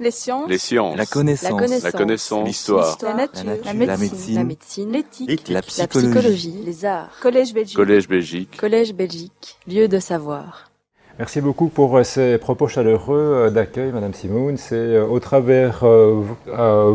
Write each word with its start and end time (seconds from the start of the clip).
Les 0.00 0.10
sciences. 0.10 0.48
Les 0.48 0.56
sciences. 0.58 0.96
La 0.96 1.04
connaissance. 1.04 1.82
La 1.84 1.92
connaissance. 1.92 2.46
L'histoire. 2.46 2.96
La 3.02 3.14
nature. 3.14 3.44
La 3.44 3.72
La 3.72 3.74
nature. 3.74 3.98
médecine. 3.98 4.34
La 4.36 4.44
médecine. 4.44 4.92
L'éthique. 4.92 5.48
La 5.48 5.54
La 5.56 5.62
psychologie. 5.62 6.08
psychologie. 6.08 6.62
Les 6.64 6.84
arts. 6.86 7.10
Collège 7.20 7.52
Belgique. 7.52 7.76
Collège 7.76 8.08
Belgique. 8.08 8.56
Collège 8.58 8.94
Belgique. 8.94 9.58
Lieu 9.68 9.88
de 9.88 9.98
savoir. 9.98 10.70
Merci 11.18 11.42
beaucoup 11.42 11.68
pour 11.68 11.98
euh, 11.98 12.02
ces 12.02 12.38
propos 12.38 12.66
chaleureux 12.66 13.18
euh, 13.18 13.50
d'accueil, 13.50 13.92
Madame 13.92 14.14
Simoun. 14.14 14.56
C'est 14.56 14.74
euh, 14.74 15.04
au 15.06 15.20
travers 15.20 15.80
euh, 15.84 16.22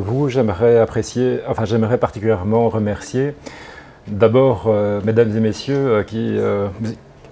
vous, 0.02 0.30
j'aimerais 0.30 0.80
apprécier, 0.80 1.42
enfin 1.48 1.66
j'aimerais 1.66 2.00
particulièrement 2.00 2.70
remercier 2.70 3.36
d'abord, 4.08 4.64
euh, 4.68 5.00
Mesdames 5.04 5.36
et 5.38 5.40
Messieurs, 5.40 6.04
qui, 6.08 6.38
euh, 6.38 6.68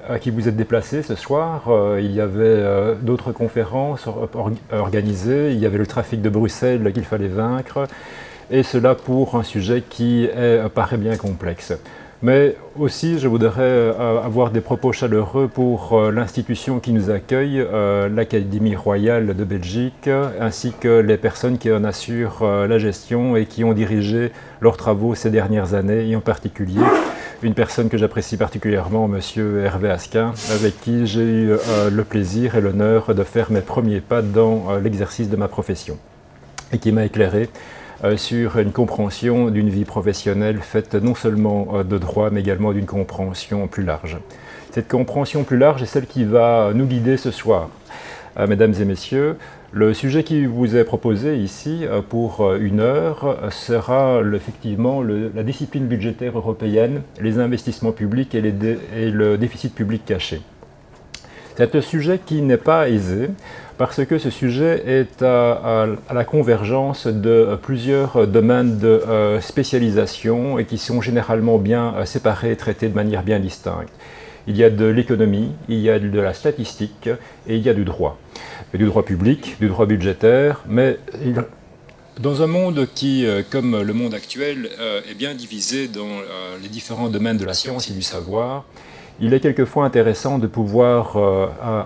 à 0.08 0.20
qui 0.20 0.30
vous 0.32 0.48
êtes 0.48 0.56
déplacés 0.56 1.02
ce 1.04 1.16
soir. 1.16 1.64
Euh, 1.68 2.00
il 2.02 2.12
y 2.12 2.22
avait 2.22 2.44
euh, 2.44 2.96
d'autres 3.02 3.32
conférences 3.32 4.08
or- 4.08 4.30
or- 4.34 4.52
organisées. 4.72 5.52
Il 5.52 5.60
y 5.60 5.66
avait 5.66 5.78
le 5.78 5.88
trafic 5.88 6.22
de 6.22 6.30
Bruxelles 6.30 6.92
qu'il 6.94 7.06
fallait 7.06 7.28
vaincre, 7.28 7.88
et 8.52 8.64
cela 8.64 8.96
pour 8.96 9.36
un 9.36 9.44
sujet 9.44 9.84
qui 9.88 10.26
est, 10.26 10.32
euh, 10.36 10.70
paraît 10.70 10.98
bien 10.98 11.16
complexe. 11.16 11.74
Mais 12.22 12.56
aussi, 12.80 13.20
je 13.20 13.28
voudrais 13.28 13.94
avoir 14.24 14.50
des 14.52 14.62
propos 14.62 14.94
chaleureux 14.94 15.50
pour 15.54 16.02
l'institution 16.10 16.80
qui 16.80 16.94
nous 16.94 17.10
accueille, 17.10 17.62
l'Académie 18.16 18.78
royale 18.78 19.36
de 19.36 19.44
Belgique, 19.44 20.10
ainsi 20.40 20.72
que 20.80 21.02
les 21.02 21.18
personnes 21.18 21.58
qui 21.58 21.70
en 21.70 21.84
assurent 21.84 22.46
la 22.46 22.78
gestion 22.78 23.36
et 23.36 23.46
qui 23.46 23.66
ont 23.66 23.74
dirigé 23.74 24.32
leurs 24.62 24.78
travaux 24.78 25.16
ces 25.16 25.32
dernières 25.32 25.74
années, 25.74 26.08
et 26.10 26.16
en 26.16 26.22
particulier 26.22 26.80
une 27.44 27.54
personne 27.54 27.90
que 27.90 27.98
j'apprécie 27.98 28.38
particulièrement, 28.38 29.08
Monsieur 29.08 29.64
Hervé 29.64 29.90
Asquin, 29.90 30.34
avec 30.54 30.80
qui 30.82 31.06
j'ai 31.06 31.24
eu 31.24 31.52
euh, 31.52 31.90
le 31.90 32.04
plaisir 32.04 32.56
et 32.56 32.62
l'honneur 32.62 33.14
de 33.14 33.24
faire 33.24 33.52
mes 33.52 33.62
premiers 33.62 34.00
pas 34.00 34.22
dans 34.22 34.66
euh, 34.70 34.80
l'exercice 34.80 35.30
de 35.30 35.36
ma 35.36 35.48
profession, 35.48 35.98
et 36.72 36.78
qui 36.78 36.92
m'a 36.92 37.06
éclairé 37.06 37.50
euh, 38.04 38.16
sur 38.16 38.60
une 38.60 38.72
compréhension 38.72 39.50
d'une 39.50 39.70
vie 39.70 39.84
professionnelle 39.84 40.60
faite 40.60 40.96
non 40.96 41.16
seulement 41.16 41.84
de 41.84 41.98
droit, 41.98 42.30
mais 42.30 42.40
également 42.40 42.72
d'une 42.72 42.86
compréhension 42.86 43.68
plus 43.68 43.84
large. 43.84 44.18
Cette 44.72 44.88
compréhension 44.88 45.44
plus 45.44 45.58
large 45.58 45.84
est 45.84 45.88
celle 45.88 46.08
qui 46.08 46.24
va 46.24 46.72
nous 46.74 46.86
guider 46.86 47.18
ce 47.18 47.32
soir. 47.32 47.70
Mesdames 48.48 48.74
et 48.80 48.86
messieurs, 48.86 49.38
le 49.76 49.96
sujet 49.96 50.24
qui 50.24 50.46
vous 50.46 50.76
est 50.76 50.84
proposé 50.84 51.36
ici 51.38 51.80
euh, 51.84 52.02
pour 52.08 52.42
euh, 52.42 52.60
une 52.62 52.80
heure 52.80 53.26
euh, 53.26 53.50
sera 53.50 54.22
effectivement 54.36 55.02
la 55.02 55.42
discipline 55.42 55.88
budgétaire 55.88 56.38
européenne, 56.38 57.02
les 57.20 57.40
investissements 57.40 57.92
publics 57.92 58.36
et, 58.36 58.42
le 58.44 59.36
déficit 59.36 59.74
public 59.74 60.06
caché. 60.06 60.42
C'est 61.58 61.74
un 61.76 61.82
sujet 61.82 62.20
qui 62.24 62.44
n'est 62.44 62.58
pas 62.58 62.88
aisé 62.88 63.32
parce 63.80 64.06
que 64.06 64.20
ce 64.20 64.30
sujet 64.30 64.84
est 64.86 65.24
à, 65.24 65.88
la 66.14 66.24
convergence 66.24 67.08
de 67.08 67.58
plusieurs 67.62 68.28
domaines 68.28 68.78
de 68.78 69.02
spécialisation 69.40 70.58
et 70.58 70.66
qui 70.66 70.78
sont 70.78 71.02
généralement 71.02 71.58
bien 71.58 71.94
séparés 72.06 72.52
et 72.52 72.56
traités 72.56 72.90
de 72.90 72.96
manière 72.96 73.24
bien 73.24 73.40
distincte. 73.40 73.94
Il 74.48 74.58
y 74.58 74.64
a 74.64 74.70
de 74.70 74.86
l'économie, 74.86 75.52
il 75.70 75.80
y 75.80 75.90
a 75.90 76.00
de 76.00 76.20
la 76.20 76.34
statistique 76.34 77.10
et 77.48 77.56
il 77.56 77.62
y 77.62 77.70
a 77.70 77.74
du 77.74 77.86
droit. 77.86 78.18
Et 78.74 78.78
du 78.78 78.86
droit 78.86 79.04
public, 79.04 79.58
du 79.60 79.68
droit 79.68 79.86
budgétaire, 79.86 80.64
mais 80.68 80.98
dans 82.20 82.44
un 82.44 82.48
monde 82.48 82.88
qui, 82.94 83.26
euh, 83.26 83.42
comme 83.50 83.82
le 83.82 83.94
monde 83.94 84.14
actuel, 84.14 84.70
euh, 84.80 85.02
est 85.10 85.16
bien 85.16 85.34
divisé 85.34 85.88
dans 85.88 86.02
euh, 86.02 86.58
les 86.62 86.70
différents 86.70 87.10
domaines 87.10 87.38
de 87.38 87.46
la 87.46 87.56
science 87.56 87.90
et 87.90 87.94
du 87.94 88.04
savoir, 88.04 88.66
il 89.20 89.34
est 89.34 89.40
quelquefois 89.40 89.86
intéressant 89.86 90.40
de 90.40 90.48
pouvoir 90.48 91.18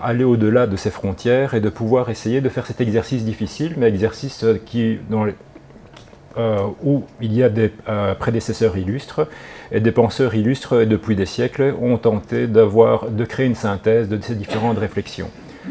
aller 0.02 0.24
au-delà 0.24 0.66
de 0.66 0.76
ces 0.76 0.90
frontières 0.90 1.52
et 1.52 1.60
de 1.60 1.68
pouvoir 1.68 2.08
essayer 2.08 2.40
de 2.40 2.48
faire 2.48 2.66
cet 2.66 2.80
exercice 2.80 3.22
difficile, 3.22 3.74
mais 3.76 3.86
exercice 3.86 4.46
qui, 4.64 4.98
où 6.82 7.04
il 7.20 7.34
y 7.34 7.42
a 7.42 7.50
des 7.50 7.70
prédécesseurs 8.18 8.78
illustres 8.78 9.28
et 9.72 9.80
des 9.80 9.92
penseurs 9.92 10.34
illustres 10.34 10.80
et 10.80 10.86
depuis 10.86 11.16
des 11.16 11.26
siècles 11.26 11.74
ont 11.82 11.98
tenté 11.98 12.46
d'avoir, 12.46 13.10
de 13.10 13.24
créer 13.26 13.46
une 13.46 13.54
synthèse 13.54 14.08
de 14.08 14.18
ces 14.22 14.34
différentes 14.34 14.78
réflexions. 14.78 15.30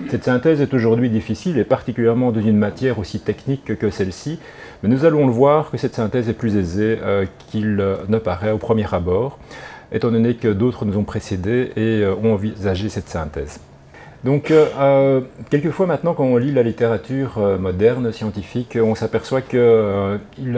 Cette 0.10 0.24
synthèse 0.24 0.62
est 0.62 0.74
aujourd'hui 0.74 1.10
difficile 1.10 1.58
et 1.58 1.64
particulièrement 1.64 2.32
dans 2.32 2.42
une 2.42 2.58
matière 2.58 2.98
aussi 2.98 3.20
technique 3.20 3.78
que 3.78 3.90
celle-ci, 3.90 4.40
mais 4.82 4.90
nous 4.90 5.06
allons 5.06 5.26
le 5.26 5.32
voir 5.32 5.70
que 5.72 5.78
cette 5.78 5.96
synthèse 5.96 6.30
est 6.30 6.34
plus 6.34 6.56
aisée 6.56 6.98
euh, 7.02 7.26
qu'il 7.50 7.80
euh, 7.80 7.98
ne 8.08 8.18
paraît 8.18 8.52
au 8.52 8.58
premier 8.58 8.86
abord, 8.94 9.38
étant 9.92 10.12
donné 10.12 10.36
que 10.36 10.48
d'autres 10.48 10.86
nous 10.86 10.98
ont 10.98 11.04
précédés 11.04 11.72
et 11.76 12.04
euh, 12.04 12.16
ont 12.16 12.34
envisagé 12.34 12.90
cette 12.90 13.10
synthèse. 13.10 13.60
Donc, 14.24 14.52
quelquefois 15.52 15.86
maintenant, 15.86 16.16
quand 16.16 16.26
on 16.26 16.38
lit 16.38 16.52
la 16.52 16.64
littérature 16.64 17.40
moderne, 17.60 18.12
scientifique, 18.12 18.78
on 18.82 18.96
s'aperçoit 18.96 19.42
qu'il 19.42 20.58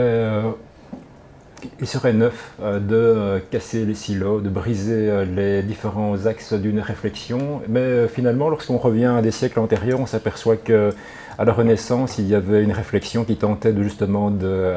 il 1.79 1.87
serait 1.87 2.13
neuf 2.13 2.51
euh, 2.61 2.79
de 2.79 2.95
euh, 2.95 3.39
casser 3.51 3.85
les 3.85 3.93
silos, 3.93 4.41
de 4.41 4.49
briser 4.49 5.09
euh, 5.09 5.25
les 5.25 5.63
différents 5.63 6.25
axes 6.25 6.53
d'une 6.53 6.79
réflexion. 6.79 7.61
Mais 7.67 8.07
finalement, 8.07 8.49
lorsqu'on 8.49 8.77
revient 8.77 9.05
à 9.17 9.21
des 9.21 9.31
siècles 9.31 9.59
antérieurs, 9.59 9.99
on 9.99 10.05
s'aperçoit 10.05 10.57
que 10.57 10.91
à 11.39 11.45
la 11.45 11.53
Renaissance, 11.53 12.17
il 12.17 12.27
y 12.27 12.35
avait 12.35 12.61
une 12.61 12.73
réflexion 12.73 13.23
qui 13.23 13.37
tentait 13.37 13.71
de, 13.71 13.81
justement 13.81 14.29
de, 14.29 14.73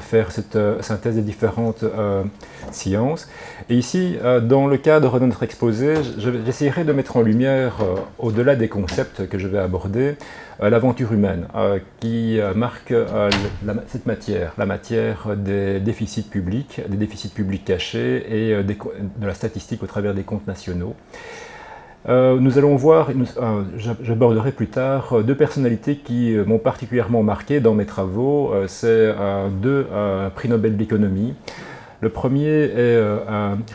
faire 0.00 0.32
cette 0.32 0.56
euh, 0.56 0.80
synthèse 0.80 1.16
des 1.16 1.20
différentes 1.20 1.82
euh, 1.82 2.22
sciences. 2.70 3.28
Et 3.68 3.74
ici, 3.74 4.16
euh, 4.24 4.40
dans 4.40 4.66
le 4.68 4.78
cadre 4.78 5.20
de 5.20 5.26
notre 5.26 5.42
exposé, 5.42 5.96
je- 6.18 6.30
j'essaierai 6.46 6.84
de 6.84 6.92
mettre 6.94 7.18
en 7.18 7.20
lumière, 7.20 7.74
au-delà 8.18 8.56
des 8.56 8.68
concepts 8.68 9.28
que 9.28 9.38
je 9.38 9.46
vais 9.46 9.58
aborder, 9.58 10.16
l'aventure 10.60 11.12
humaine 11.12 11.46
qui 12.00 12.38
marque 12.54 12.94
cette 13.88 14.06
matière, 14.06 14.52
la 14.58 14.66
matière 14.66 15.34
des 15.36 15.80
déficits 15.80 16.22
publics, 16.22 16.80
des 16.88 16.96
déficits 16.96 17.30
publics 17.30 17.64
cachés 17.64 18.24
et 18.30 18.62
de 18.62 19.26
la 19.26 19.34
statistique 19.34 19.82
au 19.82 19.86
travers 19.86 20.14
des 20.14 20.22
comptes 20.22 20.46
nationaux. 20.46 20.94
Euh, 22.08 22.38
nous 22.40 22.58
allons 22.58 22.74
voir, 22.74 23.10
euh, 23.10 23.62
j'ab- 23.76 23.96
j'aborderai 24.02 24.50
plus 24.50 24.66
tard 24.66 25.12
euh, 25.12 25.22
deux 25.22 25.36
personnalités 25.36 25.96
qui 25.96 26.34
m'ont 26.46 26.58
particulièrement 26.58 27.22
marqué 27.22 27.60
dans 27.60 27.74
mes 27.74 27.86
travaux. 27.86 28.52
C'est 28.66 29.14
deux 29.62 29.86
prix 30.34 30.48
Nobel 30.48 30.76
d'économie. 30.76 31.34
Le 32.00 32.08
premier 32.08 32.48
est 32.48 33.00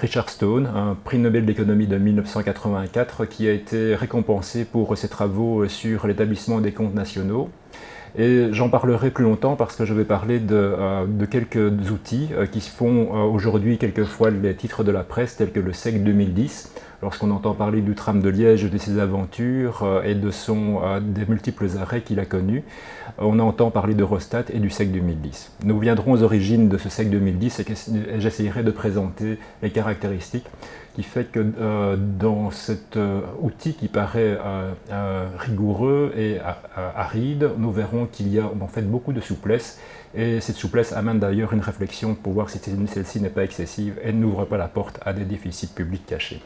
Richard 0.01 0.29
Stone, 0.29 0.67
un 0.75 0.97
prix 1.05 1.17
Nobel 1.17 1.45
d'économie 1.45 1.87
de 1.87 1.97
1984 1.97 3.25
qui 3.25 3.47
a 3.47 3.53
été 3.53 3.95
récompensé 3.95 4.65
pour 4.65 4.97
ses 4.97 5.07
travaux 5.07 5.65
sur 5.67 6.07
l'établissement 6.07 6.59
des 6.59 6.73
comptes 6.73 6.93
nationaux. 6.95 7.49
Et 8.17 8.47
j'en 8.51 8.69
parlerai 8.69 9.11
plus 9.11 9.23
longtemps 9.23 9.55
parce 9.55 9.75
que 9.75 9.85
je 9.85 9.93
vais 9.93 10.03
parler 10.05 10.39
de, 10.39 10.73
quelques 11.29 11.91
outils 11.91 12.29
euh, 12.33 12.45
qui 12.47 12.61
font 12.61 13.11
aujourd'hui 13.31 13.77
quelquefois 13.77 14.31
les 14.31 14.55
titres 14.55 14.83
de 14.83 14.91
la 14.91 15.03
presse 15.03 15.35
tels 15.37 15.51
que 15.51 15.59
le 15.59 15.71
SEC 15.71 16.03
2010. 16.03 16.71
Lorsqu'on 17.03 17.29
entend 17.29 17.53
parler 17.53 17.81
du 17.81 17.93
tram 17.93 18.21
de 18.21 18.29
Liège, 18.29 18.71
de 18.71 18.77
ses 18.79 18.97
aventures 18.99 19.83
euh, 19.83 20.01
et 20.01 20.15
euh, 20.15 20.99
des 20.99 21.25
multiples 21.27 21.67
arrêts 21.79 22.01
qu'il 22.01 22.19
a 22.19 22.25
connus, 22.25 22.63
on 23.19 23.37
entend 23.37 23.69
parler 23.69 23.93
d'Eurostat 23.93 24.45
et 24.51 24.57
du 24.57 24.71
SEC 24.71 24.91
2010. 24.91 25.51
Nous 25.63 25.77
viendrons 25.77 26.13
aux 26.13 26.23
origines 26.23 26.69
de 26.69 26.77
ce 26.79 26.89
SEC 26.89 27.11
2010 27.11 27.59
et, 27.59 28.19
j'essayerai 28.19 28.63
de 28.63 28.71
présenter 28.71 29.37
les 29.61 29.69
caractéristiques 29.69 30.47
qui 30.95 31.03
fait 31.03 31.25
que 31.25 31.45
euh, 31.59 31.97
dans 31.97 32.49
cet 32.49 32.97
outil 33.41 33.75
qui 33.75 33.89
paraît 33.89 34.35
rigoureux 35.37 36.11
et 36.17 36.39
aride, 36.95 37.51
nous 37.59 37.71
verrons 37.71 38.07
qu'il 38.11 38.29
y 38.29 38.39
a 38.39 38.49
en 38.59 38.67
fait 38.67 38.81
beaucoup 38.81 39.13
de 39.13 39.21
souplesse 39.21 39.79
et 40.15 40.41
cette 40.41 40.55
souplesse 40.55 40.93
amène 40.93 41.19
d'ailleurs 41.19 41.53
une 41.53 41.61
réflexion 41.61 42.15
pour 42.15 42.33
voir 42.33 42.49
si 42.49 42.57
celle-ci 42.57 43.21
n'est 43.21 43.29
pas 43.29 43.43
excessive 43.43 43.99
et 44.03 44.11
n'ouvre 44.11 44.45
pas 44.45 44.57
la 44.57 44.67
porte 44.67 44.99
à 45.05 45.13
des 45.13 45.25
déficits 45.25 45.67
publics 45.67 46.07
cachés. 46.07 46.41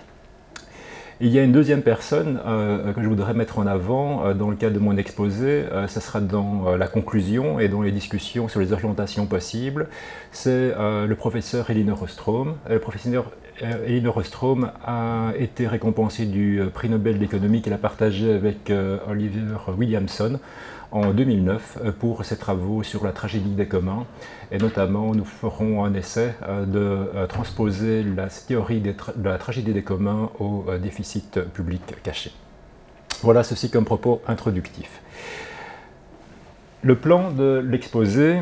Il 1.24 1.30
y 1.30 1.38
a 1.38 1.44
une 1.44 1.52
deuxième 1.52 1.84
personne 1.84 2.40
euh, 2.48 2.94
que 2.94 3.04
je 3.04 3.08
voudrais 3.08 3.36
mettre 3.36 3.60
en 3.60 3.68
avant 3.68 4.26
euh, 4.26 4.34
dans 4.34 4.50
le 4.50 4.56
cadre 4.56 4.74
de 4.74 4.80
mon 4.80 4.98
exposé. 4.98 5.66
Euh, 5.72 5.86
ça 5.88 6.02
sera 6.02 6.20
dans 6.20 6.66
euh, 6.66 6.78
la 6.78 6.88
conclusion 6.88 7.60
et 7.60 7.68
dans 7.68 7.84
les 7.84 7.92
discussions 7.92 8.48
sur 8.48 8.60
les 8.60 8.74
orientations 8.74 9.28
possibles. 9.28 9.88
C'est 10.32 10.50
euh, 10.50 11.06
le 11.06 11.16
professeur 11.16 11.70
Elinor 11.70 12.02
Ostrom. 12.02 12.56
Euh, 12.68 12.74
Le 12.74 12.80
professeur 12.80 13.32
euh, 13.62 13.86
Elinor 13.86 14.18
Ostrom 14.18 14.72
a 14.84 15.34
été 15.38 15.68
récompensé 15.68 16.26
du 16.26 16.60
euh, 16.60 16.70
prix 16.70 16.90
Nobel 16.90 17.20
d'économie 17.20 17.62
qu'elle 17.62 17.74
a 17.74 17.78
partagé 17.78 18.34
avec 18.34 18.72
euh, 18.72 18.98
Oliver 19.08 19.58
Williamson 19.78 20.40
en 20.92 21.12
2009 21.12 21.78
euh, 21.84 21.92
pour 21.92 22.24
ses 22.26 22.38
travaux 22.38 22.84
sur 22.84 23.04
la 23.04 23.12
tragédie 23.12 23.52
des 23.52 23.68
communs. 23.68 24.06
Et 24.52 24.58
notamment, 24.58 25.16
nous 25.16 25.26
ferons 25.26 25.84
un 25.86 25.94
essai 25.94 26.36
euh, 26.44 26.66
de 26.66 26.80
euh, 26.80 27.28
transposer 27.28 28.04
la 28.04 28.28
théorie 28.28 28.82
de 28.82 28.94
la 29.24 29.38
tragédie 29.38 29.74
des 29.74 29.84
communs 29.84 30.30
au 30.40 30.66
déficit 30.82 31.40
public 31.54 31.82
caché. 32.04 32.32
Voilà 33.22 33.44
ceci 33.44 33.70
comme 33.70 33.86
propos 33.86 34.22
introductif. 34.28 35.02
Le 36.82 36.96
plan 36.96 37.32
de 37.32 37.64
l'exposé 37.64 38.42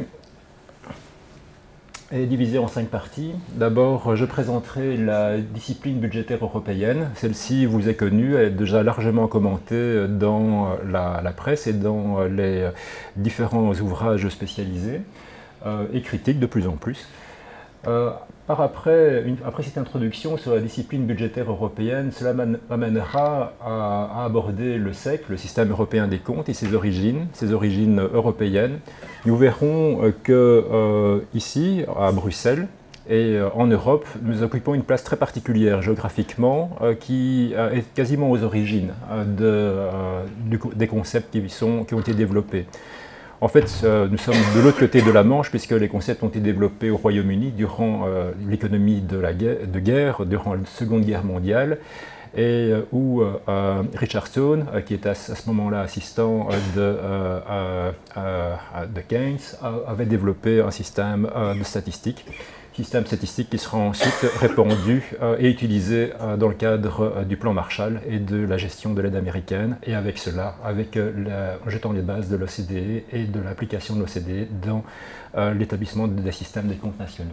est 2.11 2.25
divisé 2.25 2.57
en 2.57 2.67
cinq 2.67 2.87
parties. 2.87 3.33
D'abord, 3.53 4.15
je 4.15 4.25
présenterai 4.25 4.97
la 4.97 5.37
discipline 5.37 5.99
budgétaire 5.99 6.39
européenne. 6.41 7.09
Celle-ci 7.15 7.65
vous 7.65 7.87
est 7.87 7.95
connue, 7.95 8.35
elle 8.35 8.47
est 8.47 8.51
déjà 8.51 8.83
largement 8.83 9.27
commentée 9.27 10.07
dans 10.07 10.75
la, 10.85 11.33
presse 11.35 11.67
et 11.67 11.73
dans 11.73 12.23
les 12.23 12.69
différents 13.15 13.73
ouvrages 13.73 14.27
spécialisés 14.29 15.01
euh, 15.65 15.85
et 15.93 16.01
critiques 16.01 16.39
de 16.39 16.45
plus 16.45 16.67
en 16.67 16.73
plus. 16.73 17.07
Euh, 17.87 18.11
par 18.49 18.61
après, 18.61 19.23
cette 19.61 19.77
introduction 19.77 20.35
sur 20.35 20.55
la 20.55 20.59
discipline 20.59 21.05
budgétaire 21.05 21.51
européenne, 21.51 22.11
cela 22.11 22.33
m'amènera 22.33 23.53
à, 23.63 24.25
aborder 24.25 24.79
le 24.79 24.91
SEC, 24.91 25.29
le 25.29 25.37
système 25.37 25.69
européen 25.69 26.07
des 26.07 26.17
comptes, 26.17 26.49
et 26.49 26.55
ses 26.55 26.73
origines, 26.73 27.27
ses 27.33 27.53
origines 27.53 27.99
européennes. 27.99 28.79
Nous 29.27 29.37
verrons 29.37 30.03
euh, 30.03 30.11
que 30.23 30.33
euh, 30.33 31.19
ici, 31.35 31.83
à 31.95 32.11
Bruxelles, 32.11 32.67
et 33.07 33.35
euh, 33.35 33.49
en 33.53 33.67
Europe, 33.67 34.07
nous 34.23 34.41
occupons 34.41 34.73
une 34.73 34.81
place 34.81 35.03
très 35.03 35.17
particulière 35.17 35.83
géographiquement 35.83 36.71
qui 36.99 37.53
est 37.53 37.93
quasiment 37.93 38.31
aux 38.31 38.41
origines 38.41 38.93
de, 39.37 39.85
des 40.73 40.87
concepts 40.87 41.37
qui 41.39 41.93
ont 41.93 41.99
été 41.99 42.15
développés. 42.15 42.65
En 43.41 43.47
fait, 43.47 43.81
euh, 43.83 44.07
nous 44.09 44.17
sommes 44.17 44.35
de 44.53 44.59
l'autre 44.59 44.79
côté 44.79 45.01
de 45.01 45.11
la 45.11 45.23
Manche, 45.23 45.49
puisque 45.49 45.71
les 45.71 45.87
concepts 45.87 46.23
ont 46.23 46.27
été 46.27 46.41
développés 46.41 46.89
au 46.89 46.97
Royaume-Uni 46.97 47.51
durant 47.51 48.05
euh, 48.05 48.31
l'économie 48.45 48.99
de, 48.99 49.17
la 49.17 49.33
guerre, 49.33 50.25
durant 50.25 50.55
la 50.55 50.65
Seconde 50.65 51.05
Guerre 51.05 51.23
mondiale, 51.23 51.77
et 52.35 52.69
euh, 52.71 52.81
où 52.91 53.23
Richard 53.95 54.27
Stone, 54.27 54.65
qui 54.85 54.93
était 54.93 55.09
à, 55.09 55.15
ce 55.15 55.47
moment-là 55.47 55.79
assistant 55.81 56.49
de, 56.75 56.97
de 58.17 59.01
Keynes, 59.07 59.39
avait 59.87 60.05
développé 60.05 60.59
un 60.59 60.71
système 60.71 61.29
de 61.57 61.63
statistiques 61.63 62.25
système 62.79 63.05
statistique 63.05 63.49
qui 63.49 63.57
sera 63.57 63.77
ensuite 63.77 64.31
répandu 64.39 65.03
euh, 65.21 65.35
et 65.37 65.49
utilisé 65.49 66.13
euh, 66.21 66.37
dans 66.37 66.47
le 66.47 66.53
cadre 66.53 67.13
euh, 67.17 67.23
du 67.25 67.35
plan 67.35 67.53
Marshall 67.53 67.99
et 68.07 68.19
de 68.19 68.37
la 68.37 68.57
gestion 68.57 68.93
de 68.93 69.01
l'aide 69.01 69.17
américaine, 69.17 69.75
et 69.83 69.95
avec 69.95 70.17
cela, 70.17 70.55
avec 70.63 70.97
en 70.97 71.69
jetant 71.69 71.91
les 71.91 72.01
bases 72.01 72.29
de 72.29 72.37
l'OCDE 72.37 73.03
et 73.11 73.25
de 73.25 73.41
l'application 73.41 73.95
de 73.95 73.99
l'OCDE 73.99 74.47
dans 74.61 74.83
l'établissement 75.53 76.07
des 76.07 76.31
systèmes 76.31 76.67
des 76.67 76.75
comptes 76.75 76.99
nationaux. 76.99 77.29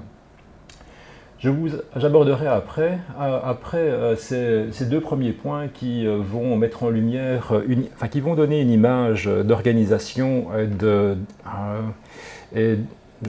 J'aborderai 1.96 2.46
après, 2.46 2.98
après 3.18 4.16
ces, 4.16 4.66
ces, 4.72 4.86
deux 4.86 5.00
premiers 5.00 5.32
points 5.32 5.68
qui 5.68 6.06
vont 6.06 6.56
mettre 6.56 6.82
en 6.82 6.90
lumière, 6.90 7.52
une, 7.68 7.84
enfin, 7.94 8.08
qui 8.08 8.20
vont 8.20 8.34
donner 8.34 8.60
une 8.60 8.70
image 8.70 9.26
d'organisation 9.26 10.46
et 10.58 10.66
de, 10.66 11.16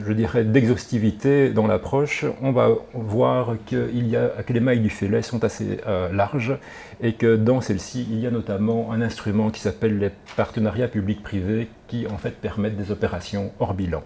je 0.06 0.12
dirais, 0.12 0.44
d'exhaustivité 0.44 1.50
dans 1.50 1.66
l'approche, 1.66 2.24
on 2.42 2.52
va 2.52 2.70
voir 2.92 3.56
qu'il 3.66 4.08
y 4.08 4.16
a, 4.16 4.28
que 4.46 4.52
les 4.52 4.60
mailles 4.60 4.80
du 4.80 4.90
filet 4.90 5.22
sont 5.22 5.44
assez 5.44 5.78
euh, 5.86 6.12
larges 6.12 6.58
et 7.00 7.14
que 7.14 7.36
dans 7.36 7.60
celle-ci, 7.60 8.06
il 8.10 8.20
y 8.20 8.26
a 8.26 8.30
notamment 8.30 8.92
un 8.92 9.00
instrument 9.00 9.50
qui 9.50 9.60
s'appelle 9.60 9.98
les 9.98 10.10
partenariats 10.36 10.88
publics-privés 10.88 11.68
qui 11.86 12.06
en 12.06 12.18
fait 12.18 12.32
permettent 12.32 12.76
des 12.76 12.90
opérations 12.90 13.50
hors 13.60 13.72
bilan. 13.72 14.02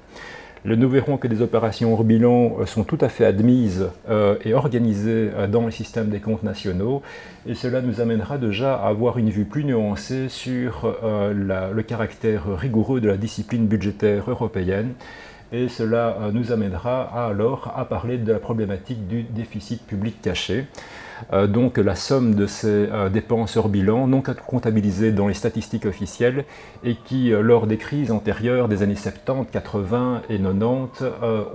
nous 0.64 0.88
verrons 0.88 1.16
que 1.16 1.26
des 1.26 1.42
opérations 1.42 1.92
hors 1.92 2.04
bilan 2.04 2.58
euh, 2.60 2.66
sont 2.66 2.84
tout 2.84 2.98
à 3.00 3.08
fait 3.08 3.24
admises 3.24 3.88
euh, 4.08 4.36
et 4.44 4.54
organisées 4.54 5.30
dans 5.50 5.64
le 5.64 5.72
système 5.72 6.10
des 6.10 6.20
comptes 6.20 6.44
nationaux, 6.44 7.02
et 7.44 7.56
cela 7.56 7.82
nous 7.82 8.00
amènera 8.00 8.38
déjà 8.38 8.76
à 8.76 8.86
avoir 8.86 9.18
une 9.18 9.30
vue 9.30 9.46
plus 9.46 9.64
nuancée 9.64 10.28
sur 10.28 10.96
le 11.02 11.80
caractère 11.82 12.56
rigoureux 12.56 13.00
de 13.00 13.08
la 13.08 13.16
discipline 13.16 13.66
budgétaire 13.66 14.30
européenne 14.30 14.94
et 15.52 15.68
cela 15.68 16.16
euh, 16.20 16.32
nous 16.32 16.50
amènera 16.50 17.02
alors 17.02 17.72
à 17.76 17.84
parler 17.84 18.18
de 18.18 18.32
la 18.32 18.38
problématique 18.38 19.06
du 19.06 19.22
déficit 19.22 19.86
public 19.86 20.20
caché. 20.22 20.66
Euh, 21.32 21.46
donc 21.46 21.78
la 21.78 21.94
somme 21.94 22.34
de 22.34 22.46
ces 22.46 22.88
euh, 22.90 23.08
dépenses 23.08 23.56
hors 23.56 23.68
bilan, 23.68 24.08
non 24.08 24.22
comptabilisées 24.22 25.12
dans 25.12 25.28
les 25.28 25.34
statistiques 25.34 25.86
officielles, 25.86 26.44
et 26.82 26.96
qui, 26.96 27.30
lors 27.30 27.66
des 27.66 27.76
crises 27.76 28.10
antérieures 28.10 28.68
des 28.68 28.82
années 28.82 28.96
70, 28.96 29.50
80 29.52 30.22
et 30.30 30.38
90, 30.38 31.04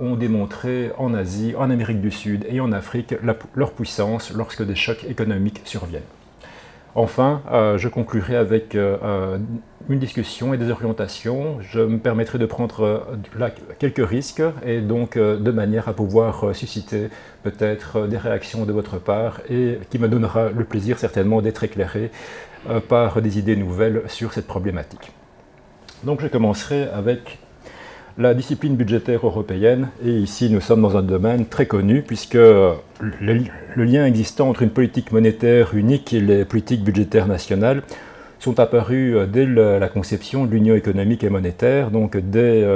ont 0.00 0.14
démontré 0.16 0.92
en 0.96 1.12
Asie, 1.12 1.54
en 1.56 1.70
Amérique 1.70 2.00
du 2.00 2.10
Sud 2.10 2.46
et 2.48 2.60
en 2.60 2.72
Afrique 2.72 3.14
leur 3.54 3.72
puissance 3.72 4.32
lorsque 4.32 4.64
des 4.64 4.74
chocs 4.74 5.04
économiques 5.04 5.60
surviennent. 5.64 6.17
Enfin, 7.00 7.42
je 7.76 7.86
conclurai 7.86 8.34
avec 8.34 8.76
une 9.88 9.98
discussion 9.98 10.52
et 10.52 10.58
des 10.58 10.70
orientations. 10.70 11.60
Je 11.60 11.80
me 11.80 11.98
permettrai 11.98 12.38
de 12.38 12.46
prendre 12.46 12.82
euh, 12.82 13.48
quelques 13.78 14.06
risques 14.06 14.42
et 14.64 14.80
donc 14.80 15.16
euh, 15.16 15.38
de 15.38 15.50
manière 15.50 15.88
à 15.88 15.94
pouvoir 15.94 16.44
euh, 16.44 16.52
susciter 16.52 17.08
peut-être 17.42 18.06
des 18.06 18.18
réactions 18.18 18.66
de 18.66 18.72
votre 18.72 18.98
part 18.98 19.40
et 19.48 19.78
qui 19.90 19.98
me 19.98 20.08
donnera 20.08 20.50
le 20.50 20.64
plaisir 20.64 20.98
certainement 20.98 21.40
d'être 21.40 21.64
éclairé 21.64 22.10
par 22.88 23.22
des 23.22 23.38
idées 23.38 23.54
nouvelles 23.54 24.02
sur 24.08 24.32
cette 24.32 24.48
problématique. 24.48 25.12
Donc 26.02 26.20
je 26.20 26.26
commencerai 26.26 26.88
avec 26.88 27.38
la 28.18 28.34
discipline 28.34 28.74
budgétaire 28.74 29.24
européenne, 29.24 29.90
et 30.04 30.10
ici 30.10 30.50
nous 30.50 30.60
sommes 30.60 30.82
dans 30.82 30.96
un 30.96 31.02
domaine 31.02 31.46
très 31.46 31.66
connu, 31.66 32.02
puisque 32.02 32.34
le, 32.34 32.74
lien 33.76 34.04
existant 34.04 34.48
entre 34.48 34.62
une 34.62 34.70
politique 34.70 35.12
monétaire 35.12 35.74
unique 35.74 36.12
et 36.12 36.20
les 36.20 36.44
politiques 36.44 36.82
budgétaires 36.82 37.28
nationales 37.28 37.82
sont 38.40 38.58
apparus 38.58 39.14
euh, 39.14 39.26
dès 39.26 39.46
la 39.46 39.88
conception 39.88 40.44
de 40.44 40.50
l'Union 40.50 40.74
économique 40.74 41.22
et 41.22 41.30
monétaire, 41.30 41.92
donc 41.92 42.16
dès 42.16 42.66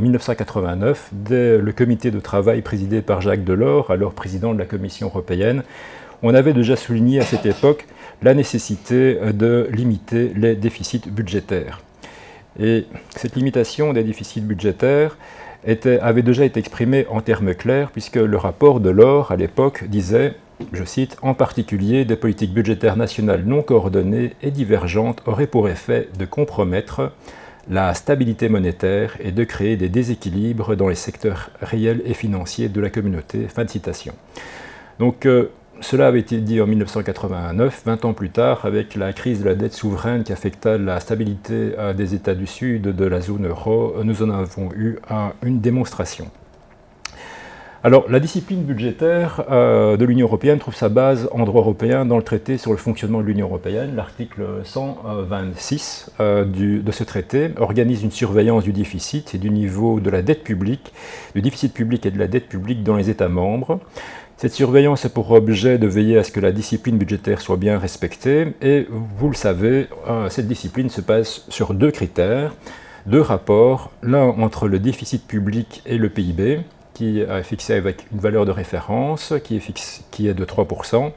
1989, 0.00 1.10
euh, 1.12 1.16
dès 1.28 1.58
le 1.58 1.72
comité 1.72 2.12
de 2.12 2.20
travail 2.20 2.62
présidé 2.62 3.02
par 3.02 3.20
Jacques 3.20 3.44
Delors, 3.44 3.90
alors 3.90 4.14
président 4.14 4.54
de 4.54 4.58
la 4.58 4.66
Commission 4.66 5.08
européenne. 5.08 5.64
On 6.22 6.34
avait 6.34 6.52
déjà 6.52 6.76
souligné 6.76 7.18
à 7.18 7.24
cette 7.24 7.46
époque 7.46 7.86
la 8.22 8.34
nécessité 8.34 9.18
euh, 9.20 9.32
de 9.32 9.68
limiter 9.72 10.32
les 10.36 10.54
déficits 10.54 11.02
budgétaires. 11.10 11.80
Et 12.60 12.86
cette 13.16 13.36
limitation 13.36 13.92
des 13.92 14.04
déficits 14.04 14.40
budgétaires 14.40 15.16
avait 16.00 16.22
déjà 16.22 16.44
été 16.44 16.58
exprimée 16.60 17.06
en 17.08 17.20
termes 17.20 17.54
clairs, 17.54 17.90
puisque 17.90 18.16
le 18.16 18.36
rapport 18.36 18.80
de 18.80 18.90
l'or 18.90 19.30
à 19.32 19.36
l'époque 19.36 19.84
disait 19.84 20.34
je 20.72 20.84
cite, 20.84 21.16
en 21.22 21.34
particulier 21.34 22.04
des 22.04 22.16
politiques 22.16 22.52
budgétaires 22.52 22.96
nationales 22.96 23.42
non 23.44 23.62
coordonnées 23.62 24.34
et 24.42 24.50
divergentes 24.50 25.22
auraient 25.26 25.46
pour 25.46 25.68
effet 25.68 26.08
de 26.18 26.24
compromettre 26.24 27.12
la 27.70 27.94
stabilité 27.94 28.48
monétaire 28.48 29.16
et 29.20 29.32
de 29.32 29.44
créer 29.44 29.76
des 29.76 29.88
déséquilibres 29.88 30.76
dans 30.76 30.88
les 30.88 30.94
secteurs 30.94 31.50
réels 31.60 32.02
et 32.04 32.14
financiers 32.14 32.68
de 32.68 32.80
la 32.80 32.90
communauté. 32.90 33.46
Fin 33.48 33.64
de 33.64 33.70
citation. 33.70 34.14
Donc 34.98 35.26
euh, 35.26 35.50
cela 35.82 36.06
avait 36.06 36.20
été 36.20 36.38
dit 36.38 36.60
en 36.60 36.66
1989, 36.66 37.82
20 37.84 38.04
ans 38.04 38.12
plus 38.12 38.30
tard, 38.30 38.64
avec 38.64 38.94
la 38.94 39.12
crise 39.12 39.40
de 39.40 39.44
la 39.44 39.54
dette 39.54 39.74
souveraine 39.74 40.24
qui 40.24 40.32
affecta 40.32 40.78
la 40.78 41.00
stabilité 41.00 41.72
euh, 41.78 41.92
des 41.92 42.14
États 42.14 42.34
du 42.34 42.46
Sud 42.46 42.82
de 42.82 43.04
la 43.04 43.20
zone 43.20 43.46
euro, 43.46 43.94
nous 44.02 44.22
en 44.22 44.30
avons 44.30 44.70
eu 44.74 44.98
une 45.42 45.60
démonstration. 45.60 46.30
Alors, 47.84 48.08
la 48.08 48.20
discipline 48.20 48.62
budgétaire 48.62 49.42
euh, 49.50 49.96
de 49.96 50.04
l'Union 50.04 50.28
européenne 50.28 50.60
trouve 50.60 50.76
sa 50.76 50.88
base 50.88 51.28
en 51.32 51.42
droit 51.42 51.62
européen 51.62 52.04
dans 52.06 52.16
le 52.16 52.22
traité 52.22 52.56
sur 52.56 52.70
le 52.70 52.76
fonctionnement 52.76 53.20
de 53.20 53.24
l'Union 53.24 53.48
européenne. 53.48 53.96
L'article 53.96 54.60
126 54.62 56.12
euh, 56.20 56.44
de 56.44 56.92
ce 56.92 57.02
traité 57.02 57.50
organise 57.56 58.04
une 58.04 58.12
surveillance 58.12 58.62
du 58.62 58.72
déficit 58.72 59.34
et 59.34 59.38
du 59.38 59.50
niveau 59.50 59.98
de 59.98 60.10
la 60.10 60.22
dette 60.22 60.44
publique, 60.44 60.92
du 61.34 61.42
déficit 61.42 61.74
public 61.74 62.06
et 62.06 62.12
de 62.12 62.20
la 62.20 62.28
dette 62.28 62.48
publique 62.48 62.84
dans 62.84 62.94
les 62.94 63.10
États 63.10 63.28
membres. 63.28 63.80
Cette 64.42 64.54
surveillance 64.54 65.04
a 65.04 65.08
pour 65.08 65.30
objet 65.30 65.78
de 65.78 65.86
veiller 65.86 66.18
à 66.18 66.24
ce 66.24 66.32
que 66.32 66.40
la 66.40 66.50
discipline 66.50 66.98
budgétaire 66.98 67.40
soit 67.40 67.56
bien 67.56 67.78
respectée 67.78 68.54
et 68.60 68.88
vous 68.90 69.28
le 69.28 69.36
savez, 69.36 69.86
euh, 70.08 70.28
cette 70.30 70.48
discipline 70.48 70.90
se 70.90 71.00
base 71.00 71.44
sur 71.48 71.74
deux 71.74 71.92
critères, 71.92 72.52
deux 73.06 73.20
rapports, 73.20 73.92
l'un 74.02 74.24
entre 74.24 74.66
le 74.66 74.80
déficit 74.80 75.28
public 75.28 75.80
et 75.86 75.96
le 75.96 76.08
PIB, 76.08 76.62
qui 76.92 77.20
est 77.20 77.42
fixé 77.44 77.74
avec 77.74 78.04
une 78.12 78.18
valeur 78.18 78.44
de 78.44 78.50
référence 78.50 79.32
qui 79.44 79.58
est, 79.58 80.34
de 80.34 80.44
3%. 80.44 81.12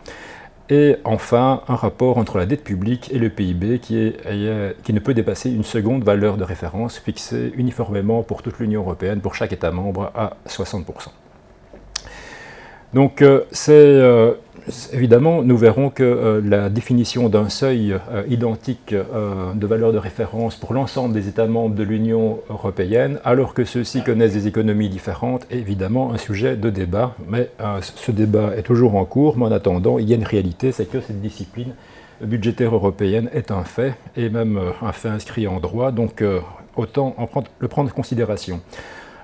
Et 0.69 0.97
enfin, 1.03 1.63
un 1.67 1.75
rapport 1.75 2.19
entre 2.19 2.37
la 2.37 2.45
dette 2.45 2.63
publique 2.63 3.09
et 3.11 3.17
le 3.17 3.31
PIB 3.31 3.79
qui 3.79 4.13
ne 4.93 4.99
peut 4.99 5.15
dépasser 5.15 5.49
une 5.49 5.63
seconde 5.63 6.03
valeur 6.03 6.37
de 6.37 6.43
référence 6.43 6.99
fixée 6.99 7.53
uniformément 7.55 8.21
pour 8.21 8.43
toute 8.43 8.59
l'Union 8.59 8.81
européenne, 8.81 9.19
pour 9.19 9.33
chaque 9.33 9.51
État 9.51 9.71
membre, 9.71 10.11
à 10.13 10.37
60%. 10.47 11.09
Donc 12.95 13.21
euh, 13.21 13.41
c'est 13.51 13.73
euh, 13.73 14.31
évidemment, 14.93 15.43
nous 15.43 15.57
verrons 15.57 15.89
que 15.89 16.01
euh, 16.01 16.41
la 16.41 16.69
définition 16.69 17.27
d'un 17.27 17.49
seuil 17.49 17.93
identique 18.29 18.95
de 18.95 19.67
valeur 19.67 19.91
de 19.91 19.97
référence 19.97 20.55
pour 20.55 20.73
l'ensemble 20.73 21.13
des 21.13 21.27
États 21.27 21.45
membres 21.45 21.75
de 21.75 21.83
l'Union 21.83 22.39
européenne, 22.49 23.19
alors 23.25 23.53
que 23.53 23.65
ceux-ci 23.65 24.01
connaissent 24.01 24.31
des 24.31 24.47
économies 24.47 24.87
différentes, 24.87 25.45
est 25.51 25.57
évidemment 25.57 26.13
un 26.13 26.17
sujet 26.17 26.55
de 26.55 26.69
débat. 26.69 27.15
Mais 27.27 27.49
ce 27.81 28.11
débat 28.11 28.55
est 28.55 28.63
toujours 28.63 28.95
en 28.95 29.03
cours, 29.03 29.37
mais 29.37 29.45
en 29.45 29.51
attendant, 29.51 29.99
il 29.99 30.09
y 30.09 30.13
a 30.13 30.15
une 30.15 30.23
réalité, 30.23 30.71
c'est 30.71 30.89
que 30.89 31.01
cette 31.01 31.21
discipline 31.21 31.73
budgétaire 32.21 32.73
européenne 32.73 33.29
est 33.33 33.51
un 33.51 33.65
fait, 33.65 33.95
et 34.15 34.29
même 34.29 34.57
un 34.81 34.91
fait 34.93 35.09
inscrit 35.09 35.47
en 35.47 35.59
droit, 35.59 35.91
donc 35.91 36.23
autant 36.77 37.15
le 37.59 37.67
prendre 37.67 37.89
en 37.89 37.93
considération. 37.93 38.61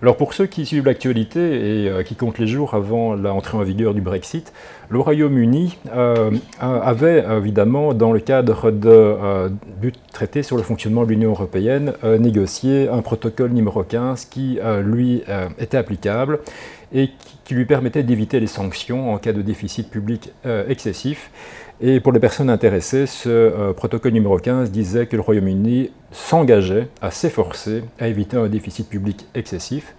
Alors 0.02 0.18
pour 0.18 0.34
ceux 0.34 0.48
qui 0.48 0.66
suivent 0.66 0.86
l'actualité 0.86 1.84
et 1.84 1.88
euh, 1.88 2.02
qui 2.02 2.16
comptent 2.16 2.40
les 2.40 2.48
jours 2.48 2.74
avant 2.74 3.14
l'entrée 3.14 3.56
en 3.58 3.62
vigueur 3.62 3.94
du 3.94 4.02
Brexit, 4.02 4.52
le 4.90 5.00
Royaume-Uni 5.00 5.78
euh, 5.96 6.32
avait 6.60 7.24
évidemment, 7.38 7.94
dans 7.94 8.12
le 8.12 8.20
cadre 8.20 8.72
du 8.72 9.92
traité 10.12 10.42
sur 10.42 10.58
le 10.58 10.64
fonctionnement 10.64 11.04
de 11.04 11.10
l'Union 11.10 11.30
européenne, 11.30 11.94
négocié 12.20 12.90
un 12.90 13.02
protocole 13.02 13.52
numéro 13.52 13.84
15 13.84 14.26
qui, 14.26 14.60
lui, 14.84 15.24
était 15.60 15.78
applicable 15.78 16.40
et 16.94 17.12
qui 17.46 17.54
lui 17.54 17.66
permettait 17.66 18.04
d'éviter 18.04 18.42
les 18.42 18.48
sanctions 18.48 19.14
en 19.14 19.18
cas 19.18 19.32
de 19.32 19.42
déficit 19.42 19.90
public 19.90 20.34
excessif. 20.68 21.32
Et 21.84 22.00
pour 22.00 22.12
les 22.12 22.20
personnes 22.20 22.52
intéressées, 22.52 23.08
ce 23.08 23.72
protocole 23.74 24.12
numéro 24.12 24.38
15 24.38 24.70
disait 24.70 25.08
que 25.08 25.16
le 25.16 25.22
Royaume-Uni 25.24 25.90
s'engageait 26.12 26.88
à 27.02 27.10
s'efforcer 27.10 27.84
à 28.00 28.08
éviter 28.08 28.38
un 28.38 28.48
déficit 28.48 28.88
public 28.88 29.26
excessif. 29.34 29.96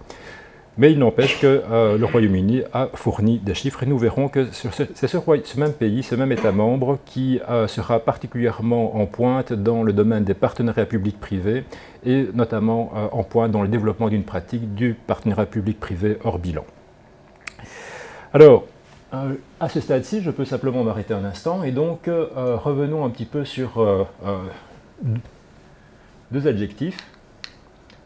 Mais 0.77 0.91
il 0.91 0.97
n'empêche 0.97 1.39
que 1.39 1.61
euh, 1.69 1.97
le 1.99 2.05
Royaume-Uni 2.05 2.63
a 2.73 2.89
fourni 2.95 3.37
des 3.37 3.53
chiffres 3.53 3.83
et 3.83 3.85
nous 3.85 3.99
verrons 3.99 4.27
que 4.27 4.47
c'est 4.51 5.07
ce, 5.07 5.59
même 5.59 5.73
pays, 5.73 6.01
ce 6.01 6.15
même 6.15 6.31
État 6.31 6.51
membre 6.51 6.97
qui 7.05 7.39
euh, 7.47 7.67
sera 7.67 7.99
particulièrement 7.99 8.95
en 8.95 9.05
pointe 9.05 9.53
dans 9.53 9.83
le 9.83 9.93
domaine 9.93 10.23
des 10.23 10.33
partenariats 10.33 10.87
publics-privés 10.87 11.63
et 12.05 12.27
notamment 12.33 12.91
euh, 12.95 13.07
en 13.11 13.23
pointe 13.23 13.51
dans 13.51 13.61
le 13.61 13.67
développement 13.67 14.09
d'une 14.09 14.23
pratique 14.23 14.73
du 14.73 14.95
partenariat 14.95 15.45
public-privé 15.45 16.17
hors 16.23 16.39
bilan. 16.39 16.65
Alors, 18.33 18.65
à 19.59 19.69
ce 19.69 19.79
stade-ci, 19.79 20.21
je 20.21 20.31
peux 20.31 20.45
simplement 20.45 20.83
m'arrêter 20.83 21.13
un 21.13 21.23
instant 21.23 21.63
et 21.63 21.71
donc 21.71 22.07
revenons 22.07 23.05
un 23.05 23.09
petit 23.09 23.25
peu 23.25 23.45
sur 23.45 24.07
deux 26.31 26.47
adjectifs, 26.47 26.97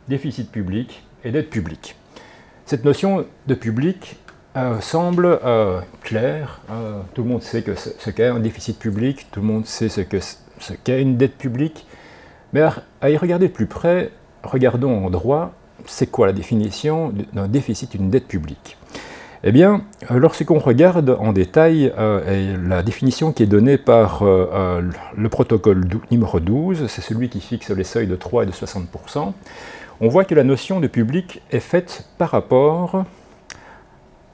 déficit 0.09 0.51
public 0.51 1.03
et 1.23 1.31
dette 1.31 1.49
publique. 1.49 1.95
Cette 2.65 2.83
notion 2.83 3.25
de 3.47 3.53
public 3.55 4.17
euh, 4.57 4.81
semble 4.81 5.39
euh, 5.45 5.79
claire. 6.01 6.61
Euh, 6.71 6.99
tout 7.13 7.23
le 7.23 7.29
monde 7.29 7.43
sait 7.43 7.61
que 7.61 7.75
ce, 7.75 8.09
qu'est 8.09 8.25
un 8.25 8.39
déficit 8.39 8.79
public, 8.79 9.27
tout 9.31 9.39
le 9.39 9.45
monde 9.45 9.65
sait 9.65 9.87
ce 9.87 10.01
qu'est 10.01 11.01
une 11.01 11.15
dette 11.15 11.37
publique. 11.37 11.85
Mais 12.53 12.61
à, 13.01 13.09
y 13.09 13.17
regarder 13.17 13.47
de 13.47 13.53
plus 13.53 13.67
près, 13.67 14.11
regardons 14.43 15.05
en 15.05 15.09
droit, 15.09 15.53
c'est 15.85 16.07
quoi 16.07 16.27
la 16.27 16.33
définition 16.33 17.13
d'un 17.33 17.47
déficit 17.47 17.91
d'une 17.91 18.09
dette 18.09 18.27
publique? 18.27 18.77
Eh 19.43 19.51
bien, 19.51 19.81
lorsqu'on 20.09 20.59
regarde 20.59 21.15
en 21.19 21.31
détail 21.31 21.93
la 21.95 22.83
définition 22.83 23.31
qui 23.31 23.43
est 23.43 23.47
donnée 23.47 23.77
par 23.77 24.23
le 24.23 25.29
protocole 25.29 25.87
numéro 26.11 26.39
12, 26.39 26.87
c'est 26.87 27.01
celui 27.01 27.29
qui 27.29 27.39
fixe 27.39 27.69
les 27.69 27.83
seuils 27.83 28.07
de 28.07 28.15
3 28.15 28.43
et 28.43 28.45
de 28.47 28.51
60%, 28.51 29.33
on 29.99 30.07
voit 30.09 30.25
que 30.25 30.35
la 30.35 30.43
notion 30.43 30.79
de 30.79 30.87
public 30.87 31.41
est 31.51 31.59
faite 31.59 32.07
par 32.17 32.31
rapport 32.31 33.03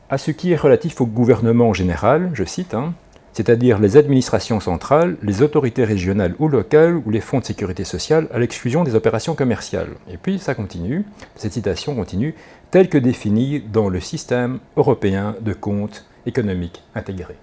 à 0.10 0.17
ce 0.17 0.31
qui 0.31 0.51
est 0.51 0.55
relatif 0.55 1.01
au 1.01 1.05
gouvernement 1.05 1.69
en 1.69 1.74
général, 1.74 2.29
je 2.33 2.43
cite, 2.43 2.74
hein, 2.74 2.93
c'est-à-dire 3.33 3.79
les 3.79 3.97
administrations 3.97 4.59
centrales, 4.59 5.17
les 5.21 5.41
autorités 5.41 5.83
régionales 5.83 6.35
ou 6.39 6.47
locales 6.47 7.01
ou 7.05 7.09
les 7.09 7.19
fonds 7.19 7.39
de 7.39 7.45
sécurité 7.45 7.83
sociale, 7.83 8.27
à 8.31 8.39
l'exclusion 8.39 8.83
des 8.83 8.95
opérations 8.95 9.35
commerciales. 9.35 9.89
Et 10.11 10.17
puis 10.17 10.39
ça 10.39 10.55
continue, 10.55 11.03
cette 11.35 11.53
citation 11.53 11.95
continue, 11.95 12.35
telle 12.71 12.89
que 12.89 12.97
définie 12.97 13.59
dans 13.59 13.89
le 13.89 13.99
système 13.99 14.59
européen 14.77 15.35
de 15.41 15.53
comptes 15.53 16.05
économiques 16.25 16.83
intégrés. 16.95 17.37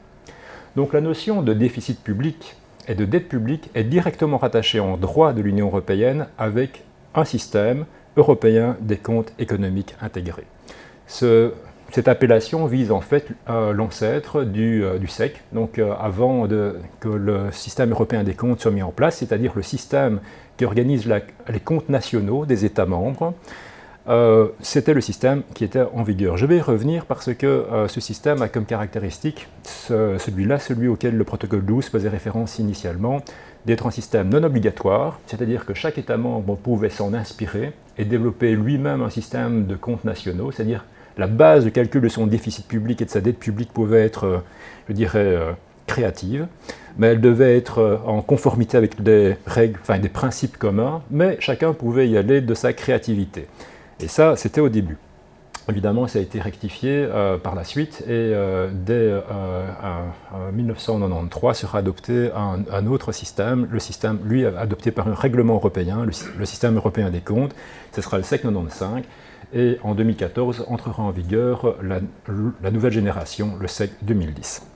Donc 0.76 0.92
la 0.92 1.00
notion 1.00 1.42
de 1.42 1.52
déficit 1.52 2.00
public 2.02 2.56
et 2.88 2.94
de 2.94 3.04
dette 3.04 3.28
publique 3.28 3.70
est 3.74 3.84
directement 3.84 4.38
rattachée 4.38 4.80
en 4.80 4.96
droit 4.96 5.32
de 5.32 5.42
l'Union 5.42 5.66
européenne 5.66 6.26
avec 6.38 6.84
un 7.14 7.24
système 7.24 7.84
européen 8.16 8.76
des 8.80 8.96
comptes 8.96 9.32
économiques 9.38 9.94
intégrés. 10.00 10.46
Cette 11.92 12.08
appellation 12.08 12.66
vise 12.66 12.92
en 12.92 13.00
fait 13.00 13.26
euh, 13.48 13.72
l'ancêtre 13.72 14.44
du, 14.44 14.84
euh, 14.84 14.98
SEC, 15.06 15.42
donc 15.52 15.78
euh, 15.78 15.92
avant 16.00 16.46
que 17.00 17.08
le 17.08 17.50
système 17.52 17.90
européen 17.90 18.22
des 18.22 18.34
comptes 18.34 18.60
soit 18.60 18.70
mis 18.70 18.82
en 18.82 18.92
place, 18.92 19.18
c'est-à-dire 19.18 19.52
le 19.56 19.62
système 19.62 20.20
qui 20.56 20.64
organise 20.64 21.06
les 21.06 21.60
comptes 21.60 21.88
nationaux 21.88 22.46
des 22.46 22.64
États 22.64 22.86
membres. 22.86 23.34
C'était 24.60 24.94
le 24.94 25.00
système 25.00 25.42
qui 25.54 25.62
était 25.62 25.84
en 25.94 26.02
vigueur. 26.02 26.36
Je 26.36 26.44
vais 26.44 26.56
y 26.56 26.60
revenir 26.60 27.06
parce 27.06 27.32
que 27.32 27.64
ce 27.86 28.00
système 28.00 28.42
a 28.42 28.48
comme 28.48 28.64
caractéristique 28.64 29.46
celui-là, 29.62 30.58
celui 30.58 30.88
auquel 30.88 31.16
le 31.16 31.22
protocole 31.24 31.64
12 31.64 31.86
faisait 31.86 32.08
référence 32.08 32.58
initialement, 32.58 33.22
d'être 33.66 33.86
un 33.86 33.90
système 33.90 34.28
non 34.28 34.42
obligatoire, 34.42 35.20
c'est-à-dire 35.26 35.64
que 35.64 35.74
chaque 35.74 35.96
État 35.96 36.16
membre 36.16 36.56
pouvait 36.56 36.90
s'en 36.90 37.14
inspirer 37.14 37.72
et 37.98 38.04
développer 38.04 38.56
lui-même 38.56 39.02
un 39.02 39.10
système 39.10 39.66
de 39.66 39.76
comptes 39.76 40.04
nationaux, 40.04 40.50
c'est-à-dire 40.50 40.84
la 41.18 41.26
base 41.26 41.64
de 41.64 41.70
calcul 41.70 42.00
de 42.00 42.08
son 42.08 42.26
déficit 42.26 42.66
public 42.66 43.00
et 43.02 43.04
de 43.04 43.10
sa 43.10 43.20
dette 43.20 43.38
publique 43.38 43.72
pouvait 43.72 44.04
être, 44.04 44.24
euh, 44.24 44.38
je 44.88 44.94
dirais, 44.94 45.18
euh, 45.18 45.52
créative, 45.86 46.46
mais 46.98 47.08
elle 47.08 47.20
devait 47.20 47.56
être 47.56 47.78
euh, 47.78 47.96
en 48.06 48.22
conformité 48.22 48.76
avec 48.76 49.02
des 49.02 49.36
règles, 49.46 49.78
enfin 49.82 49.98
des 49.98 50.08
principes 50.08 50.56
communs, 50.56 51.02
mais 51.10 51.36
chacun 51.40 51.72
pouvait 51.72 52.08
y 52.08 52.16
aller 52.16 52.40
de 52.40 52.54
sa 52.54 52.72
créativité. 52.72 53.46
Et 54.00 54.08
ça, 54.08 54.36
c'était 54.36 54.60
au 54.60 54.68
début. 54.68 54.96
Évidemment, 55.68 56.06
ça 56.08 56.18
a 56.18 56.22
été 56.22 56.40
rectifié 56.40 57.06
par 57.42 57.54
la 57.54 57.64
suite 57.64 58.02
et 58.08 58.34
dès 58.72 59.22
1993 60.52 61.50
euh, 61.50 61.54
sera 61.54 61.78
adopté 61.78 62.30
un, 62.34 62.86
autre 62.86 63.12
système, 63.12 63.68
le 63.70 63.78
système, 63.78 64.18
lui, 64.24 64.44
adopté 64.44 64.90
par 64.90 65.06
un 65.06 65.14
règlement 65.14 65.54
européen, 65.54 66.04
le, 66.04 66.44
système 66.44 66.76
européen 66.76 67.10
des 67.10 67.20
comptes, 67.20 67.54
ce 67.92 68.00
sera 68.00 68.16
le 68.16 68.24
SEC 68.24 68.42
95, 68.42 69.02
et 69.52 69.78
en 69.82 69.94
2014 69.94 70.66
entrera 70.68 71.02
en 71.02 71.10
vigueur 71.10 71.76
la 71.82 72.70
nouvelle 72.70 72.92
génération, 72.92 73.52
le 73.60 73.68
SEC 73.68 73.90
2010. 74.02 74.66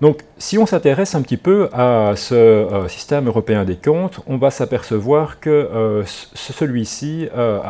Donc, 0.00 0.22
si 0.38 0.56
on 0.56 0.64
s'intéresse 0.64 1.14
un 1.14 1.20
petit 1.20 1.36
peu 1.36 1.68
à 1.74 2.14
ce 2.16 2.34
euh, 2.34 2.88
système 2.88 3.26
européen 3.26 3.66
des 3.66 3.76
comptes, 3.76 4.20
on 4.26 4.38
va 4.38 4.50
s'apercevoir 4.50 5.40
que 5.40 5.50
euh, 5.50 6.04
celui-ci 6.06 7.28
euh, 7.36 7.60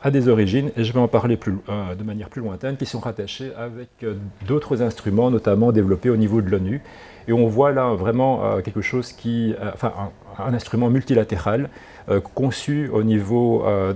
a 0.00 0.10
des 0.12 0.28
origines, 0.28 0.70
et 0.76 0.84
je 0.84 0.92
vais 0.92 1.00
en 1.00 1.08
parler 1.08 1.36
de 1.36 2.04
manière 2.04 2.28
plus 2.28 2.40
lointaine, 2.40 2.76
qui 2.76 2.86
sont 2.86 3.00
rattachées 3.00 3.50
avec 3.58 3.88
d'autres 4.46 4.80
instruments, 4.80 5.30
notamment 5.30 5.72
développés 5.72 6.10
au 6.10 6.16
niveau 6.16 6.40
de 6.40 6.48
l'ONU. 6.48 6.82
Et 7.28 7.32
on 7.32 7.46
voit 7.46 7.72
là 7.72 7.94
vraiment 7.94 8.60
quelque 8.62 8.80
chose 8.80 9.12
qui, 9.12 9.54
enfin, 9.74 9.92
un 10.38 10.54
instrument 10.54 10.90
multilatéral 10.90 11.68
euh, 12.08 12.20
conçu 12.20 12.88
au 12.88 13.04
niveau 13.04 13.64
euh, 13.64 13.92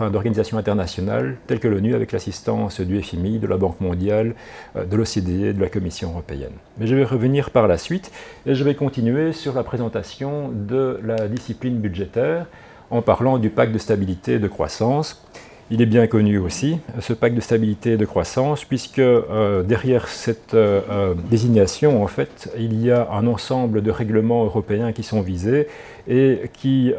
d'organisations 0.00 0.58
internationales 0.58 1.36
telles 1.46 1.60
que 1.60 1.68
l'ONU 1.68 1.94
avec 1.94 2.10
l'assistance 2.10 2.80
du 2.80 3.00
FMI, 3.00 3.38
de 3.38 3.46
la 3.46 3.56
Banque 3.56 3.80
mondiale, 3.80 4.34
euh, 4.74 4.84
de 4.84 4.96
l'OCDE, 4.96 5.56
de 5.56 5.60
la 5.60 5.68
Commission 5.68 6.10
européenne. 6.10 6.52
Mais 6.78 6.88
je 6.88 6.96
vais 6.96 7.04
revenir 7.04 7.50
par 7.50 7.68
la 7.68 7.78
suite 7.78 8.10
et 8.44 8.56
je 8.56 8.64
vais 8.64 8.74
continuer 8.74 9.32
sur 9.32 9.54
la 9.54 9.62
présentation 9.62 10.48
de 10.48 10.98
la 11.04 11.28
discipline 11.28 11.78
budgétaire 11.78 12.46
en 12.90 13.02
parlant 13.02 13.38
du 13.38 13.50
pacte 13.50 13.72
de 13.72 13.78
stabilité 13.78 14.34
et 14.34 14.38
de 14.40 14.48
croissance 14.48 15.24
il 15.70 15.80
est 15.80 15.86
bien 15.86 16.08
connu 16.08 16.38
aussi, 16.38 16.78
ce 16.98 17.12
pacte 17.12 17.36
de 17.36 17.40
stabilité 17.40 17.92
et 17.92 17.96
de 17.96 18.04
croissance, 18.04 18.64
puisque 18.64 18.98
euh, 18.98 19.62
derrière 19.62 20.08
cette 20.08 20.54
euh, 20.54 20.80
euh, 20.90 21.14
désignation, 21.30 22.02
en 22.02 22.08
fait, 22.08 22.52
il 22.58 22.84
y 22.84 22.90
a 22.90 23.08
un 23.12 23.26
ensemble 23.28 23.80
de 23.80 23.90
règlements 23.92 24.44
européens 24.44 24.92
qui 24.92 25.04
sont 25.04 25.20
visés 25.20 25.68
et 26.08 26.50
qui, 26.52 26.92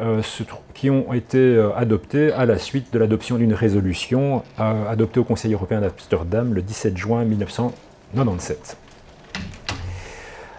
qui 0.72 0.88
ont 0.88 1.12
été 1.12 1.60
adoptés 1.76 2.32
à 2.32 2.46
la 2.46 2.56
suite 2.56 2.92
de 2.94 2.98
l'adoption 2.98 3.36
d'une 3.36 3.52
résolution 3.52 4.42
adoptée 4.56 5.20
au 5.20 5.24
Conseil 5.24 5.52
européen 5.52 5.80
d'Amsterdam 5.80 6.54
le 6.54 6.62
17 6.62 6.96
juin 6.96 7.24
1997. 7.24 8.78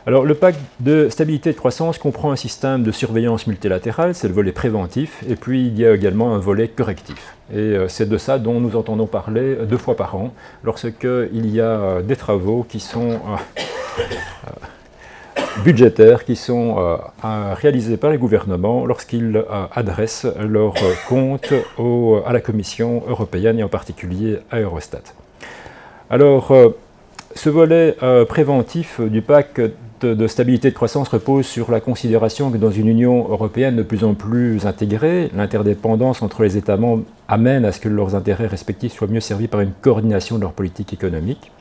Alors, 0.06 0.26
le 0.26 0.34
pacte 0.34 0.60
de 0.82 1.08
stabilité 1.08 1.52
et 1.52 1.54
de 1.54 1.58
croissance 1.58 1.98
comprend 1.98 2.32
un 2.32 2.36
système 2.36 2.84
de 2.84 2.92
surveillance 2.92 3.48
multilatérale, 3.48 4.14
c'est 4.14 4.28
le 4.28 4.34
volet 4.34 4.52
préventif, 4.52 5.24
et 5.30 5.38
puis 5.38 5.66
il 5.66 5.80
y 5.80 5.86
a 5.86 5.94
également 5.94 6.36
un 6.36 6.40
volet 6.40 6.68
correctif. 6.68 7.38
Et 7.54 7.58
euh, 7.58 7.88
c'est 7.88 8.10
de 8.10 8.18
ça 8.18 8.38
dont 8.38 8.60
nous 8.60 8.76
entendons 8.76 9.08
parler 9.08 9.56
deux 9.64 9.78
fois 9.78 9.96
par 9.96 10.16
an, 10.16 10.34
lorsqu'il 10.66 11.50
y 11.50 11.62
a 11.62 11.64
euh, 11.64 12.02
des 12.02 12.18
travaux 12.18 12.66
qui 12.68 12.82
sont 12.82 13.12
euh, 13.12 14.52
budgétaires, 15.64 16.26
qui 16.26 16.36
sont 16.36 17.00
réalisés 17.22 17.96
par 17.96 18.10
les 18.10 18.18
gouvernements 18.18 18.86
lorsqu'ils 18.86 19.42
adressent 19.74 20.28
leurs 20.42 20.74
comptes 21.08 21.54
à 22.26 22.34
la 22.34 22.42
Commission 22.42 23.04
européenne 23.08 23.60
et 23.60 23.64
en 23.64 23.70
particulier 23.70 24.40
à 24.50 24.60
Eurostat. 24.60 25.04
Alors, 26.10 26.52
ce 27.36 27.50
volet 27.50 27.96
préventif 28.28 29.00
du 29.00 29.22
pacte 29.22 29.62
de 30.06 30.28
stabilité 30.28 30.68
et 30.68 30.72
de 30.72 30.76
croissance 30.76 31.08
repose 31.08 31.46
sur 31.46 31.72
la 31.72 31.80
considération 31.80 32.52
que 32.52 32.58
dans 32.58 32.72
une 32.72 32.88
Union 32.88 33.28
européenne 33.30 33.76
de 33.76 33.84
plus 33.84 34.04
en 34.04 34.14
plus 34.14 34.66
intégrée, 34.66 35.30
l'interdépendance 35.36 36.22
entre 36.22 36.44
les 36.44 36.58
États 36.58 36.78
membres 36.78 37.04
amène 37.28 37.66
à 37.66 37.72
ce 37.72 37.80
que 37.80 37.90
leurs 37.90 38.16
intérêts 38.16 38.48
respectifs 38.48 38.94
soient 38.94 39.08
mieux 39.08 39.20
servis 39.20 39.48
par 39.48 39.62
une 39.62 39.72
coordination 39.72 40.38
de 40.38 40.42
leur 40.42 40.54
politique 40.54 40.94
économique. 40.94 41.52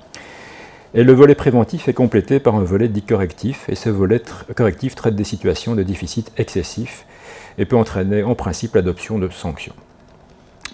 Et 0.95 1.05
le 1.05 1.13
volet 1.13 1.35
préventif 1.35 1.89
est 1.89 1.95
complété 1.95 2.39
par 2.39 2.55
un 2.55 2.65
volet 2.65 2.89
dit 2.89 3.03
correctif, 3.03 3.69
et 3.69 3.75
ce 3.75 3.89
volet 3.89 4.21
correctif 4.55 4.95
traite 4.95 5.17
des 5.17 5.25
situations 5.25 5.75
de 5.75 5.83
déficit 5.83 6.31
excessif 6.37 7.07
et 7.57 7.65
peut 7.65 7.77
entraîner 7.77 8.23
en 8.23 8.35
principe 8.35 8.75
l'adoption 8.75 9.19
de 9.19 9.29
sanctions. 9.29 9.75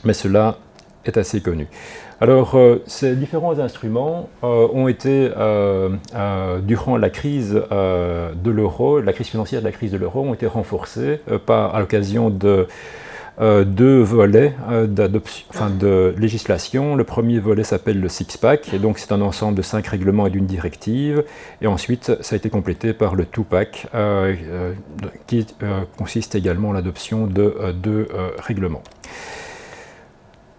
mais 0.04 0.12
cela 0.14 0.58
est 1.04 1.16
assez 1.16 1.40
connu. 1.40 1.66
Alors, 2.20 2.56
euh, 2.56 2.82
ces 2.86 3.14
différents 3.14 3.60
instruments 3.60 4.28
euh, 4.42 4.66
ont 4.72 4.88
été, 4.88 5.30
euh, 5.36 5.88
durant 6.62 6.96
la 6.96 7.10
crise 7.10 7.52
de 7.52 8.50
l'euro, 8.50 9.00
la 9.00 9.12
crise 9.12 9.28
financière 9.28 9.60
de 9.60 9.66
la 9.66 9.72
crise 9.72 9.92
de 9.92 9.98
l'euro, 9.98 10.22
ont 10.22 10.34
été 10.34 10.46
renforcés 10.46 11.20
par, 11.46 11.74
à 11.74 11.80
l'occasion 11.80 12.30
de 12.30 12.66
deux 13.40 14.00
volets 14.00 14.52
de 14.68 16.14
législation. 16.18 16.96
Le 16.96 17.04
premier 17.04 17.38
volet 17.38 17.62
s'appelle 17.62 18.00
le 18.00 18.08
six-pack, 18.08 18.74
et 18.74 18.80
donc 18.80 18.98
c'est 18.98 19.12
un 19.12 19.20
ensemble 19.20 19.56
de 19.56 19.62
cinq 19.62 19.86
règlements 19.86 20.26
et 20.26 20.30
d'une 20.30 20.46
directive. 20.46 21.22
Et 21.62 21.68
ensuite, 21.68 22.20
ça 22.20 22.34
a 22.34 22.36
été 22.36 22.50
complété 22.50 22.92
par 22.94 23.14
le 23.14 23.26
two-pack, 23.26 23.86
qui 25.28 25.46
consiste 25.96 26.34
également 26.34 26.70
en 26.70 26.72
l'adoption 26.72 27.28
de 27.28 27.54
deux 27.80 28.08
règlements. 28.38 28.82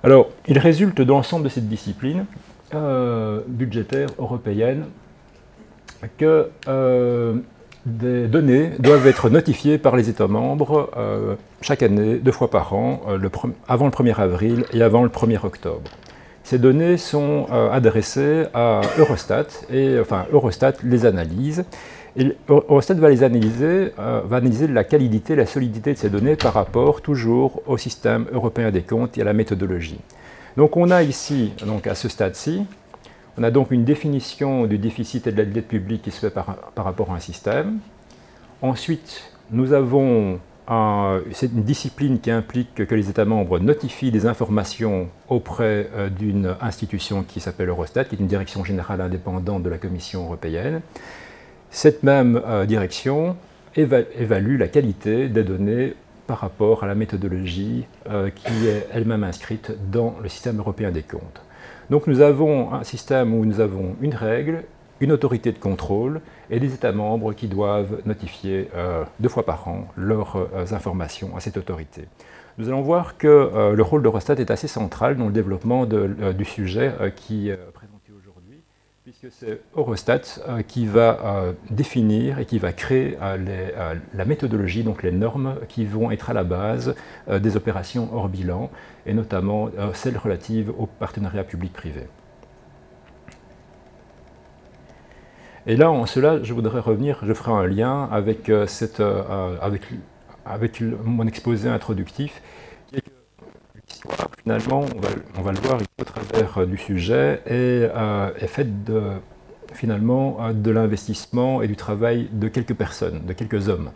Alors, 0.04 0.30
il 0.48 0.58
résulte 0.58 0.98
de 0.98 1.04
l'ensemble 1.04 1.44
de 1.44 1.50
cette 1.50 1.68
discipline 1.68 2.26
euh, 2.74 3.42
budgétaire 3.48 4.08
européenne 4.18 4.86
que 6.18 6.50
euh, 6.70 7.36
des 7.86 8.28
données 8.28 8.72
doivent 8.80 9.08
être 9.08 9.30
notifiées 9.30 9.78
par 9.78 9.98
les 9.98 10.10
États 10.10 10.28
membres 10.28 10.90
euh, 10.96 11.36
chaque 11.62 11.84
année, 11.84 12.16
deux 12.16 12.32
fois 12.32 12.50
par 12.50 12.74
an, 12.74 13.02
avant 13.68 13.86
le 13.86 13.92
1er 13.92 14.16
avril 14.22 14.64
et 14.72 14.82
avant 14.82 15.04
le 15.04 15.10
1er 15.10 15.46
octobre. 15.46 15.92
Ces 16.44 16.58
données 16.58 16.98
sont 16.98 17.46
adressées 17.52 18.46
à 18.56 18.82
Eurostat 18.98 19.46
et 19.72 20.00
enfin 20.00 20.26
Eurostat 20.32 20.74
les 20.84 21.06
analyse 21.06 21.64
Eurostat 22.48 22.96
va 22.96 23.10
les 23.10 23.24
analyser, 23.24 23.94
euh, 24.00 24.22
va 24.26 24.38
analyser 24.38 24.68
la 24.68 24.84
qualité, 24.84 25.36
la 25.36 25.46
solidité 25.46 25.94
de 25.94 25.98
ces 25.98 26.10
données 26.10 26.36
par 26.36 26.54
rapport 26.54 27.02
toujours 27.02 27.62
au 27.68 27.78
système 27.78 28.26
européen 28.32 28.72
des 28.72 28.82
comptes 28.82 29.18
et 29.18 29.22
à 29.22 29.26
la 29.26 29.34
méthodologie. 29.34 30.00
Donc 30.58 30.76
on 30.76 30.90
a 30.90 31.04
ici, 31.04 31.54
donc 31.66 31.88
à 31.88 31.96
ce 31.96 32.10
stade-ci, 32.10 32.66
on 33.38 33.44
a 33.44 33.52
donc 33.52 33.72
une 33.72 33.86
définition 33.86 34.66
du 34.66 34.78
déficit 34.78 35.28
et 35.28 35.32
de 35.32 35.38
la 35.38 35.46
dette 35.46 35.68
publique 35.68 36.02
qui 36.02 36.12
se 36.12 36.20
fait 36.20 36.30
par, 36.30 36.58
rapport 36.76 37.12
à 37.12 37.16
un 37.16 37.20
système. 37.20 37.78
Ensuite, 38.62 39.32
nous 39.52 39.74
avons 39.74 40.40
c'est 41.32 41.52
une 41.52 41.64
discipline 41.64 42.20
qui 42.20 42.30
implique 42.30 42.86
que 42.86 42.94
les 42.94 43.10
États 43.10 43.26
membres 43.26 43.58
notifient 43.58 44.12
des 44.12 44.28
informations 44.28 45.08
auprès 45.28 45.90
euh, 45.96 46.10
d'une 46.10 46.56
institution 46.62 47.24
qui 47.24 47.40
s'appelle 47.40 47.70
Eurostat, 47.70 48.04
qui 48.04 48.16
est 48.16 48.20
une 48.20 48.28
direction 48.28 48.64
générale 48.64 49.02
indépendante 49.02 49.64
de 49.64 49.70
la 49.70 49.80
Commission 49.80 50.26
européenne. 50.26 50.82
Cette 51.72 52.02
même 52.02 52.42
euh, 52.48 52.66
direction 52.66 53.38
évalue 53.76 54.58
la 54.58 54.68
qualité 54.68 55.30
des 55.30 55.44
données 55.44 55.94
par 56.26 56.40
rapport 56.40 56.84
à 56.84 56.88
la 56.88 56.96
méthodologie 56.96 57.86
euh, 58.10 58.30
qui 58.32 58.68
est 58.68 58.88
elle-même 58.92 59.24
inscrite 59.24 59.72
dans 59.92 60.16
le 60.22 60.30
système 60.30 60.58
européen 60.58 60.92
des 60.92 61.04
comptes. 61.04 61.42
Donc 61.92 62.08
nous 62.08 62.22
avons 62.22 62.74
un 62.74 62.84
système 62.84 63.36
où 63.36 63.46
nous 63.46 63.60
avons 63.60 63.96
une 64.02 64.16
règle, 64.16 64.64
une 65.00 65.12
autorité 65.12 65.52
de 65.52 65.60
contrôle 65.60 66.22
et 66.50 66.60
des 66.60 66.74
États 66.74 66.92
membres 66.92 67.34
qui 67.34 67.48
doivent 67.48 68.02
notifier 68.06 68.70
euh, 68.76 69.04
deux 69.20 69.30
fois 69.30 69.46
par 69.46 69.68
an 69.68 69.88
leurs 69.96 70.38
informations 70.74 71.36
à 71.38 71.40
cette 71.40 71.58
autorité. 71.58 72.06
Nous 72.58 72.68
allons 72.68 72.82
voir 72.82 73.18
que 73.18 73.72
le 73.74 73.84
rôle 73.84 74.02
de 74.02 74.04
d'Eurostat 74.04 74.34
est 74.34 74.52
assez 74.52 74.68
central 74.68 75.16
dans 75.16 75.28
le 75.28 75.32
développement 75.32 75.86
du 75.86 76.44
sujet 76.44 76.92
qui 77.16 77.52
puisque 79.10 79.34
c'est 79.34 79.62
Eurostat 79.76 80.22
euh, 80.48 80.62
qui 80.62 80.86
va 80.86 81.20
euh, 81.24 81.54
définir 81.72 82.38
et 82.38 82.46
qui 82.46 82.60
va 82.60 82.72
créer 82.74 83.18
euh, 83.20 83.96
la 84.14 84.26
méthodologie, 84.26 84.84
donc 84.84 85.02
les 85.02 85.12
normes 85.12 85.56
qui 85.68 85.84
vont 85.84 86.12
être 86.12 86.30
à 86.30 86.34
la 86.34 86.44
base 86.44 86.94
des 87.28 87.58
opérations 87.58 88.10
hors 88.14 88.30
bilan, 88.30 88.70
et 89.08 89.16
notamment 89.16 89.70
celles 89.94 90.18
relatives 90.18 90.72
au 90.78 90.86
partenariat 90.86 91.44
public-privé. 91.44 92.04
Et 95.66 95.76
là, 95.76 95.90
en 95.90 96.06
cela, 96.06 96.44
je 96.44 96.54
voudrais 96.54 96.80
revenir, 96.80 97.20
je 97.24 97.34
ferai 97.34 97.52
un 97.52 97.66
lien 97.66 98.08
avec, 98.12 98.52
mon 101.04 101.26
exposé 101.26 101.68
introductif, 101.68 102.42
finalement, 104.42 104.86
on 105.36 105.42
va, 105.42 105.52
le 105.52 105.60
voir 105.60 105.80
au 106.00 106.04
travers 106.04 106.58
euh, 106.58 106.66
du 106.66 106.78
sujet, 106.78 107.42
est, 107.46 107.90
euh, 107.96 108.32
est 108.40 108.48
faite 108.48 108.84
de, 108.84 109.02
finalement 109.74 110.38
euh, 110.42 110.54
de 110.54 110.72
l'investissement 110.72 111.62
et 111.62 111.68
du 111.68 111.76
travail 111.76 112.30
de 112.32 112.48
quelques 112.48 112.74
personnes, 112.74 113.26
de 113.26 113.34
quelques 113.34 113.70
hommes. 113.70 113.92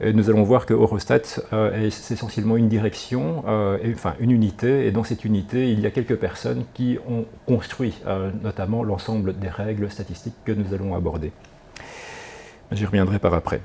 Et 0.00 0.12
nous 0.12 0.30
allons 0.30 0.42
voir 0.42 0.66
que 0.66 0.74
Eurostat 0.74 1.40
est 1.52 2.10
essentiellement 2.10 2.56
une 2.56 2.68
direction, 2.68 3.44
enfin 3.94 4.14
une 4.18 4.32
unité, 4.32 4.88
et 4.88 4.90
dans 4.90 5.04
cette 5.04 5.24
unité, 5.24 5.70
il 5.70 5.78
y 5.78 5.86
a 5.86 5.92
quelques 5.92 6.16
personnes 6.16 6.64
qui 6.74 6.98
ont 7.08 7.24
construit 7.46 8.02
notamment 8.42 8.82
l'ensemble 8.82 9.38
des 9.38 9.48
règles 9.48 9.88
statistiques 9.92 10.34
que 10.44 10.50
nous 10.50 10.74
allons 10.74 10.96
aborder. 10.96 11.30
J'y 12.72 12.84
reviendrai 12.84 13.20
par 13.20 13.32
après. 13.34 13.60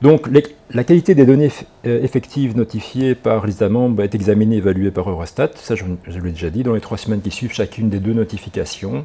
Donc 0.00 0.28
la 0.72 0.84
qualité 0.84 1.14
des 1.16 1.26
données 1.26 1.50
euh, 1.86 2.02
effectives 2.02 2.56
notifiées 2.56 3.16
par 3.16 3.46
les 3.46 3.54
États 3.54 3.68
membres 3.68 4.02
est 4.02 4.14
examinée 4.14 4.56
et 4.56 4.58
évaluée 4.58 4.92
par 4.92 5.10
Eurostat. 5.10 5.50
Ça, 5.56 5.74
je, 5.74 5.84
l'ai 6.06 6.30
déjà 6.30 6.50
dit, 6.50 6.62
dans 6.62 6.74
les 6.74 6.80
trois 6.80 6.98
semaines 6.98 7.20
qui 7.20 7.32
suivent 7.32 7.52
chacune 7.52 7.88
des 7.88 7.98
deux 7.98 8.12
notifications 8.12 9.04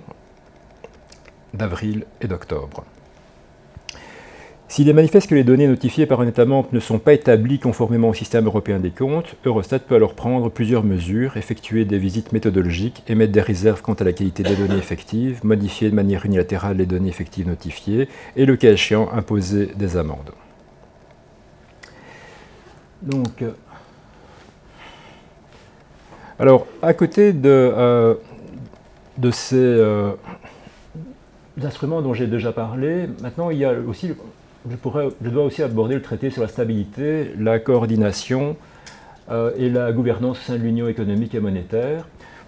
d'avril 1.54 2.06
et 2.22 2.28
d'octobre. 2.28 2.84
S'il 4.68 4.90
est 4.90 4.94
manifeste 4.94 5.30
que 5.30 5.36
les 5.36 5.44
données 5.44 5.68
notifiées 5.68 6.08
par 6.08 6.22
un 6.22 6.28
État 6.28 6.46
membre 6.46 6.70
ne 6.74 6.80
sont 6.80 6.98
pas 6.98 7.14
établies 7.14 7.60
conformément 7.60 8.10
au 8.10 8.14
système 8.14 8.46
européen 8.46 8.80
des 8.80 8.90
comptes, 8.90 9.36
Eurostat 9.46 9.80
peut 9.80 9.94
alors 9.94 10.16
prendre 10.16 10.50
plusieurs 10.50 10.84
mesures, 10.84 11.38
effectuer 11.38 11.86
des 11.86 12.00
visites 12.00 12.34
méthodologiques, 12.34 13.04
émettre 13.08 13.32
des 13.32 13.42
réserves 13.42 13.84
quant 13.84 13.94
à 13.94 14.04
la 14.04 14.14
qualité 14.14 14.42
des 14.42 14.56
données 14.56 14.80
effectives, 14.80 15.42
modifier 15.44 15.92
de 15.92 15.96
manière 15.96 16.26
unilatérale 16.26 16.78
les 16.78 16.88
données 16.88 17.10
effectives 17.10 17.48
notifiées 17.48 18.08
et, 18.36 18.46
le 18.48 18.56
cas 18.58 18.72
échéant, 18.72 19.12
imposer 19.12 19.70
des 19.76 19.96
amendes. 19.96 20.32
Donc, 23.04 23.42
euh, 23.42 23.52
alors, 26.40 26.68
à 26.82 26.94
côté 26.94 27.34
de, 27.34 27.50
euh, 27.50 28.16
ces 29.32 29.56
euh, 29.56 30.12
instruments 31.62 32.02
dont 32.02 32.14
j'ai 32.14 32.28
déjà 32.28 32.54
parlé, 32.54 33.08
maintenant 33.22 33.50
il 33.50 33.58
y 33.58 33.66
a 33.66 33.74
aussi, 33.74 34.14
je 34.70 35.30
dois 35.30 35.44
aussi 35.44 35.62
aborder 35.62 35.96
le 35.96 36.02
traité 36.02 36.30
sur 36.30 36.42
la 36.42 36.48
stabilité, 36.48 37.34
la 37.38 37.60
coordination 37.60 38.56
et 39.58 39.70
la 39.70 39.92
gouvernance 39.94 40.38
au 40.40 40.42
sein 40.42 40.58
de 40.58 40.64
l'Union 40.64 40.88
économique 40.88 41.34
et 41.34 41.40
monétaire. 41.40 42.06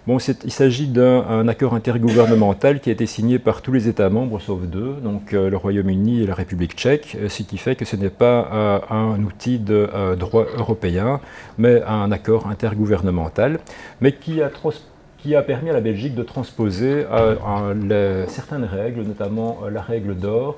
Il 0.08 0.52
s'agit 0.52 0.86
d'un 0.86 1.48
accord 1.48 1.74
intergouvernemental 1.74 2.78
qui 2.78 2.90
a 2.90 2.92
été 2.92 3.06
signé 3.06 3.40
par 3.40 3.60
tous 3.60 3.72
les 3.72 3.88
États 3.88 4.08
membres 4.08 4.38
sauf 4.38 4.62
deux, 4.62 4.92
donc 5.02 5.34
euh, 5.34 5.50
le 5.50 5.56
Royaume-Uni 5.56 6.22
et 6.22 6.26
la 6.26 6.34
République 6.34 6.76
tchèque, 6.76 7.16
euh, 7.20 7.28
ce 7.28 7.42
qui 7.42 7.58
fait 7.58 7.74
que 7.74 7.84
ce 7.84 7.96
n'est 7.96 8.08
pas 8.08 8.48
euh, 8.52 8.78
un 8.88 9.20
outil 9.24 9.58
de 9.58 9.90
droit 10.16 10.46
européen, 10.56 11.20
mais 11.58 11.82
un 11.82 12.12
accord 12.12 12.46
intergouvernemental, 12.46 13.58
mais 14.00 14.12
qui 14.12 14.40
a 14.40 15.42
permis 15.42 15.70
à 15.70 15.72
la 15.72 15.80
Belgique 15.80 16.14
de 16.14 16.22
transposer 16.22 17.04
certaines 18.28 18.64
règles, 18.64 19.02
notamment 19.02 19.62
la 19.72 19.82
règle 19.82 20.14
d'or, 20.14 20.56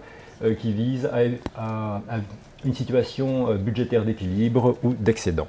qui 0.59 0.73
vise 0.73 1.09
à 1.11 2.11
une 2.67 2.75
situation 2.75 3.55
budgétaire 3.55 4.05
d'équilibre 4.05 4.77
ou 4.83 4.93
d'excédent. 4.93 5.49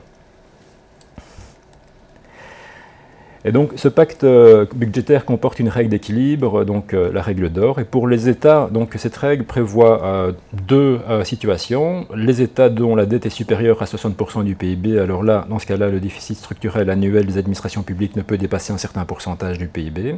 Et 3.46 3.52
donc 3.52 3.72
ce 3.76 3.88
pacte 3.88 4.24
euh, 4.26 4.66
budgétaire 4.76 5.24
comporte 5.24 5.60
une 5.60 5.70
règle 5.70 5.90
d'équilibre, 5.90 6.66
donc 6.66 6.94
euh, 6.94 7.12
la 7.14 7.22
règle 7.22 7.50
d'or. 7.50 7.80
Et 7.80 7.86
pour 7.86 8.08
les 8.08 8.28
États, 8.28 8.70
cette 8.98 9.16
règle 9.16 9.46
prévoit 9.46 10.04
euh, 10.04 10.32
deux 10.54 11.00
situations. 11.24 12.06
Les 12.16 12.42
États 12.42 12.70
dont 12.70 12.96
la 12.96 13.06
dette 13.06 13.26
est 13.26 13.30
supérieure 13.30 13.82
à 13.82 13.86
60% 13.86 14.44
du 14.44 14.56
PIB, 14.56 15.00
alors 15.00 15.24
là, 15.24 15.46
dans 15.50 15.60
ce 15.60 15.66
cas-là, 15.66 15.90
le 15.90 16.00
déficit 16.00 16.38
structurel 16.38 16.90
annuel 16.90 17.26
des 17.26 17.38
administrations 17.38 17.84
publiques 17.84 18.16
ne 18.16 18.22
peut 18.22 18.38
dépasser 18.38 18.74
un 18.74 18.78
certain 18.78 19.06
pourcentage 19.06 19.58
du 19.58 19.68
PIB 19.68 20.16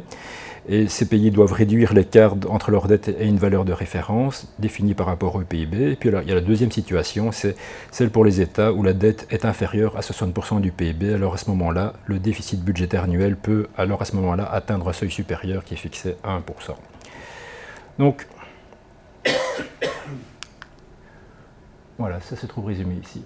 et 0.68 0.86
ces 0.88 1.06
pays 1.06 1.30
doivent 1.30 1.52
réduire 1.52 1.92
l'écart 1.92 2.36
entre 2.48 2.70
leur 2.70 2.86
dette 2.86 3.08
et 3.08 3.26
une 3.26 3.38
valeur 3.38 3.64
de 3.64 3.72
référence 3.72 4.46
définie 4.58 4.94
par 4.94 5.06
rapport 5.06 5.34
au 5.34 5.40
PIB. 5.40 5.92
Et 5.92 5.96
puis 5.96 6.08
il 6.08 6.28
y 6.28 6.32
a 6.32 6.34
la 6.34 6.40
deuxième 6.40 6.70
situation, 6.70 7.32
c'est 7.32 7.56
celle 7.90 8.10
pour 8.10 8.24
les 8.24 8.40
États 8.40 8.72
où 8.72 8.82
la 8.82 8.92
dette 8.92 9.26
est 9.30 9.44
inférieure 9.44 9.96
à 9.96 10.00
60% 10.00 10.60
du 10.60 10.70
PIB. 10.70 11.14
Alors 11.14 11.34
à 11.34 11.36
ce 11.36 11.50
moment-là, 11.50 11.94
le 12.06 12.18
déficit 12.18 12.62
budgétaire 12.62 13.04
annuel 13.04 13.36
peut 13.36 13.66
alors 13.76 14.02
à 14.02 14.04
ce 14.04 14.14
moment-là 14.16 14.44
atteindre 14.44 14.88
un 14.88 14.92
seuil 14.92 15.10
supérieur 15.10 15.64
qui 15.64 15.74
est 15.74 15.78
fixé 15.78 16.16
à 16.22 16.38
1%. 16.38 16.42
Donc 17.98 18.26
voilà, 21.98 22.20
ça 22.20 22.36
se 22.36 22.46
trouve 22.46 22.66
résumé 22.66 22.94
ici. 23.02 23.24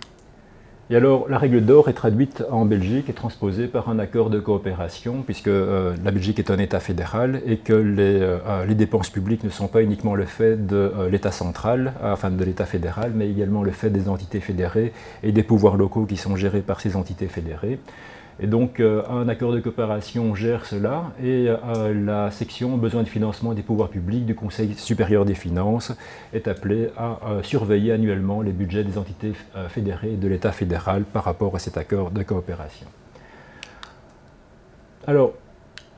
Et 0.88 0.94
alors, 0.94 1.28
la 1.28 1.38
règle 1.38 1.64
d'or 1.64 1.88
est 1.88 1.94
traduite 1.94 2.44
en 2.48 2.64
Belgique 2.64 3.10
et 3.10 3.12
transposée 3.12 3.66
par 3.66 3.88
un 3.88 3.98
accord 3.98 4.30
de 4.30 4.38
coopération, 4.38 5.22
puisque 5.22 5.48
euh, 5.48 5.96
la 6.04 6.12
Belgique 6.12 6.38
est 6.38 6.48
un 6.48 6.58
État 6.60 6.78
fédéral 6.78 7.42
et 7.44 7.56
que 7.56 7.72
les, 7.72 8.20
euh, 8.20 8.64
les 8.66 8.76
dépenses 8.76 9.10
publiques 9.10 9.42
ne 9.42 9.48
sont 9.48 9.66
pas 9.66 9.82
uniquement 9.82 10.14
le 10.14 10.26
fait 10.26 10.64
de 10.68 10.76
euh, 10.76 11.10
l'État 11.10 11.32
central, 11.32 11.92
enfin 12.04 12.30
de 12.30 12.44
l'État 12.44 12.66
fédéral, 12.66 13.10
mais 13.12 13.28
également 13.28 13.64
le 13.64 13.72
fait 13.72 13.90
des 13.90 14.08
entités 14.08 14.38
fédérées 14.38 14.92
et 15.24 15.32
des 15.32 15.42
pouvoirs 15.42 15.76
locaux 15.76 16.06
qui 16.06 16.16
sont 16.16 16.36
gérés 16.36 16.62
par 16.62 16.80
ces 16.80 16.94
entités 16.94 17.26
fédérées. 17.26 17.80
Et 18.38 18.46
donc, 18.46 18.80
euh, 18.80 19.02
un 19.08 19.28
accord 19.28 19.52
de 19.52 19.60
coopération 19.60 20.34
gère 20.34 20.66
cela 20.66 21.04
et 21.22 21.48
euh, 21.48 21.94
la 21.94 22.30
section 22.30 22.76
besoin 22.76 23.02
de 23.02 23.08
financement 23.08 23.54
des 23.54 23.62
pouvoirs 23.62 23.88
publics 23.88 24.26
du 24.26 24.34
Conseil 24.34 24.74
supérieur 24.74 25.24
des 25.24 25.34
finances 25.34 25.92
est 26.34 26.46
appelée 26.46 26.90
à 26.98 27.18
euh, 27.26 27.42
surveiller 27.42 27.92
annuellement 27.92 28.42
les 28.42 28.52
budgets 28.52 28.84
des 28.84 28.98
entités 28.98 29.32
fédérées 29.68 30.12
et 30.12 30.16
de 30.16 30.28
l'État 30.28 30.52
fédéral 30.52 31.04
par 31.04 31.24
rapport 31.24 31.56
à 31.56 31.58
cet 31.58 31.78
accord 31.78 32.10
de 32.10 32.22
coopération. 32.22 32.86
Alors, 35.06 35.32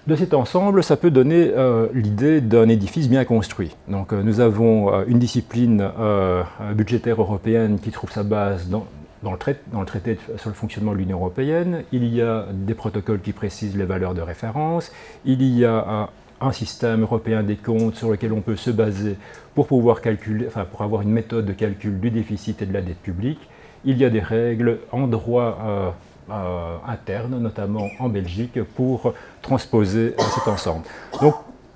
de 0.06 0.14
cet 0.14 0.32
ensemble, 0.32 0.84
ça 0.84 0.96
peut 0.96 1.10
donner 1.10 1.52
l'idée 1.92 2.40
d'un 2.40 2.68
édifice 2.68 3.10
bien 3.10 3.24
construit. 3.24 3.76
Donc, 3.88 4.12
nous 4.12 4.40
avons 4.40 5.04
une 5.04 5.18
discipline 5.18 5.86
budgétaire 6.74 7.20
européenne 7.20 7.78
qui 7.78 7.90
trouve 7.90 8.10
sa 8.10 8.22
base 8.22 8.68
dans, 8.68 8.86
dans 9.22 9.32
le, 9.32 9.38
traité, 9.86 10.18
sur 10.36 10.48
le 10.48 10.54
fonctionnement 10.54 10.92
de 10.92 10.98
l'Union 10.98 11.18
européenne, 11.18 11.82
il 11.92 12.04
y 12.04 12.22
a 12.22 12.46
des 12.52 12.74
protocoles 12.74 13.20
qui 13.20 13.32
précisent 13.32 13.76
les 13.76 13.84
valeurs 13.84 14.14
de 14.14 14.20
référence, 14.20 14.92
il 15.24 15.42
y 15.42 15.64
a 15.64 16.08
un, 16.40 16.52
système 16.52 17.02
européen 17.02 17.42
des 17.42 17.56
comptes 17.56 17.96
sur 17.96 18.10
lequel 18.10 18.32
on 18.32 18.40
peut 18.40 18.56
se 18.56 18.70
baser 18.70 19.16
pour 19.54 19.66
pouvoir 19.66 20.00
calculer, 20.00 20.46
enfin 20.46 20.64
pour 20.64 20.82
avoir 20.82 21.02
une 21.02 21.10
méthode 21.10 21.46
de 21.46 21.52
calcul 21.52 21.98
du 21.98 22.10
déficit 22.10 22.62
et 22.62 22.66
de 22.66 22.72
la 22.72 22.80
dette 22.80 23.02
publique. 23.02 23.40
Il 23.84 23.98
y 23.98 24.04
a 24.04 24.10
des 24.10 24.20
règles 24.20 24.78
en 24.92 25.08
droit 25.08 25.58
euh, 25.64 25.90
euh, 26.30 26.76
interne, 26.86 27.38
notamment 27.38 27.88
en 27.98 28.08
Belgique, 28.08 28.62
pour 28.76 29.14
transposer 29.42 30.14
cet 30.34 30.46
ensemble. 30.46 30.84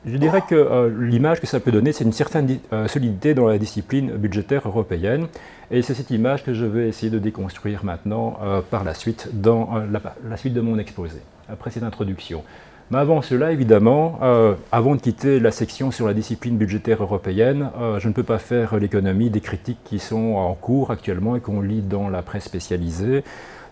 Je 0.04 0.16
dirais 0.16 0.42
que 0.48 0.54
euh, 0.54 0.90
l'image 1.00 1.40
que 1.40 1.46
ça 1.46 1.60
peut 1.60 1.72
donner, 1.72 1.92
c'est 1.92 2.04
une 2.04 2.12
certaine 2.12 2.58
solidité 2.88 3.34
dans 3.34 3.46
la 3.46 3.58
discipline 3.58 4.12
budgétaire 4.12 4.66
européenne. 4.66 5.28
Et 5.72 5.80
c'est 5.80 5.94
cette 5.94 6.10
image 6.10 6.44
que 6.44 6.52
je 6.52 6.66
vais 6.66 6.86
essayer 6.86 7.08
de 7.08 7.18
déconstruire 7.18 7.82
maintenant 7.82 8.38
euh, 8.42 8.60
par 8.60 8.84
la 8.84 8.92
suite, 8.92 9.30
dans 9.32 9.78
euh, 9.78 9.86
la, 10.28 10.36
suite 10.36 10.52
de 10.52 10.60
mon 10.60 10.78
exposé, 10.78 11.16
après 11.48 11.70
cette 11.70 11.82
introduction. 11.82 12.44
Mais 12.90 12.98
avant 12.98 13.22
cela, 13.22 13.52
évidemment, 13.52 14.18
euh, 14.22 14.54
avant 14.70 14.94
de 14.96 15.00
quitter 15.00 15.40
la 15.40 15.50
section 15.50 15.90
sur 15.90 16.06
la 16.06 16.12
discipline 16.12 16.58
budgétaire 16.58 17.02
européenne, 17.02 17.70
je 17.98 18.06
ne 18.06 18.12
peux 18.12 18.22
pas 18.22 18.38
faire 18.38 18.76
l'économie 18.76 19.30
des 19.30 19.40
critiques 19.40 19.78
qui 19.82 19.98
sont 19.98 20.34
en 20.34 20.52
cours 20.52 20.90
actuellement 20.90 21.36
et 21.36 21.40
qu'on 21.40 21.62
lit 21.62 21.80
dans 21.80 22.10
la 22.10 22.20
presse 22.20 22.44
spécialisée 22.44 23.24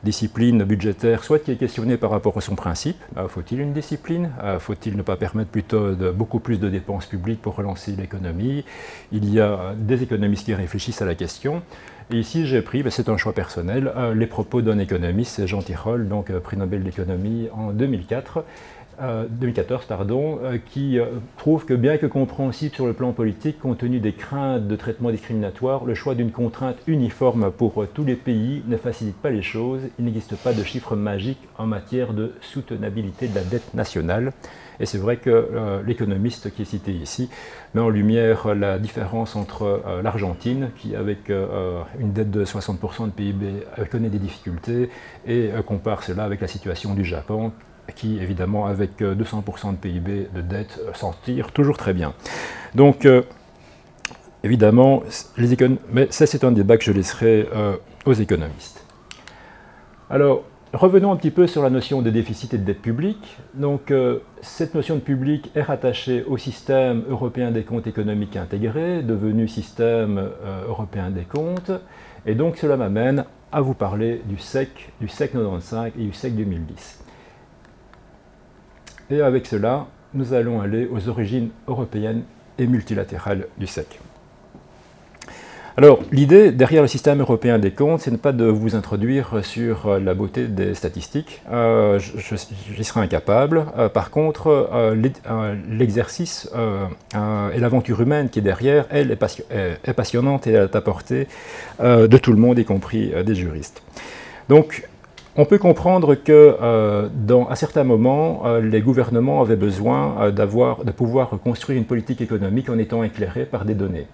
discipline 0.04 0.64
budgétaire, 0.64 1.24
soit 1.24 1.38
qui 1.38 1.52
est 1.52 1.56
questionnée 1.56 1.96
par 1.96 2.10
rapport 2.10 2.36
à 2.36 2.40
son 2.40 2.54
principe, 2.54 2.96
faut-il 3.28 3.60
une 3.60 3.72
discipline? 3.72 4.30
Faut-il 4.58 4.96
ne 4.96 5.02
pas 5.02 5.16
permettre 5.16 5.50
plutôt 5.50 5.94
beaucoup 6.14 6.40
plus 6.40 6.58
de 6.58 6.68
dépenses 6.68 7.06
publiques 7.06 7.42
pour 7.42 7.56
relancer 7.56 7.92
l'économie? 7.92 8.64
Il 9.12 9.30
y 9.30 9.40
a 9.40 9.74
des 9.76 10.02
économistes 10.02 10.46
qui 10.46 10.54
réfléchissent 10.54 11.02
à 11.02 11.06
la 11.06 11.14
question. 11.14 11.62
Et 12.12 12.18
ici, 12.18 12.44
j'ai 12.44 12.60
pris, 12.60 12.82
ben, 12.82 12.90
c'est 12.90 13.08
un 13.08 13.16
choix 13.16 13.32
personnel, 13.32 13.92
euh, 13.96 14.14
les 14.14 14.26
propos 14.26 14.62
d'un 14.62 14.80
économiste, 14.80 15.46
Jean 15.46 15.62
Tirole, 15.62 16.08
donc 16.08 16.30
euh, 16.30 16.40
prix 16.40 16.56
Nobel 16.56 16.82
d'économie 16.82 17.48
en 17.52 17.70
2004, 17.70 18.44
2014, 19.30 19.82
euh, 19.82 19.86
pardon, 19.88 20.38
qui 20.66 20.98
prouve 21.36 21.64
que 21.64 21.74
bien 21.74 21.96
que 21.98 22.06
compréhensible 22.06 22.74
sur 22.74 22.86
le 22.86 22.92
plan 22.92 23.12
politique, 23.12 23.58
compte 23.58 23.78
tenu 23.78 24.00
des 24.00 24.12
craintes 24.12 24.66
de 24.66 24.76
traitement 24.76 25.10
discriminatoire, 25.10 25.84
le 25.84 25.94
choix 25.94 26.14
d'une 26.14 26.30
contrainte 26.30 26.76
uniforme 26.86 27.50
pour 27.50 27.86
tous 27.92 28.04
les 28.04 28.16
pays 28.16 28.62
ne 28.66 28.76
facilite 28.76 29.16
pas 29.16 29.30
les 29.30 29.42
choses. 29.42 29.82
Il 29.98 30.04
n'existe 30.04 30.36
pas 30.36 30.52
de 30.52 30.62
chiffre 30.62 30.96
magique 30.96 31.40
en 31.58 31.66
matière 31.66 32.12
de 32.12 32.32
soutenabilité 32.40 33.28
de 33.28 33.34
la 33.34 33.42
dette 33.42 33.74
nationale. 33.74 34.32
Et 34.80 34.86
c'est 34.86 34.98
vrai 34.98 35.18
que 35.18 35.30
euh, 35.30 35.82
l'économiste 35.86 36.52
qui 36.54 36.62
est 36.62 36.64
cité 36.64 36.92
ici 36.92 37.28
met 37.74 37.82
en 37.82 37.90
lumière 37.90 38.54
la 38.54 38.78
différence 38.78 39.36
entre 39.36 39.62
euh, 39.86 40.02
l'Argentine, 40.02 40.70
qui 40.76 40.96
avec 40.96 41.28
euh, 41.28 41.82
une 41.98 42.12
dette 42.12 42.30
de 42.30 42.44
60% 42.44 43.06
de 43.06 43.10
PIB 43.10 43.46
connaît 43.90 44.08
des 44.08 44.18
difficultés, 44.18 44.88
et 45.26 45.50
compare 45.66 46.02
cela 46.02 46.24
avec 46.24 46.40
la 46.40 46.48
situation 46.48 46.94
du 46.94 47.04
Japon, 47.04 47.52
qui 47.94 48.18
évidemment 48.18 48.66
avec 48.66 49.00
200% 49.00 49.72
de 49.72 49.76
PIB 49.76 50.28
de 50.34 50.40
dette 50.40 50.80
s'en 50.94 51.12
tire 51.12 51.52
toujours 51.52 51.76
très 51.76 51.92
bien. 51.92 52.14
Donc 52.74 53.06
évidemment, 54.42 55.02
les 55.36 55.56
mais 55.92 56.08
ça 56.10 56.26
c'est 56.26 56.44
un 56.44 56.52
débat 56.52 56.76
que 56.76 56.84
je 56.84 56.92
laisserai 56.92 57.48
aux 58.06 58.14
économistes. 58.14 58.84
Alors, 60.08 60.44
Revenons 60.72 61.10
un 61.10 61.16
petit 61.16 61.32
peu 61.32 61.48
sur 61.48 61.64
la 61.64 61.70
notion 61.70 62.00
de 62.00 62.10
déficit 62.10 62.54
et 62.54 62.58
de 62.58 62.62
dette 62.62 62.80
publique. 62.80 63.36
Donc, 63.54 63.90
euh, 63.90 64.20
cette 64.40 64.72
notion 64.76 64.94
de 64.94 65.00
public 65.00 65.50
est 65.56 65.62
rattachée 65.62 66.22
au 66.22 66.36
système 66.36 67.02
européen 67.08 67.50
des 67.50 67.64
comptes 67.64 67.88
économiques 67.88 68.36
intégrés, 68.36 69.02
devenu 69.02 69.48
système 69.48 70.18
euh, 70.18 70.68
européen 70.68 71.10
des 71.10 71.24
comptes. 71.24 71.72
Et 72.24 72.36
donc, 72.36 72.56
cela 72.56 72.76
m'amène 72.76 73.24
à 73.50 73.60
vous 73.60 73.74
parler 73.74 74.22
du 74.26 74.38
SEC, 74.38 74.92
du 75.00 75.08
SEC 75.08 75.32
95 75.32 75.90
et 75.98 76.04
du 76.04 76.12
SEC 76.12 76.36
2010. 76.36 76.99
Et 79.10 79.20
avec 79.20 79.46
cela, 79.46 79.86
nous 80.14 80.34
allons 80.34 80.60
aller 80.60 80.88
aux 80.90 81.08
origines 81.08 81.50
européennes 81.66 82.22
et 82.58 82.66
multilatérales 82.66 83.46
du 83.58 83.66
SEC. 83.66 83.98
Alors, 85.76 86.00
l'idée 86.12 86.52
derrière 86.52 86.82
le 86.82 86.88
système 86.88 87.20
européen 87.20 87.58
des 87.58 87.70
comptes, 87.70 88.00
c'est 88.00 88.16
pas 88.20 88.32
de 88.32 88.44
vous 88.44 88.74
introduire 88.74 89.44
sur 89.44 89.98
la 89.98 90.14
beauté 90.14 90.46
des 90.46 90.74
statistiques. 90.74 91.40
Euh, 91.50 91.98
J'y 91.98 92.84
serai 92.84 93.00
incapable. 93.00 93.64
Euh, 93.78 93.88
par 93.88 94.10
contre, 94.10 94.68
euh, 94.72 94.94
l'exercice 95.70 96.50
et 97.14 97.58
l'aventure 97.58 98.02
humaine 98.02 98.28
qui 98.28 98.40
est 98.40 98.42
derrière, 98.42 98.86
elle 98.90 99.10
est, 99.10 99.92
passionnante 99.94 100.46
et 100.46 100.52
elle 100.52 100.64
est 100.64 100.76
à 100.76 100.80
portée 100.80 101.28
de 101.80 102.16
tout 102.18 102.32
le 102.32 102.38
monde, 102.38 102.58
y 102.58 102.64
compris 102.64 103.12
des 103.24 103.34
juristes. 103.34 103.82
Donc, 104.48 104.88
on 105.36 105.44
peut 105.44 105.58
comprendre 105.58 106.14
que 106.14 107.08
dans, 107.14 107.48
à 107.48 107.56
certains 107.56 107.84
moments, 107.84 108.42
les 108.58 108.80
gouvernements 108.80 109.40
avaient 109.40 109.56
besoin 109.56 110.30
de 110.30 110.90
pouvoir 110.90 111.30
construire 111.42 111.78
une 111.78 111.84
politique 111.84 112.20
économique 112.20 112.68
en 112.68 112.78
étant 112.78 113.02
éclairés 113.02 113.44
par 113.44 113.64
des 113.64 113.74
données. 113.74 114.06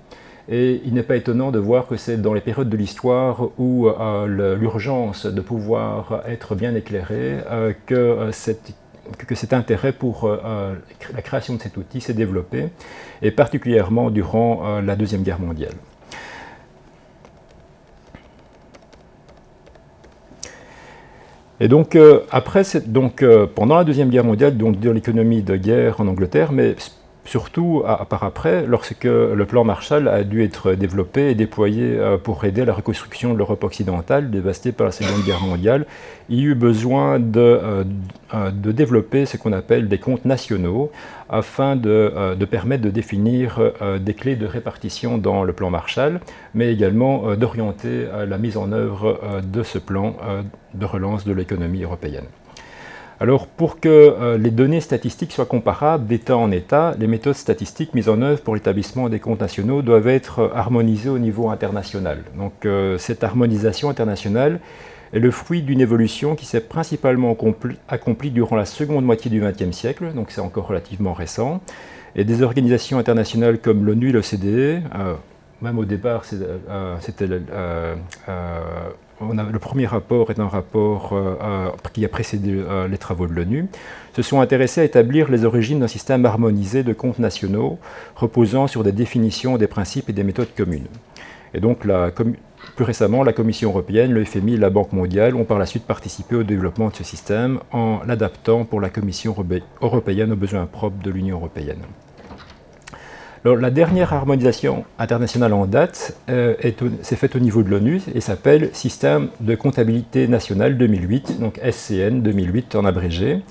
Et 0.49 0.81
il 0.85 0.95
n'est 0.95 1.03
pas 1.03 1.17
étonnant 1.17 1.51
de 1.51 1.59
voir 1.59 1.89
que 1.89 1.97
c'est 1.97 2.21
dans 2.21 2.33
les 2.33 2.41
périodes 2.41 2.69
de 2.69 2.77
l'histoire 2.77 3.49
où 3.59 3.89
euh, 3.89 4.57
l'urgence 4.57 5.27
de 5.27 5.41
pouvoir 5.41 6.23
être 6.29 6.55
bien 6.55 6.75
éclairé 6.75 7.39
euh, 7.51 7.73
euh, 7.91 8.33
que, 9.19 9.35
cet 9.35 9.53
intérêt 9.53 9.93
pour 9.93 10.29
la 10.29 11.23
création 11.23 11.55
de 11.55 11.63
cet 11.63 11.77
outil 11.77 12.01
s'est 12.01 12.15
développé, 12.15 12.69
et 13.23 13.31
particulièrement 13.31 14.11
durant 14.11 14.81
la 14.81 14.97
Deuxième 14.97 15.23
Guerre 15.23 15.41
mondiale. 15.41 15.75
Et 21.61 21.69
donc, 21.69 21.97
après, 22.31 22.63
donc, 22.87 23.25
pendant 23.55 23.77
la 23.77 23.85
Deuxième 23.85 24.11
Guerre 24.11 24.25
mondiale, 24.25 24.57
donc, 24.57 24.79
dans 24.79 24.93
l'économie 24.93 25.43
de 25.43 25.57
guerre 25.57 26.01
en 26.01 26.07
Angleterre, 26.07 26.53
mais 26.53 26.77
surtout 27.27 27.83
à, 27.87 28.05
par 28.07 28.25
après, 28.25 28.67
lorsque 28.67 29.05
le 29.05 29.45
plan 29.45 29.65
Marshall 29.65 30.09
a 30.09 30.25
dû 30.25 30.43
être 30.43 30.73
développé 30.73 31.31
et 31.31 31.35
déployé 31.35 31.97
euh, 31.99 32.17
pour 32.17 32.45
aider 32.45 32.65
la 32.65 32.73
reconstruction 32.73 33.33
de 33.33 33.39
l'Europe 33.39 33.65
occidentale 33.65 34.31
dévastée 34.31 34.73
par 34.73 34.87
la 34.87 34.93
Seconde 34.93 35.25
Guerre 35.25 35.43
mondiale, 35.43 35.87
il 36.29 36.41
y 36.41 36.43
a 36.43 36.45
eu 36.47 36.55
besoin 36.55 37.19
de, 37.19 37.41
euh, 37.41 37.85
euh, 38.35 38.51
de 38.51 38.73
développer 38.73 39.27
ce 39.27 39.37
qu'on 39.37 39.53
appelle 39.53 39.89
des 39.89 39.99
comptes 39.99 40.25
nationaux 40.25 40.91
afin 41.29 41.75
de 41.75 42.45
permettre 42.49 42.85
de 42.85 42.91
définir 42.91 43.61
des 43.99 44.15
clés 44.15 44.37
de 44.37 44.47
répartition 44.47 45.19
dans 45.19 45.43
le 45.43 45.53
plan 45.53 45.71
Marshall, 45.71 46.21
mais 46.55 46.73
également 46.73 47.35
d'orienter 47.35 48.07
la 48.29 48.39
mise 48.39 48.57
en 48.57 48.71
œuvre 48.71 49.21
de 49.43 49.65
ce 49.65 49.79
plan 49.79 50.15
de 50.73 50.85
relance 50.85 51.25
de 51.25 51.33
l'économie 51.33 51.83
européenne. 51.83 52.27
Alors 53.19 53.47
pour 53.47 53.81
que 53.81 53.89
euh, 53.89 54.37
les 54.37 54.51
données 54.51 54.83
statistiques 54.83 55.33
soient 55.33 55.47
comparables 55.47 56.07
d'État 56.07 56.37
en 56.37 56.51
État, 56.51 56.95
les 56.99 57.07
méthodes 57.07 57.35
statistiques 57.35 57.95
mises 57.95 58.11
en 58.11 58.21
œuvre 58.21 58.43
pour 58.43 58.55
l'établissement 58.55 59.09
des 59.09 59.21
comptes 59.21 59.41
nationaux 59.41 59.81
doivent 59.81 60.09
être 60.09 60.41
euh, 60.41 60.49
harmonisées 60.55 61.09
au 61.09 61.19
niveau 61.19 61.49
international. 61.49 62.19
Donc 62.37 62.67
euh, 62.67 62.99
cette 62.99 63.25
harmonisation 63.25 63.89
internationale 63.89 64.61
est 65.15 65.19
le 65.19 65.31
fruit 65.31 65.63
d'une 65.63 65.81
évolution 65.81 66.35
qui 66.35 66.45
s'est 66.45 66.61
principalement 66.61 67.35
accomplie 67.89 68.31
durant 68.31 68.57
la 68.57 68.67
seconde 68.67 69.07
moitié 69.07 69.31
du 69.31 69.41
XXe 69.41 69.75
siècle, 69.75 70.13
donc 70.15 70.31
c'est 70.31 70.43
encore 70.43 70.67
relativement 70.67 71.15
récent, 71.15 71.63
et 72.17 72.25
des 72.25 72.43
organisations 72.43 72.99
internationales 72.99 73.59
comme 73.59 73.87
l'ONU 73.87 74.11
et 74.11 74.13
l'OCDE, 74.13 74.83
même 75.63 75.79
au 75.79 75.85
départ 75.85 76.25
c'était 76.25 77.29
le 79.21 79.59
premier 79.59 79.87
rapport 79.87 80.31
est 80.31 80.41
un 80.41 80.49
rapport 80.49 81.11
euh, 81.13 81.71
qui 81.93 82.05
a 82.05 82.09
précédé 82.09 82.55
euh, 82.55 82.87
les 82.89 82.99
travaux 82.99 83.27
de 83.27 83.33
l'ONU, 83.33 83.67
se 84.15 84.23
sont 84.23 84.41
intéressés 84.41 84.83
à 84.83 84.85
établir 84.85 85.31
les 85.31 85.45
origines 85.45 85.81
d'un 85.81 85.89
système 85.89 86.25
harmonisé 86.27 86.83
de 86.83 86.93
comptes 86.93 87.19
nationaux 87.19 87.79
reposant 88.15 88.67
sur 88.67 88.85
des 88.85 88.93
définitions, 88.93 89.57
des 89.57 89.67
principes 89.67 90.11
et 90.11 90.13
des 90.13 90.25
méthodes 90.25 90.55
communes. 90.55 90.87
Et 91.55 91.61
donc, 91.61 91.87
plus 92.75 92.85
récemment, 92.85 93.23
la 93.23 93.33
Commission 93.33 93.71
européenne, 93.71 94.13
le 94.13 94.25
FMI 94.25 94.55
et 94.55 94.59
la 94.59 94.71
Banque 94.71 94.93
mondiale 94.93 95.35
ont 95.37 95.45
par 95.45 95.59
la 95.59 95.67
suite 95.67 95.85
participé 95.85 96.37
au 96.37 96.43
développement 96.43 96.89
de 96.89 96.95
ce 96.95 97.05
système 97.05 97.61
en 97.73 98.01
l'adaptant 98.07 98.65
pour 98.65 98.81
la 98.81 98.91
Commission 98.91 99.35
européenne 99.81 100.33
aux 100.33 100.37
besoins 100.37 100.67
propres 100.67 101.03
de 101.03 101.11
l'Union 101.11 101.37
européenne. 101.37 101.81
La 103.55 103.71
dernière 103.71 104.13
harmonisation 104.13 104.85
internationale 104.99 105.53
en 105.53 105.67
date 105.67 106.19
s'est 106.27 107.17
faite 107.17 107.37
au 107.37 107.39
niveau 107.39 107.63
de 107.63 107.69
l'ONU 107.69 108.01
et 108.13 108.21
s'appelle 108.21 108.71
Système 108.73 109.29
de 109.39 109.55
comptabilité 109.55 110.27
nationale 110.27 110.77
2008, 110.77 111.39
donc 111.39 111.61
SCN 111.71 112.23
2008 112.23 112.75
en 112.75 112.85
abrégé. 112.85 113.43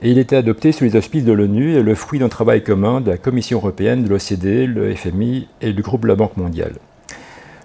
Et 0.00 0.10
il 0.10 0.18
était 0.18 0.36
adopté 0.36 0.72
sous 0.72 0.84
les 0.84 0.96
auspices 0.96 1.24
de 1.24 1.32
l'ONU 1.32 1.74
et 1.74 1.82
le 1.82 1.94
fruit 1.94 2.18
d'un 2.18 2.30
travail 2.30 2.64
commun 2.64 3.02
de 3.02 3.10
la 3.10 3.18
Commission 3.18 3.58
européenne, 3.58 4.04
de 4.04 4.08
l'OCDE, 4.08 4.74
le 4.74 4.94
FMI 4.94 5.48
et 5.60 5.74
du 5.74 5.82
groupe 5.82 6.04
de 6.04 6.08
la 6.08 6.14
Banque 6.16 6.38
mondiale. 6.38 6.72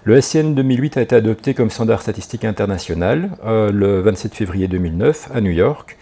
Le 0.04 0.20
SCN 0.20 0.52
2008 0.54 0.98
a 0.98 1.00
été 1.00 1.16
adopté 1.16 1.54
comme 1.54 1.70
standard 1.70 2.02
statistique 2.02 2.44
international 2.44 3.30
euh, 3.46 3.72
le 3.72 4.02
27 4.02 4.34
février 4.34 4.68
2009 4.68 5.30
à 5.32 5.40
New 5.40 5.52
York. 5.52 5.96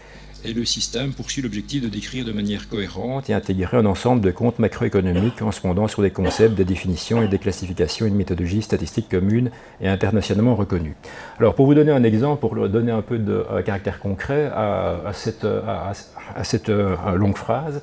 Et 0.44 0.54
le 0.54 0.64
système 0.64 1.12
poursuit 1.12 1.42
l'objectif 1.42 1.82
de 1.82 1.88
décrire 1.88 2.24
de 2.24 2.32
manière 2.32 2.68
cohérente 2.68 3.28
et 3.28 3.34
intégrer 3.34 3.76
un 3.76 3.84
ensemble 3.84 4.22
de 4.22 4.30
comptes 4.30 4.58
macroéconomiques 4.58 5.42
en 5.42 5.52
se 5.52 5.60
fondant 5.60 5.86
sur 5.86 6.00
des 6.00 6.10
concepts, 6.10 6.54
des 6.54 6.64
définitions 6.64 7.22
et 7.22 7.28
des 7.28 7.38
classifications 7.38 8.06
et 8.06 8.08
une 8.08 8.16
méthodologie 8.16 8.62
statistique 8.62 9.08
commune 9.10 9.50
et 9.82 9.88
internationalement 9.88 10.54
reconnue. 10.54 10.96
Alors 11.38 11.54
pour 11.54 11.66
vous 11.66 11.74
donner 11.74 11.92
un 11.92 12.04
exemple, 12.04 12.40
pour 12.40 12.54
donner 12.68 12.90
un 12.90 13.02
peu 13.02 13.18
de 13.18 13.44
caractère 13.66 13.98
concret 13.98 14.50
à, 14.54 15.12
cette, 15.12 15.44
à 15.44 16.44
cette 16.44 16.70
euh, 16.70 16.96
longue 17.16 17.36
phrase, 17.36 17.82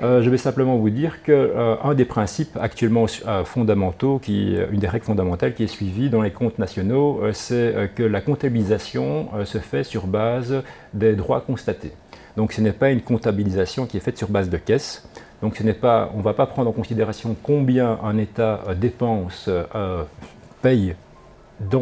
euh, 0.00 0.22
je 0.22 0.30
vais 0.30 0.38
simplement 0.38 0.76
vous 0.76 0.90
dire 0.90 1.22
qu'un 1.24 1.32
euh, 1.32 1.94
des 1.94 2.04
principes 2.04 2.56
actuellement 2.60 3.06
euh, 3.26 3.44
fondamentaux, 3.44 4.20
qui, 4.20 4.54
une 4.70 4.78
des 4.78 4.86
règles 4.86 5.04
fondamentales 5.04 5.54
qui 5.54 5.64
est 5.64 5.68
suivie 5.68 6.08
dans 6.08 6.22
les 6.22 6.30
comptes 6.30 6.58
nationaux, 6.58 7.20
c'est 7.32 7.90
que 7.94 8.04
la 8.04 8.20
comptabilisation 8.20 9.28
se 9.44 9.58
fait 9.58 9.82
sur 9.82 10.06
base 10.06 10.62
des 10.94 11.14
droits 11.14 11.40
constatés. 11.40 11.92
Donc 12.36 12.52
ce 12.52 12.60
n'est 12.60 12.72
pas 12.72 12.90
une 12.90 13.00
comptabilisation 13.00 13.86
qui 13.86 13.96
est 13.96 14.00
faite 14.00 14.18
sur 14.18 14.28
base 14.28 14.48
de 14.48 14.56
caisse. 14.56 15.08
Donc 15.42 15.56
ce 15.56 15.62
n'est 15.64 15.72
pas, 15.72 16.10
on 16.14 16.18
ne 16.18 16.22
va 16.22 16.34
pas 16.34 16.46
prendre 16.46 16.70
en 16.70 16.72
considération 16.72 17.36
combien 17.42 17.98
un 18.02 18.18
État 18.18 18.60
dépense, 18.80 19.50
paye 20.62 20.94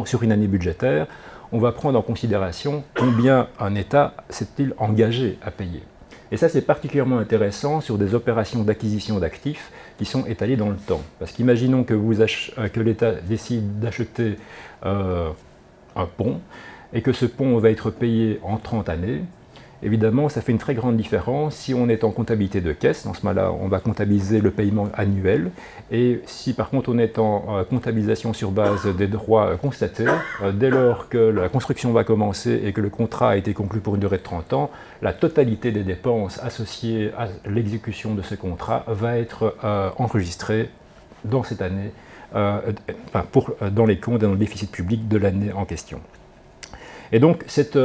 sur 0.05 0.23
une 0.23 0.31
année 0.31 0.47
budgétaire. 0.47 1.05
On 1.51 1.59
va 1.59 1.71
prendre 1.71 1.99
en 1.99 2.01
considération 2.01 2.83
combien 2.95 3.47
un 3.59 3.75
État 3.75 4.15
s'est-il 4.29 4.73
engagé 4.79 5.37
à 5.43 5.51
payer. 5.51 5.83
Et 6.31 6.37
ça, 6.37 6.49
c'est 6.49 6.61
particulièrement 6.61 7.19
intéressant 7.19 7.79
sur 7.79 7.97
des 7.97 8.13
opérations 8.13 8.63
d'acquisition 8.63 9.19
d'actifs 9.19 9.71
qui 9.97 10.05
sont 10.05 10.25
étalées 10.25 10.57
dans 10.57 10.69
le 10.69 10.75
temps. 10.75 11.01
Parce 11.19 11.31
qu'imaginons 11.31 11.83
que, 11.83 11.93
euh, 11.93 12.67
que 12.67 12.79
l'État 12.79 13.13
décide 13.13 13.79
d'acheter 13.79 14.35
euh, 14.85 15.29
un 15.95 16.05
pont 16.05 16.41
et 16.93 17.01
que 17.01 17.13
ce 17.13 17.25
pont 17.25 17.57
va 17.57 17.69
être 17.69 17.91
payé 17.91 18.39
en 18.43 18.57
30 18.57 18.89
années. 18.89 19.21
Évidemment, 19.83 20.27
ça 20.27 20.41
fait 20.41 20.51
une 20.51 20.57
très 20.57 20.73
grande 20.73 20.97
différence 20.97 21.55
si 21.55 21.73
on 21.75 21.87
est 21.87 22.03
en 22.03 22.11
comptabilité 22.11 22.61
de 22.61 22.73
caisse. 22.73 23.05
Dans 23.05 23.13
ce 23.13 23.21
cas-là, 23.21 23.51
on 23.51 23.67
va 23.67 23.79
comptabiliser 23.79 24.41
le 24.41 24.49
paiement 24.49 24.89
annuel. 24.95 25.51
Et 25.91 26.21
si 26.25 26.53
par 26.53 26.69
contre 26.69 26.89
on 26.89 26.97
est 26.97 27.19
en 27.19 27.45
euh, 27.49 27.63
comptabilisation 27.63 28.33
sur 28.33 28.49
base 28.49 28.87
des 28.87 29.07
droits 29.07 29.49
euh, 29.49 29.57
constatés, 29.57 30.07
euh, 30.41 30.51
dès 30.51 30.71
lors 30.71 31.09
que 31.09 31.17
la 31.17 31.47
construction 31.47 31.91
va 31.91 32.03
commencer 32.03 32.59
et 32.65 32.73
que 32.73 32.81
le 32.81 32.89
contrat 32.89 33.31
a 33.31 33.35
été 33.35 33.53
conclu 33.53 33.79
pour 33.79 33.93
une 33.95 34.01
durée 34.01 34.17
de 34.17 34.23
30 34.23 34.53
ans, 34.53 34.71
la 35.03 35.13
totalité 35.13 35.71
des 35.71 35.83
dépenses 35.83 36.39
associées 36.41 37.11
à 37.15 37.27
l'exécution 37.45 38.15
de 38.15 38.23
ce 38.23 38.33
contrat 38.33 38.83
va 38.87 39.17
être 39.17 39.55
enregistrée 39.97 40.69
dans 41.23 41.43
cette 41.43 41.61
année, 41.61 41.91
dans 42.33 43.85
les 43.85 43.99
comptes 43.99 44.23
et 44.23 44.25
dans 44.25 44.31
le 44.31 44.37
déficit 44.37 44.71
public 44.71 45.07
de 45.07 45.17
l'année 45.17 45.51
en 45.53 45.65
question. 45.65 45.99
Et 47.11 47.19
donc, 47.19 47.43
cette 47.47 47.77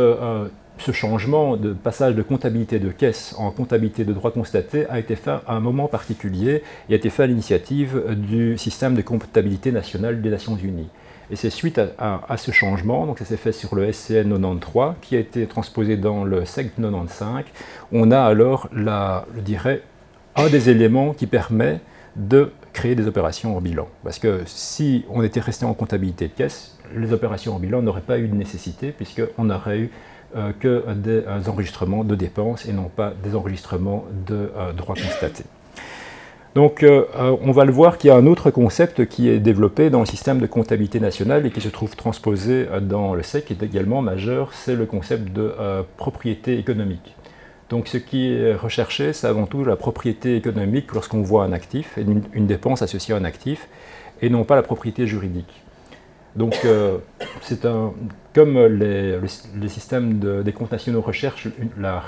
ce 0.78 0.92
changement 0.92 1.56
de 1.56 1.72
passage 1.72 2.14
de 2.14 2.22
comptabilité 2.22 2.78
de 2.78 2.90
caisse 2.90 3.34
en 3.38 3.50
comptabilité 3.50 4.04
de 4.04 4.12
droits 4.12 4.30
constatés 4.30 4.86
a 4.88 4.98
été 4.98 5.16
fait 5.16 5.30
à 5.30 5.54
un 5.54 5.60
moment 5.60 5.86
particulier 5.86 6.62
et 6.88 6.92
a 6.92 6.96
été 6.96 7.10
fait 7.10 7.24
à 7.24 7.26
l'initiative 7.26 8.02
du 8.16 8.58
système 8.58 8.94
de 8.94 9.02
comptabilité 9.02 9.70
nationale 9.70 10.20
des 10.22 10.30
Nations 10.30 10.56
Unies. 10.56 10.88
Et 11.30 11.36
c'est 11.36 11.50
suite 11.50 11.80
à, 11.98 12.36
ce 12.36 12.50
changement, 12.50 13.06
donc 13.06 13.18
ça 13.18 13.24
s'est 13.24 13.36
fait 13.36 13.52
sur 13.52 13.74
le 13.74 13.90
SCN 13.90 14.28
93, 14.28 14.94
qui 15.00 15.16
a 15.16 15.18
été 15.18 15.46
transposé 15.46 15.96
dans 15.96 16.24
le 16.24 16.44
SEC 16.44 16.74
95, 16.76 17.44
on 17.92 18.10
a 18.10 18.20
alors, 18.20 18.68
je 18.74 19.40
dirais, 19.40 19.82
un 20.36 20.48
des 20.48 20.68
éléments 20.68 21.14
qui 21.14 21.26
permet 21.26 21.80
de 22.16 22.52
créer 22.72 22.94
des 22.94 23.06
opérations 23.06 23.56
en 23.56 23.60
bilan. 23.60 23.88
Parce 24.04 24.18
que 24.18 24.42
si 24.46 25.04
on 25.08 25.22
était 25.22 25.40
resté 25.40 25.64
en 25.64 25.74
comptabilité 25.74 26.28
de 26.28 26.32
caisse, 26.32 26.78
les 26.94 27.12
opérations 27.12 27.56
en 27.56 27.58
bilan 27.58 27.82
n'auraient 27.82 28.00
pas 28.02 28.18
eu 28.18 28.28
de 28.28 28.34
nécessité, 28.34 28.92
puisqu'on 28.92 29.50
aurait 29.50 29.78
eu 29.78 29.90
que 30.60 30.84
des 30.94 31.24
euh, 31.26 31.40
enregistrements 31.48 32.04
de 32.04 32.14
dépenses 32.14 32.66
et 32.66 32.72
non 32.72 32.90
pas 32.94 33.12
des 33.22 33.34
enregistrements 33.34 34.04
de 34.26 34.50
euh, 34.56 34.72
droits 34.72 34.94
constatés. 34.94 35.44
Donc 36.54 36.84
on 36.84 37.50
va 37.50 37.64
le 37.64 37.72
voir 37.72 37.96
qu'il 37.96 38.08
y 38.08 38.10
a 38.10 38.16
un 38.16 38.26
autre 38.26 38.50
concept 38.50 39.06
qui 39.06 39.30
est 39.30 39.38
développé 39.38 39.88
dans 39.88 40.00
le 40.00 40.06
système 40.06 40.38
de 40.38 40.46
comptabilité 40.46 41.00
nationale 41.00 41.46
et 41.46 41.50
qui 41.50 41.62
se 41.62 41.70
trouve 41.70 41.96
transposé 41.96 42.66
dans 42.82 43.14
le 43.14 43.22
SEC, 43.22 43.46
qui 43.46 43.54
est 43.54 43.62
également 43.62 44.02
majeur, 44.02 44.52
c'est 44.52 44.76
le 44.76 44.84
concept 44.84 45.32
de 45.32 45.54
propriété 45.96 46.58
économique. 46.58 47.16
Donc 47.70 47.88
ce 47.88 47.96
qui 47.96 48.34
est 48.34 48.54
recherché, 48.54 49.14
c'est 49.14 49.26
avant 49.26 49.46
tout 49.46 49.64
la 49.64 49.76
propriété 49.76 50.36
économique 50.36 50.92
lorsqu'on 50.92 51.22
voit 51.22 51.44
un 51.44 51.52
actif 51.52 51.96
une, 51.96 52.46
dépense 52.46 52.82
associée 52.82 53.14
à 53.14 53.16
un 53.16 53.24
actif, 53.24 53.66
et 54.20 54.28
non 54.28 54.44
pas 54.44 54.56
la 54.56 54.62
propriété 54.62 55.06
juridique. 55.06 55.62
Donc, 56.36 56.58
euh, 56.64 56.98
c'est 57.42 57.66
un, 57.66 57.92
comme 58.34 58.58
les, 58.58 59.18
systèmes 59.68 60.18
des 60.42 60.52
comptes 60.52 60.72
nationaux 60.72 61.00
recherchent 61.00 61.48
la, 61.78 62.02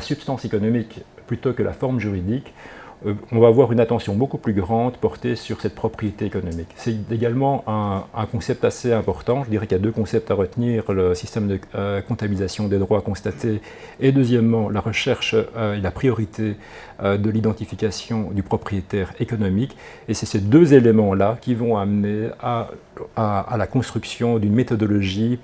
substance 0.00 0.44
économique 0.44 1.00
plutôt 1.26 1.52
que 1.52 1.62
la 1.62 1.72
forme 1.72 2.00
juridique, 2.00 2.54
euh, 2.54 2.77
on 3.04 3.38
va 3.38 3.48
avoir 3.48 3.72
une 3.72 3.80
attention 3.80 4.14
beaucoup 4.14 4.38
plus 4.38 4.52
grande 4.52 4.96
portée 4.96 5.36
sur 5.36 5.60
cette 5.60 5.74
propriété 5.74 6.24
économique. 6.26 6.68
C'est 6.76 6.96
également 7.10 7.64
un, 7.66 8.26
concept 8.26 8.64
assez 8.64 8.92
important. 8.92 9.44
Je 9.44 9.50
dirais 9.50 9.66
qu'il 9.66 9.76
y 9.76 9.80
a 9.80 9.82
deux 9.82 9.92
concepts 9.92 10.30
à 10.30 10.34
retenir, 10.34 10.90
le 10.90 11.14
système 11.14 11.48
de 11.48 11.60
euh, 11.74 12.00
comptabilisation 12.02 12.68
des 12.68 12.78
droits 12.78 13.00
constatés 13.00 13.60
et 14.00 14.12
deuxièmement 14.12 14.68
la 14.68 14.80
recherche 14.80 15.34
euh, 15.56 15.76
et 15.76 15.80
la 15.80 15.90
priorité 15.90 16.56
de 17.00 17.30
l'identification 17.30 18.30
du 18.32 18.42
propriétaire 18.42 19.12
économique. 19.20 19.76
Et 20.08 20.14
c'est 20.14 20.26
ces 20.26 20.40
deux 20.40 20.74
éléments-là 20.74 21.38
qui 21.40 21.54
vont 21.54 21.76
amener 21.76 22.30
à, 22.40 22.70
à 23.16 23.56
la 23.56 23.66
construction 23.68 24.40
d'une 24.40 24.52
méthodologie 24.52 25.38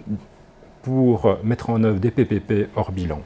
pour 0.82 1.38
mettre 1.44 1.70
en 1.70 1.84
œuvre 1.84 2.00
des 2.00 2.10
PPP 2.10 2.68
hors 2.74 2.90
bilan 2.90 3.20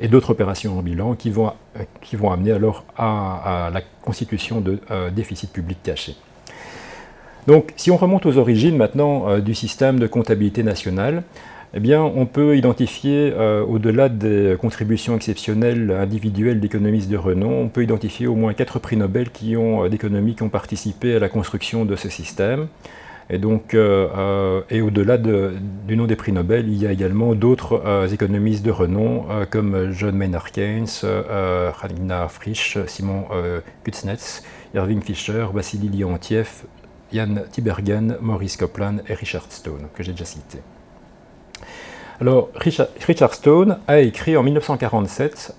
et 0.00 0.08
d'autres 0.08 0.30
opérations 0.30 0.78
en 0.78 0.82
bilan 0.82 1.14
qui 1.14 1.30
vont, 1.30 1.52
euh, 1.76 1.82
qui 2.00 2.16
vont 2.16 2.30
amener 2.30 2.52
alors 2.52 2.84
à, 2.96 3.70
la 3.72 3.80
constitution 4.02 4.60
de 4.60 4.78
euh, 4.90 5.10
déficits 5.10 5.48
publics 5.48 5.82
cachés. 5.82 6.16
Donc 7.46 7.72
si 7.76 7.90
on 7.90 7.96
remonte 7.96 8.26
aux 8.26 8.36
origines 8.36 8.76
maintenant 8.76 9.28
euh, 9.28 9.40
du 9.40 9.54
système 9.54 9.98
de 9.98 10.06
comptabilité 10.06 10.62
nationale, 10.62 11.22
eh 11.74 11.80
bien, 11.80 12.02
on 12.02 12.24
peut 12.24 12.56
identifier, 12.56 13.30
au-delà 13.68 14.08
des 14.08 14.56
contributions 14.58 15.14
exceptionnelles 15.16 15.90
individuelles 15.90 16.60
d'économistes 16.60 17.10
de 17.10 17.18
renom, 17.18 17.60
on 17.60 17.68
peut 17.68 17.82
identifier 17.82 18.26
au 18.26 18.34
moins 18.34 18.54
quatre 18.54 18.78
prix 18.78 18.96
Nobel 18.96 19.28
d'économie 19.90 20.34
qui 20.34 20.42
ont 20.42 20.48
participé 20.48 21.16
à 21.16 21.18
la 21.18 21.28
construction 21.28 21.84
de 21.84 21.94
ce 21.94 22.08
système. 22.08 22.68
Et 23.30 23.38
donc, 23.38 23.74
euh, 23.74 24.08
euh, 24.16 24.60
et 24.70 24.80
au-delà 24.80 25.18
du 25.18 25.96
nom 25.96 26.06
des 26.06 26.16
prix 26.16 26.32
Nobel, 26.32 26.68
il 26.68 26.78
y 26.78 26.86
a 26.86 26.92
également 26.92 27.34
d'autres 27.34 27.82
euh, 27.84 28.08
économistes 28.08 28.64
de 28.64 28.70
renom 28.70 29.26
comme 29.50 29.92
John 29.92 30.16
Maynard 30.16 30.50
Keynes, 30.50 30.86
Ragnar 31.02 32.32
Frisch, 32.32 32.78
Simon 32.86 33.26
Kuznets, 33.84 34.42
Irving 34.74 35.02
Fisher, 35.02 35.46
Vassili 35.52 35.88
Leontiev, 35.88 36.64
Jan 37.12 37.36
Tibergen, 37.50 38.16
Maurice 38.20 38.56
Copland 38.56 39.02
et 39.08 39.14
Richard 39.14 39.46
Stone, 39.50 39.88
que 39.94 40.02
j'ai 40.02 40.12
déjà 40.12 40.24
cité. 40.24 40.58
Alors, 42.20 42.48
Richard, 42.56 43.34
Stone 43.34 43.78
a 43.86 44.00
écrit 44.00 44.36
en 44.36 44.42
1947 44.42 45.56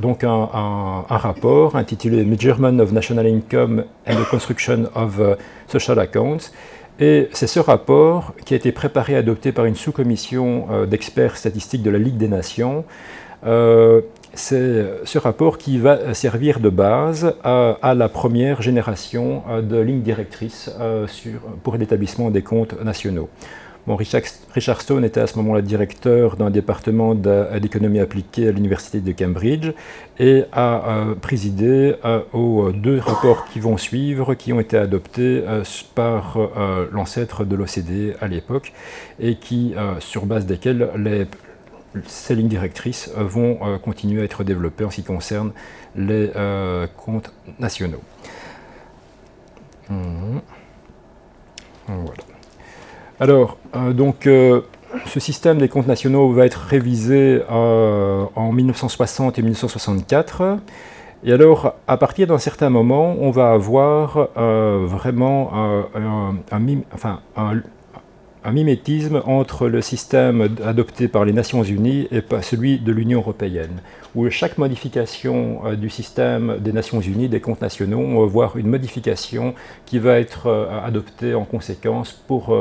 donc 0.00 0.24
un, 0.24 1.04
rapport 1.08 1.76
intitulé 1.76 2.24
Measurement 2.24 2.76
of 2.80 2.90
National 2.90 3.26
Income 3.26 3.84
and 4.08 4.16
the 4.16 4.28
Construction 4.28 4.86
of 4.96 5.20
Social 5.68 6.00
Accounts, 6.00 6.50
et 7.00 7.28
c'est 7.32 7.46
ce 7.46 7.58
rapport 7.58 8.34
qui 8.44 8.54
a 8.54 8.56
été 8.56 8.72
préparé 8.72 9.14
et 9.14 9.16
adopté 9.16 9.52
par 9.52 9.64
une 9.64 9.74
sous-commission 9.74 10.66
euh, 10.70 10.86
d'experts 10.86 11.36
statistiques 11.36 11.82
de 11.82 11.90
la 11.90 11.98
Ligue 11.98 12.16
des 12.16 12.28
Nations. 12.28 12.84
Euh, 13.44 14.02
c'est 14.34 14.86
ce 15.04 15.18
rapport 15.18 15.58
qui 15.58 15.78
va 15.78 16.14
servir 16.14 16.60
de 16.60 16.70
base 16.70 17.34
à, 17.44 17.94
la 17.94 18.08
première 18.08 18.62
génération 18.62 19.42
euh, 19.48 19.62
de 19.62 19.78
lignes 19.78 20.02
directrices 20.02 20.70
pour 21.62 21.76
l'établissement 21.76 22.30
des 22.30 22.42
comptes 22.42 22.80
nationaux. 22.82 23.28
Richard, 23.88 24.80
Stone 24.80 25.04
était 25.04 25.20
à 25.20 25.26
ce 25.26 25.36
moment-là 25.38 25.60
directeur 25.60 26.36
d'un 26.36 26.50
département 26.50 27.16
d'économie 27.16 27.98
appliquée 27.98 28.46
à 28.46 28.52
l'université 28.52 29.00
de 29.00 29.10
Cambridge 29.10 29.72
et 30.20 30.44
a 30.52 30.88
euh, 30.88 31.14
présidé 31.16 31.96
euh, 32.04 32.20
aux 32.32 32.70
deux 32.70 33.00
rapports 33.00 33.46
qui 33.46 33.58
vont 33.58 33.76
suivre, 33.76 34.34
qui 34.34 34.52
ont 34.52 34.60
été 34.60 34.76
adoptés 34.76 35.42
euh, 35.44 35.64
par 35.96 36.38
l'ancêtre 36.92 37.44
de 37.44 37.56
l'OCDE 37.56 38.16
à 38.20 38.28
l'époque 38.28 38.72
et 39.18 39.36
qui, 39.36 39.74
sur 39.98 40.26
base 40.26 40.46
desquels 40.46 40.88
ces 42.06 42.34
lignes 42.34 42.48
directrices 42.48 43.10
vont 43.16 43.78
continuer 43.80 44.22
à 44.22 44.24
être 44.24 44.44
développées 44.44 44.84
en 44.84 44.90
ce 44.90 44.96
qui 44.96 45.02
concerne 45.02 45.52
les 45.96 46.30
comptes 46.96 47.32
nationaux. 47.58 48.02
Mhm. 49.90 50.40
Voilà. 51.88 52.31
Alors, 53.22 53.56
euh, 53.76 53.92
donc, 53.92 54.26
euh, 54.26 54.62
ce 55.06 55.20
système 55.20 55.58
des 55.58 55.68
comptes 55.68 55.86
nationaux 55.86 56.32
va 56.32 56.44
être 56.44 56.58
révisé 56.58 57.40
euh, 57.52 58.24
en 58.34 58.50
1960 58.50 59.38
et 59.38 59.42
1964. 59.42 60.58
Et 61.22 61.32
alors, 61.32 61.76
à 61.86 61.98
partir 61.98 62.26
d'un 62.26 62.38
certain 62.38 62.68
moment, 62.68 63.14
on 63.20 63.30
va 63.30 63.52
avoir 63.52 64.28
vraiment 64.34 65.52
un, 65.54 66.34
enfin, 66.92 67.20
un, 68.44 68.52
mimétisme 68.52 69.22
entre 69.26 69.68
le 69.68 69.80
système 69.80 70.56
adopté 70.64 71.08
par 71.08 71.24
les 71.24 71.32
Nations 71.32 71.62
Unies 71.62 72.08
et 72.10 72.22
celui 72.42 72.78
de 72.78 72.92
l'Union 72.92 73.20
européenne, 73.20 73.80
où 74.14 74.28
chaque 74.30 74.58
modification 74.58 75.74
du 75.74 75.90
système 75.90 76.58
des 76.58 76.72
Nations 76.72 77.00
Unies, 77.00 77.28
des 77.28 77.40
comptes 77.40 77.60
nationaux, 77.60 78.00
on 78.00 78.20
va 78.20 78.26
voir 78.26 78.56
une 78.56 78.68
modification 78.68 79.54
qui 79.86 79.98
va 79.98 80.18
être 80.18 80.48
adoptée 80.84 81.34
en 81.34 81.44
conséquence 81.44 82.12
pour 82.12 82.54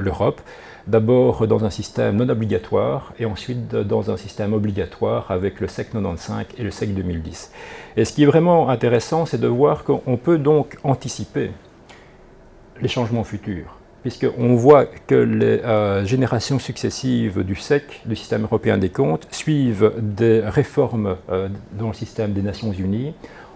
l'Europe 0.00 0.40
d'abord 0.88 1.46
dans 1.46 1.64
un 1.64 1.70
système 1.70 2.16
non 2.16 2.28
obligatoire 2.28 3.12
et 3.18 3.26
ensuite 3.26 3.68
dans 3.68 4.10
un 4.10 4.16
système 4.16 4.54
obligatoire 4.54 5.30
avec 5.30 5.60
le 5.60 5.68
SEC 5.68 5.90
95 5.90 6.46
et 6.56 6.62
le 6.62 6.70
SEC 6.70 6.94
2010. 6.94 7.52
Et 7.96 8.04
ce 8.04 8.12
qui 8.12 8.22
est 8.22 8.26
vraiment 8.26 8.70
intéressant, 8.70 9.26
c'est 9.26 9.40
de 9.40 9.46
voir 9.46 9.84
qu'on 9.84 10.16
peut 10.16 10.38
donc 10.38 10.78
anticiper 10.82 11.50
les 12.80 12.88
changements 12.88 13.24
futurs, 13.24 13.77
puisqu'on 14.02 14.54
voit 14.54 14.86
que 14.86 15.14
les 15.14 15.60
euh, 15.60 16.04
générations 16.04 16.58
successives 16.58 17.44
du 17.44 17.56
SEC, 17.56 18.02
du 18.04 18.16
système 18.16 18.44
européen 18.44 18.78
des 18.78 18.88
comptes, 18.90 19.26
suivent 19.30 19.92
des 19.98 20.40
réformes 20.40 21.16
euh, 21.30 21.48
dans 21.72 21.88
le 21.88 21.94
système 21.94 22.32
des 22.32 22.42
Nations 22.42 22.72
Unies 22.72 23.14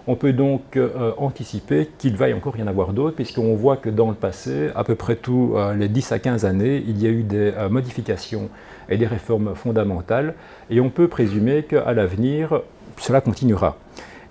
on 0.08 0.16
peut 0.16 0.32
donc 0.32 0.76
euh, 0.76 1.12
anticiper 1.16 1.88
qu'il 1.96 2.16
va 2.16 2.28
y 2.28 2.34
encore 2.34 2.56
y 2.56 2.62
en 2.64 2.66
avoir 2.66 2.92
d'autres, 2.92 3.14
puisqu'on 3.14 3.54
voit 3.54 3.76
que 3.76 3.88
dans 3.88 4.08
le 4.08 4.16
passé, 4.16 4.70
à 4.74 4.82
peu 4.82 4.96
près 4.96 5.14
tous 5.14 5.54
les 5.76 5.86
10 5.86 6.10
à 6.10 6.18
15 6.18 6.44
années, 6.44 6.82
il 6.88 7.00
y 7.00 7.06
a 7.06 7.10
eu 7.10 7.22
des 7.22 7.52
modifications 7.70 8.48
et 8.88 8.96
des 8.96 9.06
réformes 9.06 9.54
fondamentales, 9.54 10.34
et 10.70 10.80
on 10.80 10.90
peut 10.90 11.06
présumer 11.06 11.62
qu'à 11.62 11.92
l'avenir, 11.92 12.62
cela 12.98 13.20
continuera. 13.20 13.76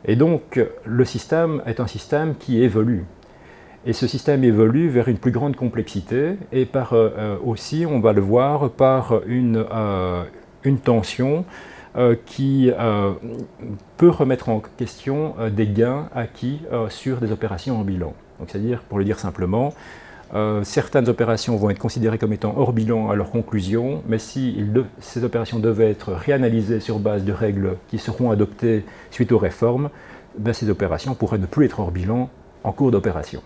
Et 0.03 0.17
donc, 0.17 0.59
le 0.83 1.05
système 1.05 1.61
est 1.65 1.79
un 1.79 1.87
système 1.87 2.35
qui 2.35 2.61
évolue. 2.61 3.05
Et 3.85 3.93
ce 3.93 4.05
système 4.07 4.43
évolue 4.43 4.89
vers 4.89 5.07
une 5.07 5.17
plus 5.17 5.31
grande 5.31 5.55
complexité, 5.55 6.35
et 6.51 6.65
par 6.65 6.93
aussi, 7.43 7.85
on 7.89 7.99
va 7.99 8.13
le 8.13 8.21
voir, 8.21 8.69
par 8.69 9.21
une, 9.25 9.65
une 10.63 10.77
tension 10.77 11.45
euh, 11.97 12.15
qui 12.25 12.71
euh, 12.71 13.11
peut 13.97 14.09
remettre 14.09 14.47
en 14.47 14.61
question 14.77 15.35
euh, 15.39 15.49
des 15.49 15.67
gains 15.67 16.07
acquis 16.15 16.61
sur 16.87 17.17
des 17.17 17.33
opérations 17.33 17.77
en 17.77 17.83
bilan. 17.83 18.13
C'est-à-dire, 18.47 18.81
pour 18.87 18.97
le 18.97 19.03
dire 19.03 19.19
simplement, 19.19 19.73
certaines 20.63 21.09
opérations 21.09 21.57
vont 21.57 21.69
être 21.69 21.77
considérées 21.77 22.17
comme 22.17 22.31
étant 22.33 22.53
hors 22.57 22.71
bilan 22.71 23.09
à 23.11 23.15
leur 23.15 23.29
conclusion, 23.29 24.01
mais 24.07 24.17
si 24.17 24.57
ces 24.99 25.23
opérations 25.25 25.59
devaient 25.59 25.91
être 25.91 26.13
réanalysées 26.13 26.79
sur 26.79 26.97
base 26.97 27.23
de 27.25 27.33
règles 27.33 27.75
qui 27.89 27.99
seront 27.99 28.31
adoptées 28.31 28.83
suite 29.11 29.31
aux 29.33 29.37
réformes, 29.37 29.89
ben, 30.39 30.53
ces 30.53 30.69
opérations 30.69 31.13
pourraient 31.13 31.37
ne 31.37 31.45
plus 31.45 31.65
être 31.65 31.81
hors 31.81 31.91
bilan 31.91 32.29
en 32.63 32.71
cours 32.71 32.89
d'opération. 32.89 33.43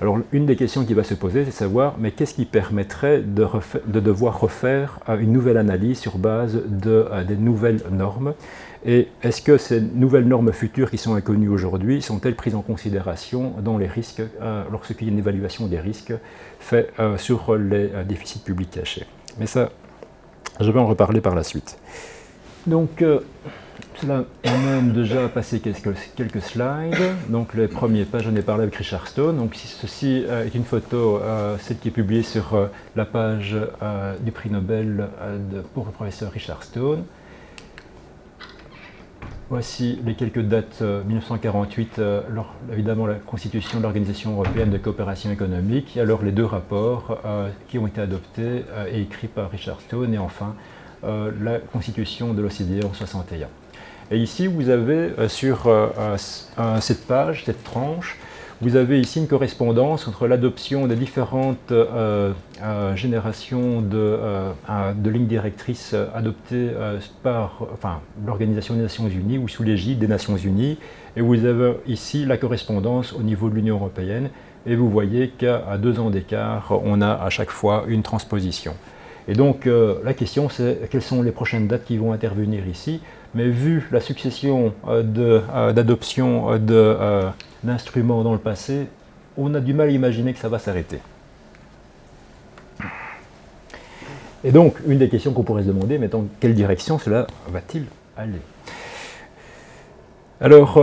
Alors 0.00 0.18
une 0.32 0.44
des 0.44 0.56
questions 0.56 0.84
qui 0.84 0.92
va 0.92 1.04
se 1.04 1.14
poser, 1.14 1.44
c'est 1.44 1.50
de 1.50 1.54
savoir, 1.54 1.94
mais 1.98 2.10
qu'est-ce 2.10 2.34
qui 2.34 2.44
permettrait 2.44 3.20
de, 3.22 4.00
devoir 4.00 4.38
refaire 4.40 5.00
euh, 5.08 5.18
une 5.18 5.32
nouvelle 5.32 5.56
analyse 5.56 5.98
sur 5.98 6.18
base 6.18 6.60
de, 6.66 7.08
euh, 7.10 7.24
des 7.24 7.36
nouvelles 7.36 7.80
normes? 7.90 8.34
Et 8.84 9.08
est-ce 9.22 9.40
que 9.40 9.56
ces 9.56 9.80
nouvelles 9.80 10.28
normes 10.28 10.52
futures 10.52 10.90
qui 10.90 10.98
sont 10.98 11.14
inconnues 11.14 11.48
aujourd'hui 11.48 12.02
sont-elles 12.02 12.36
prises 12.36 12.54
en 12.54 12.60
considération 12.60 13.54
dans 13.62 13.78
les 13.78 13.86
risques, 13.86 14.22
euh, 14.42 14.64
lorsqu'il 14.70 15.06
y 15.06 15.10
a 15.10 15.12
une 15.12 15.18
évaluation 15.18 15.66
des 15.66 15.80
risques 15.80 16.12
faite 16.60 16.92
sur 17.16 17.56
les 17.56 17.90
déficits 18.06 18.40
publics 18.40 18.70
cachés? 18.70 19.06
Mais 19.38 19.46
ça, 19.46 19.70
je 20.60 20.70
vais 20.70 20.78
en 20.78 20.86
reparler 20.86 21.20
par 21.20 21.34
la 21.34 21.42
suite. 21.42 21.78
Donc, 22.66 23.02
cela 24.00 24.24
même 24.44 24.92
déjà 24.92 25.28
passé 25.28 25.60
quelques, 25.60 25.94
quelques, 26.16 26.42
slides. 26.42 26.96
Donc 27.28 27.54
les 27.54 27.68
premiers 27.68 28.04
pages, 28.04 28.24
j'en 28.24 28.34
ai 28.34 28.42
parlé 28.42 28.64
avec 28.64 28.76
Richard 28.76 29.08
Stone. 29.08 29.38
Donc 29.38 29.54
ceci 29.54 30.24
euh, 30.28 30.44
est 30.44 30.54
une 30.54 30.64
photo, 30.64 31.18
euh, 31.18 31.56
celle 31.58 31.78
qui 31.78 31.88
est 31.88 31.92
publiée 31.92 32.22
sur 32.22 32.54
euh, 32.54 32.66
la 32.94 33.04
page 33.04 33.56
du 34.20 34.32
prix 34.32 34.50
Nobel 34.50 35.08
pour 35.74 35.86
le 35.86 35.92
professeur 35.92 36.30
Richard 36.32 36.62
Stone. 36.62 37.04
Voici 39.48 40.00
les 40.04 40.14
quelques 40.14 40.42
dates 40.42 40.82
1948, 40.82 42.00
évidemment 42.72 43.06
la 43.06 43.14
constitution 43.14 43.78
de 43.78 43.84
l'Organisation 43.84 44.32
européenne 44.32 44.70
de 44.70 44.78
coopération 44.78 45.30
économique, 45.30 45.96
et 45.96 46.00
alors 46.00 46.24
les 46.24 46.32
deux 46.32 46.44
rapports 46.44 47.20
qui 47.68 47.78
ont 47.78 47.86
été 47.86 48.00
adoptés 48.00 48.64
et 48.90 49.02
écrits 49.02 49.28
par 49.28 49.52
Richard 49.52 49.80
Stone, 49.82 50.12
et 50.12 50.18
enfin 50.18 50.56
la 51.04 51.60
constitution 51.60 52.34
de 52.34 52.42
l'OCDE 52.42 52.84
en 52.86 52.92
61. 52.92 53.46
Et 54.10 54.18
ici, 54.18 54.46
vous 54.46 54.68
avez 54.68 55.10
euh, 55.18 55.28
sur 55.28 55.66
euh, 55.66 56.16
cette 56.80 57.06
page, 57.06 57.44
cette 57.44 57.64
tranche, 57.64 58.18
vous 58.62 58.76
avez 58.76 59.00
ici 59.00 59.18
une 59.18 59.26
correspondance 59.26 60.08
entre 60.08 60.26
l'adoption 60.28 60.86
des 60.86 60.94
différentes 60.94 61.72
euh, 61.72 62.32
générations 62.94 63.82
de, 63.82 64.16
lignes 65.04 65.26
directrices 65.26 65.94
adoptées 66.14 66.70
par 67.22 67.66
l'Organisation 68.24 68.74
des 68.74 68.80
Nations 68.80 69.08
Unies 69.08 69.36
ou 69.36 69.46
sous 69.46 69.62
l'égide 69.62 69.98
des 69.98 70.08
Nations 70.08 70.38
Unies. 70.38 70.78
Et 71.16 71.20
vous 71.20 71.44
avez 71.44 71.74
ici 71.86 72.24
la 72.24 72.38
correspondance 72.38 73.12
au 73.12 73.22
niveau 73.22 73.50
de 73.50 73.56
l'Union 73.56 73.76
européenne. 73.76 74.30
Et 74.64 74.74
vous 74.74 74.88
voyez 74.88 75.28
qu'à 75.28 75.76
deux 75.76 76.00
ans 76.00 76.08
d'écart, 76.08 76.72
on 76.82 77.02
a 77.02 77.12
à 77.12 77.28
chaque 77.28 77.50
fois 77.50 77.84
une 77.88 78.02
transposition. 78.02 78.74
Et 79.28 79.34
donc 79.34 79.66
la 79.66 80.14
question 80.14 80.48
c'est 80.48 80.88
quelles 80.90 81.02
sont 81.02 81.22
les 81.22 81.32
prochaines 81.32 81.66
dates 81.66 81.84
qui 81.84 81.96
vont 81.96 82.12
intervenir 82.12 82.66
ici 82.68 83.00
mais 83.36 83.50
vu 83.50 83.86
la 83.92 84.00
succession 84.00 84.72
euh, 84.88 85.02
euh, 85.18 85.72
d'adoption 85.74 86.46
euh, 86.50 87.30
d'instruments 87.62 88.22
dans 88.22 88.32
le 88.32 88.38
passé, 88.38 88.86
on 89.36 89.54
a 89.54 89.60
du 89.60 89.74
mal 89.74 89.88
à 89.88 89.90
imaginer 89.90 90.32
que 90.32 90.38
ça 90.38 90.48
va 90.48 90.58
s'arrêter. 90.58 90.98
Et 94.42 94.52
donc, 94.52 94.76
une 94.86 94.98
des 94.98 95.10
questions 95.10 95.32
qu'on 95.34 95.42
pourrait 95.42 95.64
se 95.64 95.68
demander, 95.68 95.98
mais 95.98 96.08
dans 96.08 96.24
quelle 96.40 96.54
direction 96.54 96.98
cela 96.98 97.26
va-t-il 97.48 97.84
aller? 98.16 98.40
Alors, 100.40 100.78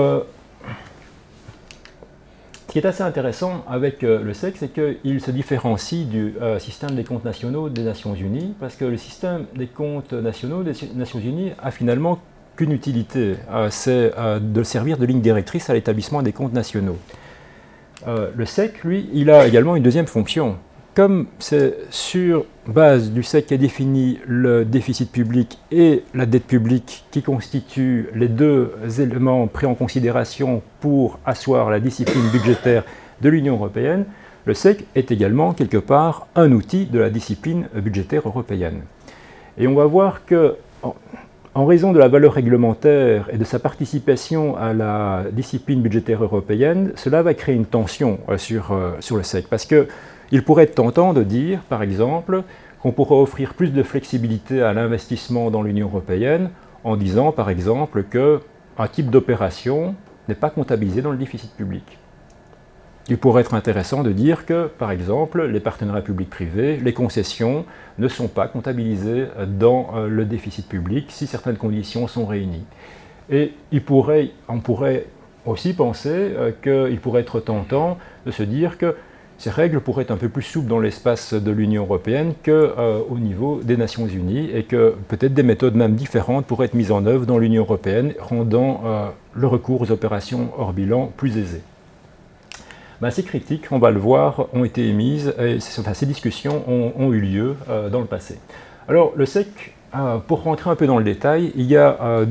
qui 2.74 2.80
est 2.80 2.86
assez 2.88 3.04
intéressant 3.04 3.64
avec 3.70 4.02
le 4.02 4.34
SEC, 4.34 4.56
c'est 4.58 4.74
qu'il 4.74 5.22
se 5.22 5.30
différencie 5.30 6.08
du 6.08 6.34
système 6.58 6.96
des 6.96 7.04
comptes 7.04 7.24
nationaux 7.24 7.70
des 7.70 7.84
Nations 7.84 8.16
Unies, 8.16 8.56
parce 8.60 8.76
que 8.76 8.84
le 8.84 8.98
système 8.98 9.46
des 9.56 9.68
comptes 9.68 10.12
nationaux 10.12 10.64
des 10.64 10.74
Nations 10.96 11.20
Unies 11.20 11.52
a 11.62 11.70
finalement 11.70 12.20
qu'une 12.56 12.72
utilité, 12.72 13.36
euh, 13.52 13.68
c'est 13.70 14.12
euh, 14.18 14.40
de 14.40 14.64
servir 14.64 14.98
de 14.98 15.06
ligne 15.06 15.22
directrice 15.22 15.70
à 15.70 15.74
l'établissement 15.74 16.22
des 16.22 16.34
comptes 16.34 16.54
nationaux. 16.54 16.98
Euh, 18.08 18.30
le 18.36 18.46
SEC, 18.46 18.84
lui, 18.84 19.10
il 19.14 19.30
a 19.30 19.48
également 19.48 19.76
une 19.76 19.84
deuxième 19.84 20.08
fonction. 20.08 20.58
Comme 20.96 21.26
c'est 21.40 21.76
sur 21.90 22.46
base 22.68 23.10
du 23.10 23.24
SEC 23.24 23.52
est 23.52 23.58
défini 23.58 24.20
le 24.28 24.64
déficit 24.64 25.12
public 25.12 25.58
et 25.72 26.04
la 26.14 26.28
dette 26.28 26.46
publique 26.46 27.04
qui 27.10 27.24
constituent 27.24 28.10
les 28.14 28.28
deux 28.28 28.76
éléments 29.00 29.48
pris 29.48 29.66
en 29.66 29.74
considération 29.74 30.62
pour 30.82 31.18
asseoir 31.26 31.72
la 31.72 31.80
discipline 31.80 32.30
budgétaire 32.32 32.84
de 33.22 33.30
l'Union 33.30 33.56
européenne, 33.56 34.06
le 34.46 34.54
SEC 34.54 34.86
est 34.94 35.10
également 35.10 35.54
quelque 35.54 35.78
part 35.78 36.28
un 36.36 36.52
outil 36.52 36.86
de 36.86 37.00
la 37.00 37.10
discipline 37.10 37.68
budgétaire 37.74 38.28
européenne. 38.28 38.82
Et 39.58 39.66
on 39.66 39.74
va 39.74 39.86
voir 39.86 40.26
que 40.26 40.58
en 41.56 41.66
raison 41.66 41.92
de 41.92 42.00
la 42.00 42.08
valeur 42.08 42.34
réglementaire 42.34 43.30
et 43.32 43.38
de 43.38 43.44
sa 43.44 43.60
participation 43.60 44.58
à 44.58 44.74
la 44.74 45.24
discipline 45.32 45.82
budgétaire 45.82 46.24
européenne, 46.24 46.92
cela 46.96 47.22
va 47.22 47.34
créer 47.34 47.56
une 47.56 47.66
tension 47.66 48.20
euh, 48.30 48.38
sur, 48.38 48.72
euh, 48.72 48.92
sur 49.00 49.18
le 49.18 49.24
SEC. 49.24 49.48
Parce 49.48 49.66
qu'il 50.30 50.44
pourrait 50.44 50.64
être 50.64 50.76
tentant 50.76 51.14
de 51.14 51.24
dire, 51.24 51.60
par 51.70 51.84
exemple, 51.84 52.44
qu'on 52.82 52.92
pourrait 52.92 53.16
offrir 53.16 53.54
plus 53.54 53.72
de 53.72 53.84
flexibilité 53.84 54.62
à 54.62 54.74
l'investissement 54.74 55.52
dans 55.52 55.62
l'Union 55.62 55.88
européenne 55.88 56.50
en 56.84 56.98
disant, 56.98 57.32
par 57.32 57.50
exemple, 57.50 58.04
qu'un 58.04 58.88
type 58.88 59.10
d'opération 59.10 59.96
n'est 60.28 60.36
pas 60.36 60.50
comptabilisé 60.50 61.02
dans 61.02 61.12
le 61.12 61.18
déficit 61.18 61.56
public. 61.56 61.98
Il 63.10 63.18
pourrait 63.18 63.42
être 63.42 63.54
intéressant 63.54 64.02
de 64.02 64.12
dire 64.12 64.45
que, 64.45 64.68
par 64.68 64.91
exemple, 64.91 65.43
les 65.45 65.60
partenariats 65.60 66.02
publics-privés, 66.02 66.78
les 66.78 66.93
concessions 66.93 67.66
ne 67.97 68.08
sont 68.08 68.30
pas 68.30 68.47
comptabilisées 68.47 69.28
dans 69.47 69.91
euh, 69.95 70.08
le 70.08 70.24
déficit 70.24 70.68
public 70.70 71.08
si 71.10 71.28
certaines 71.28 71.58
conditions 71.58 72.08
sont 72.08 72.26
réunies. 72.26 72.66
Et 73.30 73.54
il 73.72 73.82
on 74.47 74.60
pourrait 74.60 75.06
aussi 75.45 75.74
penser 75.74 76.10
euh, 76.10 76.52
qu'il 76.62 77.00
pourrait 77.02 77.22
être 77.22 77.41
tentant 77.41 77.97
de 78.26 78.32
se 78.32 78.43
dire 78.43 78.78
que 78.78 78.95
ces 79.44 79.50
règles 79.50 79.82
pourraient 79.82 80.04
être 80.04 80.12
un 80.12 80.16
peu 80.18 80.30
plus 80.30 80.41
souples 80.41 80.70
dans 80.70 80.80
l'espace 80.80 81.34
de 81.34 81.52
l'Union 81.52 81.84
européenne 81.84 82.34
qu'au 82.46 82.52
euh, 82.52 83.02
niveau 83.20 83.60
des 83.62 83.76
Nations 83.76 84.08
Unies 84.08 84.50
et 84.54 84.64
que 84.64 84.96
peut-être 85.10 85.34
des 85.34 85.44
méthodes 85.44 85.76
même 85.76 85.96
différentes 85.96 86.46
pourraient 86.46 86.68
être 86.68 86.76
mises 86.76 86.94
en 86.94 87.06
œuvre 87.06 87.26
dans 87.26 87.38
l'Union 87.38 87.64
européenne, 87.64 88.14
rendant 88.22 88.84
le 89.34 89.48
recours 89.48 89.82
aux 89.82 89.91
opérations 89.91 90.52
hors 90.58 90.72
bilan 90.72 91.12
plus 91.18 91.38
aisé. 91.38 91.62
ben, 93.02 93.10
ces 93.10 93.24
critiques, 93.24 93.66
on 93.72 93.80
va 93.80 93.91
le 93.91 94.00
voir, 94.00 94.48
ont 94.54 94.64
été 94.64 94.88
émises 94.88 95.34
et 95.38 95.60
ces 95.60 96.06
discussions 96.06 96.64
ont, 96.70 97.12
eu 97.12 97.20
lieu 97.20 97.58
dans 97.91 98.00
le 98.00 98.06
passé. 98.06 98.39
Alors 98.88 99.12
le 99.18 99.26
SEC, 99.26 99.76
pour 100.28 100.44
rentrer 100.44 100.70
un 100.70 100.78
peu 100.78 100.88
dans 100.88 101.00
le 101.00 101.04
détail, 101.04 101.52
il 101.58 101.66
y 101.66 101.76
a 101.76 102.26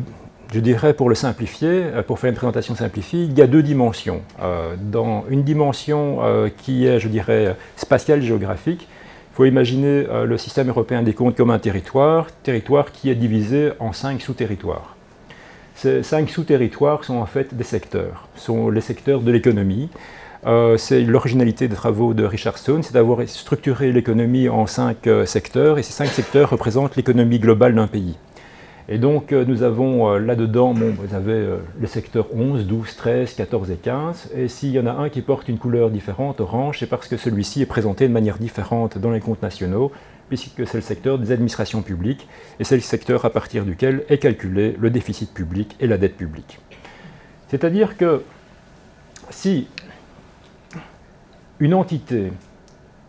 je 0.53 0.61
dirais 0.61 0.95
pour 0.95 1.09
le 1.09 1.15
simplifier, 1.15 1.85
pour 2.07 2.19
faire 2.19 2.31
une 2.31 2.37
présentation 2.37 2.75
simplifiée, 2.75 3.23
il 3.23 3.37
y 3.37 3.43
a 3.43 3.47
deux 3.47 3.63
dimensions. 3.63 4.21
dans 4.81 5.25
une 5.31 5.43
dimension 5.43 6.19
qui 6.59 6.87
est, 6.87 7.01
je 7.01 7.09
dirais, 7.09 7.57
spatiale 7.77 8.23
géographique, 8.23 8.87
il 9.33 9.37
faut 9.37 9.45
imaginer 9.47 10.05
euh, 10.11 10.27
le 10.27 10.37
système 10.37 10.69
européen 10.69 11.03
des 11.03 11.15
comptes 11.15 11.37
comme 11.37 11.49
un 11.49 11.59
territoire, 11.59 12.27
territoire 12.43 12.93
qui 12.93 13.09
est 13.09 13.15
divisé 13.15 13.71
en 13.79 13.95
cinq 13.95 14.21
sous-territoires. 14.21 14.95
Ces 15.75 16.03
cinq 16.03 16.29
sous-territoires 16.29 17.03
sont 17.03 17.17
en 17.17 17.25
fait 17.25 17.55
des 17.55 17.65
secteurs, 17.65 18.29
sont 18.37 18.69
les 18.69 18.83
secteurs 18.83 19.23
de 19.23 19.33
l'économie. 19.33 19.89
Euh, 20.47 20.77
c'est 20.77 21.01
l'originalité 21.01 21.67
des 21.67 21.77
travaux 21.77 22.13
de 22.13 22.25
Richard 22.25 22.59
Stone, 22.59 22.83
c'est 22.83 22.93
d'avoir 22.93 23.27
structuré 23.27 23.91
l'économie 23.91 24.51
en 24.51 24.67
cinq 24.67 25.07
euh, 25.07 25.25
secteurs, 25.25 25.79
et 25.79 25.83
ces 25.83 25.95
cinq 25.95 26.09
secteurs 26.09 26.51
représentent 26.51 26.97
l'économie 26.97 27.39
globale 27.39 27.75
d'un 27.75 27.87
pays. 27.87 28.19
Et 28.89 28.99
donc 28.99 29.33
euh, 29.33 29.45
nous 29.45 29.62
avons 29.62 30.11
euh, 30.11 30.18
là-dedans, 30.18 30.72
vous 30.74 31.14
avez 31.14 31.57
les 31.80 31.87
secteurs 31.87 32.26
11, 32.35 32.66
12, 32.66 32.97
13, 32.97 33.35
14 33.35 33.70
et 33.70 33.76
15. 33.76 34.30
Et 34.37 34.49
s'il 34.49 34.70
y 34.70 34.80
en 34.80 34.87
a 34.87 34.93
un 34.93 35.09
qui 35.09 35.22
porte 35.22 35.49
une 35.49 35.59
couleur 35.59 35.91
différente, 35.91 36.41
orange, 36.41 36.78
c'est 36.80 36.87
parce 36.87 37.09
que 37.09 37.16
celui-ci 37.16 37.62
est 37.62 37.66
présenté 37.66 38.09
de 38.09 38.12
manière 38.12 38.39
différente 38.39 38.99
dans 38.99 39.11
les 39.11 39.20
comptes 39.20 39.43
nationaux, 39.43 39.93
puisque 40.28 40.66
c'est 40.66 40.78
le 40.78 40.83
secteur 40.83 41.18
des 41.18 41.30
administrations 41.30 41.83
publiques, 41.83 42.28
et 42.59 42.64
c'est 42.64 42.76
le 42.76 42.83
secteur 42.83 43.24
à 43.24 43.30
partir 43.30 43.64
duquel 43.64 44.05
est 44.09 44.18
calculé 44.18 44.76
le 44.78 44.91
déficit 44.91 45.33
public 45.33 45.76
et 45.80 45.87
la 45.87 45.99
dette 45.99 46.16
publique. 46.16 46.59
C'est-à-dire 47.49 47.97
que 47.97 48.22
si 49.30 49.68
une 51.61 51.74
entité 51.74 52.33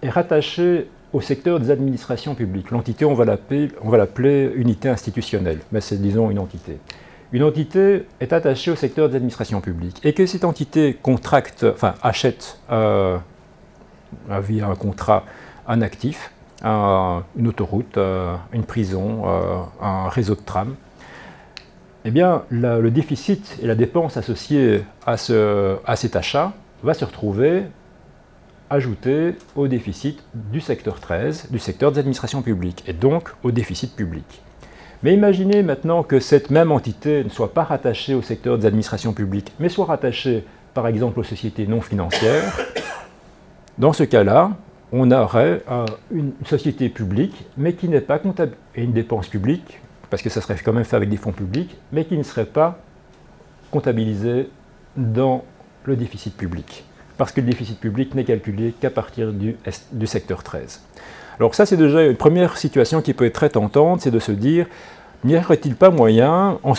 est 0.01 0.09
rattachée 0.09 0.87
au 1.13 1.21
secteur 1.21 1.59
des 1.59 1.71
administrations 1.71 2.35
publiques. 2.35 2.71
L'entité, 2.71 3.05
on 3.05 3.13
va 3.13 3.25
l'appeler 3.25 4.51
unité 4.55 4.89
institutionnelle, 4.89 5.59
mais 5.71 5.79
c'est 5.79 6.01
disons 6.01 6.31
une 6.31 6.39
entité. 6.39 6.79
Une 7.31 7.43
entité 7.43 8.05
est 8.19 8.33
attachée 8.33 8.69
au 8.69 8.75
secteur 8.75 9.09
des 9.09 9.15
administrations 9.15 9.61
publiques 9.61 9.99
et 10.03 10.13
que 10.13 10.25
cette 10.25 10.43
entité 10.43 10.97
contracte, 11.01 11.63
enfin 11.63 11.95
achète 12.03 12.59
euh, 12.71 13.17
via 14.29 14.67
un 14.67 14.75
contrat 14.75 15.23
un 15.67 15.81
actif, 15.81 16.31
une 16.63 17.47
autoroute, 17.47 17.97
euh, 17.97 18.35
une 18.51 18.63
prison, 18.63 19.23
euh, 19.25 19.61
un 19.81 20.09
réseau 20.09 20.35
de 20.35 20.41
tram, 20.41 20.75
eh 22.05 22.11
bien 22.11 22.43
le 22.49 22.89
déficit 22.89 23.57
et 23.61 23.65
la 23.65 23.75
dépense 23.75 24.17
associée 24.17 24.83
à 25.05 25.17
cet 25.17 26.15
achat 26.15 26.53
va 26.83 26.93
se 26.93 27.05
retrouver 27.05 27.63
ajouté 28.73 29.35
au 29.55 29.67
déficit 29.67 30.23
du 30.33 30.59
secteur 30.59 30.99
13, 30.99 31.49
du 31.51 31.59
secteur 31.59 31.91
des 31.91 31.99
administrations 31.99 32.41
publiques, 32.41 32.83
et 32.87 32.93
donc 32.93 33.29
au 33.43 33.51
déficit 33.51 33.95
public. 33.95 34.41
Mais 35.03 35.13
imaginez 35.13 35.61
maintenant 35.61 36.01
que 36.01 36.19
cette 36.19 36.49
même 36.49 36.71
entité 36.71 37.23
ne 37.23 37.29
soit 37.29 37.53
pas 37.53 37.63
rattachée 37.63 38.15
au 38.15 38.23
secteur 38.23 38.57
des 38.57 38.65
administrations 38.65 39.13
publiques, 39.13 39.51
mais 39.59 39.69
soit 39.69 39.85
rattachée 39.85 40.43
par 40.73 40.87
exemple 40.87 41.19
aux 41.19 41.23
sociétés 41.23 41.67
non 41.67 41.81
financières. 41.81 42.57
Dans 43.77 43.93
ce 43.93 44.03
cas-là, 44.03 44.51
on 44.91 45.11
aurait 45.11 45.61
euh, 45.69 45.85
une 46.11 46.31
société 46.45 46.89
publique, 46.89 47.45
mais 47.57 47.73
qui 47.73 47.87
n'est 47.89 48.01
pas 48.01 48.17
comptable, 48.17 48.55
et 48.75 48.83
une 48.83 48.93
dépense 48.93 49.27
publique, 49.27 49.81
parce 50.09 50.23
que 50.23 50.29
ça 50.29 50.41
serait 50.41 50.57
quand 50.63 50.73
même 50.73 50.83
fait 50.83 50.95
avec 50.95 51.09
des 51.09 51.17
fonds 51.17 51.31
publics, 51.31 51.77
mais 51.91 52.05
qui 52.05 52.17
ne 52.17 52.23
serait 52.23 52.45
pas 52.45 52.79
comptabilisée 53.69 54.49
dans 54.95 55.43
le 55.85 55.95
déficit 55.95 56.35
public 56.35 56.85
parce 57.17 57.31
que 57.31 57.41
le 57.41 57.47
déficit 57.47 57.79
public 57.79 58.15
n'est 58.15 58.23
calculé 58.23 58.73
qu'à 58.79 58.89
partir 58.89 59.31
du, 59.31 59.55
secteur 60.05 60.43
13. 60.43 60.81
Alors 61.39 61.55
ça, 61.55 61.65
c'est 61.65 61.77
déjà 61.77 62.03
une 62.03 62.15
première 62.15 62.57
situation 62.57 63.01
qui 63.01 63.13
peut 63.13 63.25
être 63.25 63.33
très 63.33 63.49
tentante, 63.49 64.01
c'est 64.01 64.11
de 64.11 64.19
se 64.19 64.31
dire, 64.31 64.67
n'y 65.23 65.37
aurait-il 65.37 65.75
pas 65.75 65.89
moyen, 65.89 66.59
en, 66.63 66.73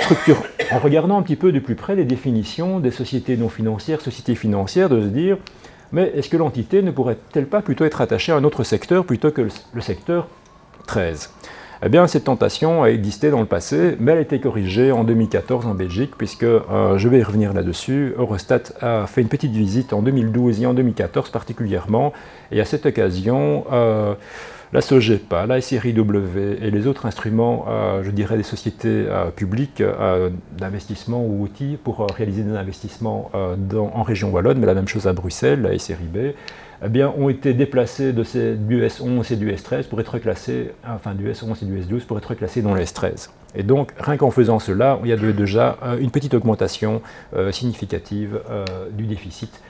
regardant 0.83 1.19
un 1.19 1.23
petit 1.23 1.37
peu 1.37 1.53
de 1.53 1.59
plus 1.59 1.75
près 1.75 1.97
les 1.97 2.05
définitions 2.05 2.81
des 2.81 2.91
sociétés 2.91 3.37
non 3.37 3.49
financières, 3.49 4.01
sociétés 4.01 4.35
financières, 4.35 4.89
de 4.89 5.01
se 5.01 5.07
dire, 5.07 5.39
mais 5.93 6.13
est-ce 6.15 6.29
que 6.29 6.37
l'entité 6.37 6.83
ne 6.83 6.91
pourrait-elle 6.91 7.47
pas 7.47 7.63
plutôt 7.63 7.85
être 7.85 8.01
attachée 8.01 8.33
à 8.33 8.37
un 8.37 8.45
autre 8.45 8.65
secteur 8.65 9.05
plutôt 9.05 9.31
que 9.31 9.49
le 9.73 9.81
secteur 9.81 10.29
13 10.87 11.31
eh 11.87 11.91
bien, 11.91 12.07
cette 12.07 12.25
tentation 12.25 12.83
a 12.83 12.87
existé 12.87 13.31
dans 13.31 13.41
le 13.41 13.47
passé, 13.47 13.97
mais 14.01 14.13
elle 14.13 14.19
a 14.19 14.23
été 14.23 14.41
corrigée 14.41 14.91
en 14.91 15.05
2014 15.05 15.67
en 15.67 15.75
Belgique, 15.75 16.13
puisque, 16.17 16.43
euh, 16.45 16.97
je 16.97 17.09
vais 17.11 17.19
y 17.19 17.23
revenir 17.23 17.53
là-dessus, 17.53 18.15
Eurostat 18.17 18.63
a 18.81 19.07
fait 19.07 19.21
une 19.21 19.29
petite 19.29 19.53
visite 19.53 19.93
en 19.93 20.01
2012 20.01 20.63
et 20.63 20.67
en 20.67 20.73
2014 20.73 21.29
particulièrement, 21.29 22.15
et 22.51 22.63
à 22.63 22.65
cette 22.65 22.87
occasion, 22.87 23.67
euh, 23.71 24.15
la 24.73 24.81
SOGEPA, 24.81 25.47
la 25.47 25.61
SRIW 25.61 26.57
et 26.63 26.71
les 26.71 26.87
autres 26.87 27.05
instruments, 27.05 27.67
euh, 27.69 28.03
je 28.03 28.11
dirais 28.11 28.39
des 28.39 28.43
sociétés 28.45 29.07
publiques 29.37 29.83
d'investissement 30.57 31.23
ou 31.23 31.43
outils 31.43 31.77
pour 31.85 32.07
réaliser 32.17 32.45
des 32.45 32.57
investissements 32.57 33.31
en 33.35 34.03
région 34.03 34.31
wallonne, 34.31 34.59
mais 34.59 34.67
la 34.67 34.75
même 34.75 34.89
chose 34.89 35.07
à 35.07 35.13
Bruxelles, 35.13 35.61
la 35.61 35.79
SRIB, 35.79 36.35
eh 36.83 36.89
bien, 36.89 37.13
ont 37.17 37.29
été 37.29 37.55
déplacés 37.55 38.13
de 38.13 38.25
ces, 38.25 38.55
du 38.55 38.83
S11 38.83 39.33
et 39.33 39.37
du 39.37 39.53
S13 39.53 39.85
pour 39.85 40.01
être 40.01 40.19
classés, 40.19 40.73
enfin 40.87 41.15
du 41.15 41.31
S11 41.31 41.63
et 41.63 41.67
du 41.67 41.81
S12 41.81 42.07
pour 42.07 42.19
être 42.19 42.35
classés 42.35 42.63
dans 42.63 42.75
le 42.75 42.81
S13. 42.81 43.29
Et 43.55 43.63
donc, 43.63 43.93
rien 43.99 44.17
qu'en 44.17 44.31
faisant 44.31 44.59
cela, 44.59 44.99
il 45.05 45.11
y 45.11 45.13
a 45.13 45.17
déjà 45.17 45.79
euh, 45.83 45.99
une 45.99 46.11
petite 46.11 46.35
augmentation 46.35 47.03
euh, 47.37 47.53
significative 47.53 48.41
euh, 48.51 48.65
du 48.91 49.07
déficit 49.07 49.63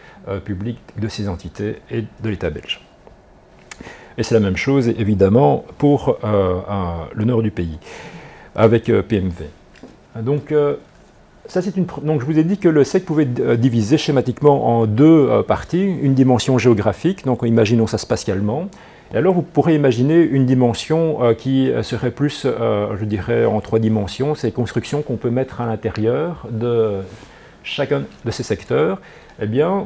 public 0.47 0.79
de 0.99 1.07
ces 1.07 1.29
entités 1.29 1.83
et 1.91 2.01
de 2.23 2.29
l'État 2.31 2.49
belge. 2.49 2.81
Et 4.17 4.23
c'est 4.23 4.33
la 4.33 4.41
même 4.41 4.57
chose, 4.57 4.89
évidemment, 4.89 5.67
pour 5.77 6.17
le 6.23 7.25
nord 7.27 7.43
du 7.43 7.51
pays, 7.51 7.79
avec 8.55 8.85
PMV. 8.87 9.45
Donc, 10.23 10.55
donc 12.03 12.21
je 12.21 12.27
vous 12.27 12.39
ai 12.39 12.45
dit 12.45 12.59
que 12.59 12.69
le 12.69 12.85
SEC 12.85 13.05
pouvait 13.05 13.29
euh, 13.41 13.57
diviser 13.57 13.99
schématiquement 13.99 14.79
en 14.79 14.87
deux 14.87 15.29
euh, 15.29 15.43
parties, 15.43 15.83
une 15.85 16.15
dimension 16.15 16.57
géographique, 16.59 17.25
donc 17.25 17.43
imaginons 17.45 17.87
ça 17.87 17.99
spatialement, 17.99 18.69
et 19.13 19.19
alors 19.19 19.35
vous 19.35 19.43
pourrez 19.43 19.75
imaginer 19.75 20.23
une 20.23 20.47
dimension 20.47 21.23
euh, 21.23 21.35
qui 21.35 21.71
serait 21.83 22.11
plus, 22.11 22.47
je 22.47 23.05
dirais, 23.05 23.45
en 23.45 23.61
trois 23.61 23.79
dimensions, 23.79 24.35
ces 24.35 24.53
constructions 24.53 25.03
qu'on 25.03 25.17
peut 25.17 25.31
mettre 25.31 25.61
à 25.61 25.67
l'intérieur 25.67 26.47
de 26.51 27.01
chacun 27.63 28.05
de 28.25 28.31
ces 28.31 28.43
secteurs. 28.43 29.01
Eh 29.41 29.47
bien, 29.47 29.85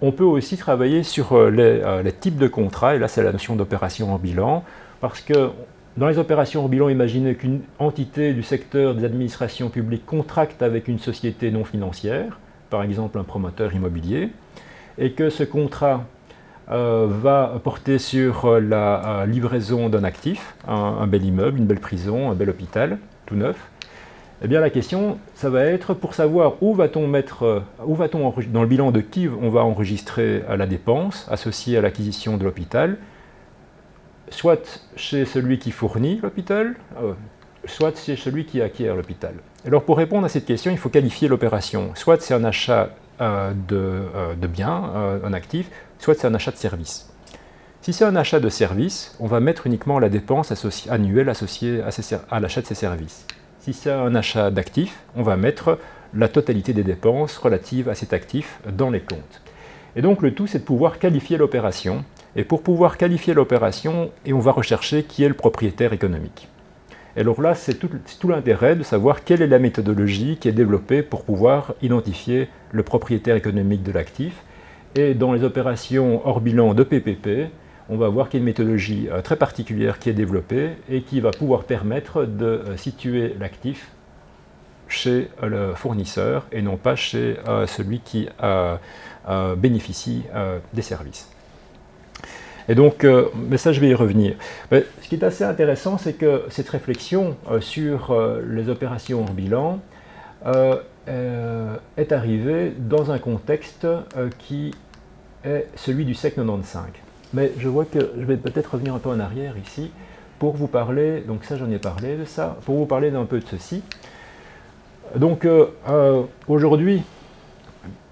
on 0.00 0.12
peut 0.12 0.24
aussi 0.24 0.56
travailler 0.56 1.02
sur 1.02 1.38
les 1.50 2.12
types 2.18 2.38
de 2.38 2.48
contrats, 2.48 2.96
et 2.96 2.98
là 2.98 3.08
c'est 3.08 3.22
la 3.22 3.32
notion 3.32 3.54
d'opération 3.54 4.12
en 4.14 4.18
bilan, 4.18 4.64
parce 5.00 5.20
que 5.20 5.50
dans 5.96 6.08
les 6.08 6.18
opérations 6.18 6.64
au 6.64 6.68
bilan, 6.68 6.88
imaginez 6.88 7.34
qu'une 7.34 7.60
entité 7.78 8.34
du 8.34 8.42
secteur 8.42 8.94
des 8.94 9.04
administrations 9.04 9.70
publiques 9.70 10.04
contracte 10.04 10.62
avec 10.62 10.88
une 10.88 10.98
société 10.98 11.50
non 11.50 11.64
financière, 11.64 12.38
par 12.68 12.82
exemple 12.82 13.18
un 13.18 13.24
promoteur 13.24 13.74
immobilier, 13.74 14.30
et 14.98 15.12
que 15.12 15.30
ce 15.30 15.42
contrat 15.42 16.04
euh, 16.70 17.06
va 17.08 17.60
porter 17.62 17.98
sur 17.98 18.44
euh, 18.44 18.60
la 18.60 19.20
euh, 19.20 19.26
livraison 19.26 19.88
d'un 19.88 20.02
actif, 20.02 20.54
un, 20.66 21.06
bel 21.06 21.24
immeuble, 21.24 21.58
une 21.58 21.66
belle 21.66 21.80
prison, 21.80 22.30
un 22.30 22.34
bel 22.34 22.50
hôpital, 22.50 22.98
tout 23.24 23.36
neuf. 23.36 23.56
Eh 24.42 24.48
bien, 24.48 24.60
la 24.60 24.68
question, 24.68 25.16
ça 25.34 25.48
va 25.48 25.64
être 25.64 25.94
pour 25.94 26.12
savoir 26.12 26.62
où 26.62 26.74
va-t-on 26.74 27.06
mettre, 27.06 27.62
où 27.86 27.94
va-t-on 27.94 28.34
dans 28.52 28.62
le 28.62 28.68
bilan 28.68 28.90
de 28.90 29.00
qui 29.00 29.28
on 29.28 29.48
va 29.48 29.64
enregistrer 29.64 30.42
la 30.46 30.66
dépense 30.66 31.26
associée 31.30 31.78
à 31.78 31.80
l'acquisition 31.80 32.36
de 32.36 32.44
l'hôpital, 32.44 32.98
soit 34.30 34.82
chez 34.96 35.24
celui 35.24 35.58
qui 35.58 35.70
fournit 35.70 36.20
l'hôpital, 36.22 36.74
euh, 37.02 37.12
soit 37.64 37.96
chez 37.98 38.16
celui 38.16 38.44
qui 38.44 38.60
acquiert 38.62 38.94
l'hôpital. 38.94 39.34
Alors 39.66 39.84
pour 39.84 39.96
répondre 39.96 40.24
à 40.24 40.28
cette 40.28 40.46
question, 40.46 40.70
il 40.70 40.78
faut 40.78 40.88
qualifier 40.88 41.28
l'opération. 41.28 41.92
Soit 41.94 42.20
c'est 42.22 42.34
un 42.34 42.44
achat 42.44 42.90
euh, 43.20 43.52
euh, 43.72 44.34
de, 44.34 44.46
biens, 44.46 44.92
un 45.24 45.32
actif, 45.32 45.70
soit 45.98 46.14
c'est 46.14 46.26
un 46.26 46.34
achat 46.34 46.50
de 46.50 46.56
services. 46.56 47.12
Si 47.82 47.92
c'est 47.92 48.04
un 48.04 48.16
achat 48.16 48.40
de 48.40 48.48
services, 48.48 49.16
on 49.20 49.26
va 49.26 49.38
mettre 49.38 49.66
uniquement 49.66 49.98
la 49.98 50.08
dépense 50.08 50.52
annuelle 50.88 51.28
associée 51.28 51.82
à, 51.82 51.90
à 52.34 52.40
l'achat 52.40 52.60
de 52.60 52.66
ces 52.66 52.74
services. 52.74 53.26
Si 53.60 53.72
c'est 53.72 53.92
un 53.92 54.14
achat 54.14 54.50
d'actifs, 54.50 55.00
on 55.14 55.22
va 55.22 55.36
mettre 55.36 55.78
la 56.14 56.28
totalité 56.28 56.72
des 56.72 56.82
dépenses 56.82 57.36
relatives 57.36 57.88
à 57.88 57.94
cet 57.94 58.12
actif 58.12 58.58
dans 58.72 58.90
les 58.90 59.00
comptes. 59.00 59.42
Et 59.94 60.02
donc 60.02 60.22
le 60.22 60.34
tout, 60.34 60.46
c'est 60.46 60.58
de 60.58 60.64
pouvoir 60.64 60.98
qualifier 60.98 61.36
l'opération 61.36 62.04
et 62.36 62.44
pour 62.44 62.62
pouvoir 62.62 62.98
qualifier 62.98 63.32
l'opération, 63.32 64.10
on 64.30 64.38
va 64.38 64.52
rechercher 64.52 65.02
qui 65.02 65.24
est 65.24 65.28
le 65.28 65.34
propriétaire 65.34 65.94
économique. 65.94 66.48
Et 67.16 67.20
alors 67.20 67.40
là, 67.40 67.54
c'est 67.54 67.74
tout, 67.74 67.88
tout 68.20 68.28
l'intérêt 68.28 68.76
de 68.76 68.82
savoir 68.82 69.24
quelle 69.24 69.40
est 69.40 69.46
la 69.46 69.58
méthodologie 69.58 70.36
qui 70.36 70.48
est 70.48 70.52
développée 70.52 71.02
pour 71.02 71.24
pouvoir 71.24 71.72
identifier 71.80 72.48
le 72.72 72.82
propriétaire 72.82 73.36
économique 73.36 73.82
de 73.82 73.90
l'actif. 73.90 74.44
Et 74.94 75.14
dans 75.14 75.32
les 75.32 75.44
opérations 75.44 76.26
hors 76.26 76.42
bilan 76.42 76.74
de 76.74 76.82
PPP, 76.82 77.50
on 77.88 77.96
va 77.96 78.08
voir 78.08 78.28
qu'il 78.28 78.38
y 78.38 78.40
a 78.40 78.42
une 78.42 78.46
méthodologie 78.46 79.08
euh, 79.10 79.22
très 79.22 79.36
particulière 79.36 79.98
qui 79.98 80.10
est 80.10 80.14
développée 80.14 80.72
et 80.90 81.02
qui 81.02 81.20
va 81.20 81.30
pouvoir 81.30 81.64
permettre 81.64 82.24
de 82.24 82.44
euh, 82.44 82.76
situer 82.76 83.34
l'actif 83.40 83.92
chez 84.88 85.30
le 85.42 85.72
fournisseur 85.74 86.46
et 86.52 86.62
non 86.62 86.76
pas 86.76 86.94
chez 86.94 87.38
celui 87.66 87.98
qui 87.98 88.28
bénéficie 89.56 90.22
des 90.74 90.82
services. 90.82 91.35
Et 92.68 92.74
donc, 92.74 93.06
mais 93.48 93.58
ça, 93.58 93.72
je 93.72 93.80
vais 93.80 93.88
y 93.88 93.94
revenir. 93.94 94.34
ce 94.72 95.08
qui 95.08 95.14
est 95.14 95.24
assez 95.24 95.44
intéressant, 95.44 95.98
c'est 95.98 96.14
que 96.14 96.42
cette 96.48 96.68
réflexion 96.68 97.36
sur 97.60 98.16
les 98.44 98.68
opérations 98.68 99.24
en 99.24 99.32
bilan 99.32 99.78
est 101.06 102.12
arrivée 102.12 102.72
dans 102.76 103.12
un 103.12 103.18
contexte 103.18 103.86
qui 104.38 104.74
est 105.44 105.68
celui 105.76 106.04
du 106.04 106.14
SEC 106.14 106.34
95. 106.34 106.82
Mais 107.34 107.52
je 107.58 107.68
vois 107.68 107.84
que 107.84 107.98
je 108.18 108.24
vais 108.24 108.36
peut-être 108.36 108.72
revenir 108.72 108.94
un 108.94 108.98
peu 108.98 109.10
en 109.10 109.20
arrière 109.20 109.54
ici 109.58 109.90
pour 110.38 110.54
vous 110.54 110.68
parler, 110.68 111.20
donc 111.20 111.44
ça 111.44 111.56
j'en 111.56 111.70
ai 111.70 111.78
parlé 111.78 112.16
de 112.16 112.24
ça, 112.24 112.56
pour 112.64 112.76
vous 112.76 112.86
parler 112.86 113.10
d'un 113.10 113.24
peu 113.24 113.40
de 113.40 113.46
ceci. 113.46 113.82
Donc 115.14 115.44
euh, 115.44 115.66
euh, 115.88 116.22
aujourd'hui, 116.48 117.02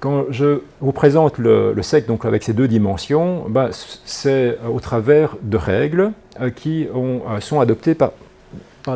quand 0.01 0.27
je 0.31 0.61
vous 0.81 0.93
présente 0.93 1.39
le, 1.39 1.75
SEC 1.83 2.07
donc 2.07 2.25
avec 2.25 2.43
ces 2.43 2.53
deux 2.53 2.69
dimensions, 2.69 3.45
bah, 3.49 3.71
c'est 4.05 4.59
au 4.71 4.81
travers 4.81 5.37
de 5.43 5.57
règles 5.57 6.13
euh, 6.41 6.51
qui 6.51 6.87
ont, 6.95 7.23
sont 7.41 7.61
adoptées 7.61 7.95
par, 7.95 8.13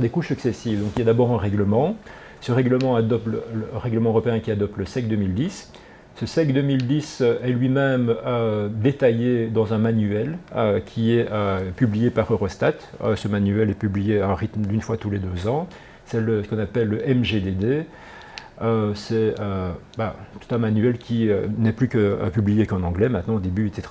des 0.00 0.08
couches 0.08 0.28
successives. 0.28 0.80
Donc 0.80 0.90
il 0.96 1.00
y 1.00 1.02
a 1.02 1.06
d'abord 1.06 1.30
un 1.32 1.38
règlement. 1.38 1.96
Ce 2.40 2.52
règlement 2.52 2.98
le, 2.98 3.04
le 3.06 4.04
européen 4.04 4.38
qui 4.40 4.50
adopte 4.50 4.76
le 4.76 4.84
SEC 4.84 5.08
2010 5.08 5.72
ce 6.18 6.26
SEC 6.26 6.52
2010 6.52 7.22
est 7.44 7.48
lui-même 7.50 8.12
euh, 8.26 8.68
détaillé 8.68 9.46
dans 9.46 9.72
un 9.72 9.78
manuel 9.78 10.36
euh, 10.56 10.80
qui 10.84 11.16
est 11.16 11.28
euh, 11.30 11.70
publié 11.76 12.10
par 12.10 12.32
Eurostat. 12.32 12.72
ce 13.14 13.28
manuel 13.28 13.70
est 13.70 13.78
publié 13.78 14.20
à 14.20 14.30
un 14.30 14.34
rythme 14.34 14.62
d'une 14.62 14.80
fois 14.80 14.96
tous 14.96 15.10
les 15.10 15.20
deux 15.20 15.46
ans. 15.46 15.68
C'est 16.06 16.18
ce 16.18 16.48
qu'on 16.48 16.58
appelle 16.58 16.88
le 16.88 17.14
MGDD. 17.14 17.84
C'est 18.94 19.34
bah, 19.96 20.16
tout 20.40 20.54
un 20.54 20.58
manuel 20.58 20.98
qui 20.98 21.28
n'est 21.58 21.72
plus 21.72 21.88
que 21.88 22.28
publié 22.30 22.66
qu'en 22.66 22.82
anglais. 22.82 23.08
Maintenant, 23.08 23.36
au 23.36 23.40
début, 23.40 23.64
il 23.64 23.68
était 23.68 23.82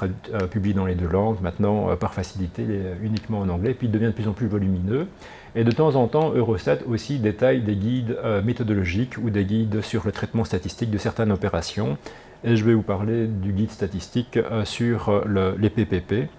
publié 0.49 0.73
dans 0.73 0.85
les 0.85 0.95
deux 0.95 1.07
langues. 1.07 1.37
Maintenant, 1.41 1.95
par 1.95 2.13
facilité, 2.13 2.63
il 2.63 2.71
est 2.71 2.97
uniquement 3.01 3.39
en 3.39 3.49
anglais. 3.49 3.73
Puis 3.73 3.87
il 3.87 3.91
devient 3.91 4.07
de 4.07 4.11
plus 4.11 4.27
en 4.27 4.33
plus 4.33 4.47
volumineux. 4.47 5.07
Et 5.57 5.63
de 5.63 5.71
temps 5.71 5.95
en 5.95 6.07
temps, 6.07 6.33
Eurostat 6.35 6.77
aussi 6.87 7.17
détaille 7.17 7.61
des 7.61 7.75
guides 7.75 8.15
euh, 8.23 8.43
méthodologiques 8.43 9.17
ou 9.17 9.31
des 9.31 9.43
guides 9.43 9.81
sur 9.81 10.05
le 10.05 10.11
traitement 10.11 10.43
statistique 10.43 10.91
de 10.91 10.99
certaines 10.99 11.31
opérations. 11.31 11.97
Et 12.43 12.55
je 12.55 12.63
vais 12.63 12.75
vous 12.75 12.83
parler 12.83 13.25
du 13.25 13.53
guide 13.53 13.71
statistique 13.71 14.37
euh, 14.37 14.65
sur 14.65 15.09
euh, 15.09 15.55
les 15.57 15.71
PPP. 15.71 16.29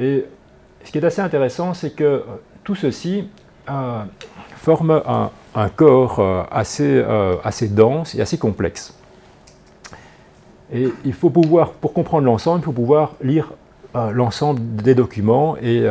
Et 0.00 0.24
ce 0.82 0.90
qui 0.90 0.96
est 0.96 1.04
assez 1.04 1.20
intéressant, 1.20 1.74
c'est 1.74 1.94
que 1.94 2.22
tout 2.64 2.74
ceci 2.74 3.28
forme 4.56 5.02
un, 5.54 5.68
corps 5.70 6.46
assez, 6.50 7.04
assez 7.44 7.68
dense 7.68 8.14
et 8.14 8.20
assez 8.20 8.38
complexe. 8.38 8.94
Et 10.72 10.88
il 11.04 11.12
faut 11.12 11.30
pouvoir, 11.30 11.72
pour 11.72 11.92
comprendre 11.92 12.24
l'ensemble, 12.24 12.60
il 12.60 12.64
faut 12.64 12.72
pouvoir 12.72 13.12
lire 13.22 13.52
l'ensemble 13.94 14.60
des 14.76 14.94
documents 14.94 15.56
et 15.58 15.86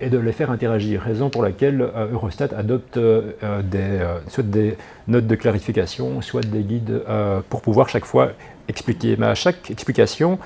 de 0.00 0.18
les 0.18 0.32
faire 0.32 0.50
interagir, 0.50 1.00
raison 1.00 1.30
pour 1.30 1.42
laquelle 1.42 1.80
euh, 1.80 2.12
Eurostat 2.12 2.48
adopte 2.56 2.96
euh, 2.98 3.32
euh, 3.42 4.18
soit 4.28 4.44
des 4.44 4.76
notes 5.08 5.26
de 5.26 5.34
clarification, 5.34 6.20
soit 6.20 6.44
des 6.44 6.62
guides 6.62 7.02
pour 7.48 7.62
pouvoir 7.62 7.88
chaque 7.88 8.04
fois 8.04 8.32
expliquer. 8.68 9.16
Mais 9.18 9.26
à 9.26 9.34
chaque 9.34 9.70
explication, 9.70 10.38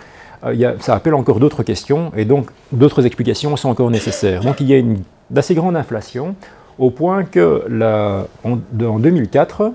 a, 0.43 0.79
ça 0.81 0.95
appelle 0.95 1.15
encore 1.15 1.41
d'autres 1.41 1.63
questions, 1.63 2.13
et 2.17 2.25
donc 2.25 2.51
d'autres 2.73 3.07
explications 3.07 3.57
sont 3.57 3.69
encore 3.69 3.91
nécessaires. 3.91 4.43
Donc 4.43 4.61
il 4.61 4.67
y 4.67 4.75
a 4.75 4.79
une 4.79 5.03
assez 5.35 5.55
grande 5.55 5.77
inflation, 5.77 6.35
au 6.79 6.91
point 6.91 7.25
que 7.25 7.65
en, 8.45 8.53
en, 8.53 8.99
2004, 8.99 9.73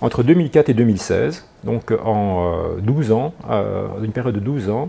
entre 0.00 0.22
2004 0.22 0.68
et 0.70 0.74
2016, 0.74 1.46
donc 1.64 1.92
en 2.04 2.52
12 2.80 3.12
ans, 3.12 3.32
une 4.02 4.12
période 4.12 4.34
de 4.34 4.40
12 4.40 4.70
ans, 4.70 4.88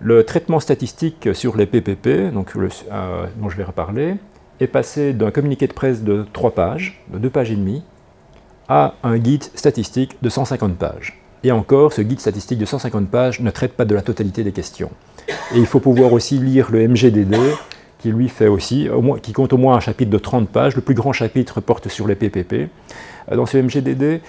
le 0.00 0.24
traitement 0.24 0.60
statistique 0.60 1.30
sur 1.32 1.56
les 1.56 1.66
PPP, 1.66 2.06
euh, 2.06 2.30
dont 2.30 3.48
je 3.48 3.56
vais 3.56 3.64
reparler, 3.64 4.16
est 4.60 4.66
passé 4.66 5.12
d'un 5.12 5.30
communiqué 5.30 5.66
de 5.66 5.72
presse 5.72 6.02
de 6.02 6.26
3 6.32 6.50
pages, 6.52 7.02
de 7.12 7.18
2 7.18 7.30
pages 7.30 7.50
et 7.50 7.56
demie, 7.56 7.82
à 8.68 8.94
un 9.02 9.16
guide 9.18 9.44
statistique 9.54 10.16
de 10.22 10.28
150 10.28 10.76
pages. 10.76 11.18
Et 11.44 11.52
encore, 11.52 11.92
ce 11.92 12.02
guide 12.02 12.20
statistique 12.20 12.58
de 12.58 12.64
150 12.64 13.08
pages 13.08 13.40
ne 13.40 13.50
traite 13.50 13.72
pas 13.72 13.84
de 13.84 13.94
la 13.94 14.02
totalité 14.02 14.42
des 14.42 14.52
questions. 14.52 14.90
Et 15.54 15.58
il 15.58 15.66
faut 15.66 15.80
pouvoir 15.80 16.12
aussi 16.12 16.38
lire 16.38 16.70
le 16.70 16.86
MGDD, 16.88 17.36
qui 17.98 18.10
lui 18.10 18.28
fait 18.28 18.48
aussi, 18.48 18.88
qui 19.22 19.32
compte 19.32 19.52
au 19.52 19.56
moins 19.56 19.76
un 19.76 19.80
chapitre 19.80 20.10
de 20.10 20.18
30 20.18 20.48
pages. 20.48 20.76
Le 20.76 20.82
plus 20.82 20.94
grand 20.94 21.12
chapitre 21.12 21.60
porte 21.60 21.88
sur 21.88 22.06
les 22.06 22.14
PPP 22.14 22.68
euh, 23.30 23.36
dans 23.36 23.46
ce 23.46 23.58
MGDD. 23.58 24.20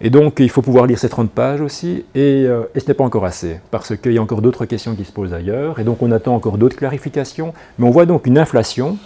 Et 0.00 0.10
donc, 0.10 0.40
il 0.40 0.50
faut 0.50 0.62
pouvoir 0.62 0.86
lire 0.86 0.98
ces 0.98 1.08
30 1.08 1.30
pages 1.30 1.60
aussi, 1.60 2.04
euh, 2.16 2.64
et, 2.74 2.80
ce 2.80 2.88
n'est 2.88 2.94
pas 2.94 3.04
encore 3.04 3.24
assez, 3.24 3.60
parce 3.70 3.96
qu'il 3.96 4.12
y 4.12 4.18
a 4.18 4.22
encore 4.22 4.42
d'autres 4.42 4.66
questions 4.66 4.94
qui 4.94 5.04
se 5.04 5.12
posent 5.12 5.32
ailleurs, 5.32 5.78
et 5.78 5.84
donc 5.84 6.02
on 6.02 6.10
attend 6.10 6.34
encore 6.34 6.58
d'autres 6.58 6.76
clarifications, 6.76 7.54
mais 7.78 7.86
on 7.86 7.90
voit 7.90 8.06
donc 8.06 8.26
une 8.26 8.38
inflation. 8.38 8.98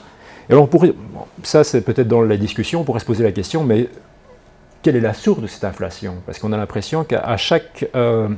Et 0.48 0.52
alors, 0.52 0.68
ça, 1.42 1.64
c'est 1.64 1.82
peut-être 1.82 2.08
dans 2.08 2.22
la 2.22 2.36
discussion, 2.36 2.80
on 2.80 2.84
pourrait 2.84 3.00
se 3.00 3.04
poser 3.04 3.24
la 3.24 3.32
question, 3.32 3.64
mais 3.64 3.88
quelle 4.82 4.96
est 4.96 5.00
la 5.00 5.14
source 5.14 5.40
de 5.40 5.46
cette 5.46 5.64
inflation? 5.64 6.16
Parce 6.26 6.38
qu'on 6.38 6.52
a 6.52 6.56
l'impression 6.56 7.04
qu'à 7.04 7.36
chaque 7.36 7.88
euh, 7.94 8.28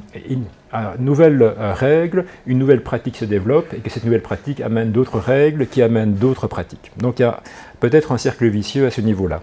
nouvelle 0.99 1.43
euh, 1.43 1.75
règle, 1.75 2.25
une 2.47 2.59
nouvelle 2.59 2.83
pratique 2.83 3.17
se 3.17 3.25
développe, 3.25 3.73
et 3.75 3.79
que 3.79 3.91
cette 3.91 4.05
nouvelle 4.05 4.23
pratique 4.23 4.61
amène 4.61 4.91
d'autres 4.91 5.19
règles 5.19 5.67
qui 5.67 5.83
amènent 5.83 6.15
d'autres 6.15 6.47
pratiques. 6.47 6.91
Donc 6.97 7.19
il 7.19 7.23
y 7.23 7.25
a 7.27 7.41
peut-être 7.81 8.13
un 8.13 8.19
cercle 8.19 8.47
vicieux 8.49 8.87
à 8.87 8.91
ce 8.91 9.01
niveau-là. 9.01 9.43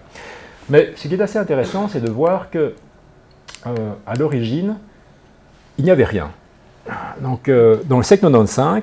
Mais 0.68 0.92
ce 0.96 1.06
qui 1.08 1.14
est 1.14 1.20
assez 1.20 1.38
intéressant, 1.38 1.88
c'est 1.88 2.00
de 2.00 2.10
voir 2.10 2.50
que 2.50 2.74
euh, 3.66 3.92
à 4.06 4.14
l'origine, 4.16 4.76
il 5.78 5.84
n'y 5.84 5.90
avait 5.90 6.04
rien. 6.04 6.30
Donc, 7.20 7.50
dans 7.50 7.96
le 7.96 8.02
SEC 8.04 8.20
95, 8.20 8.82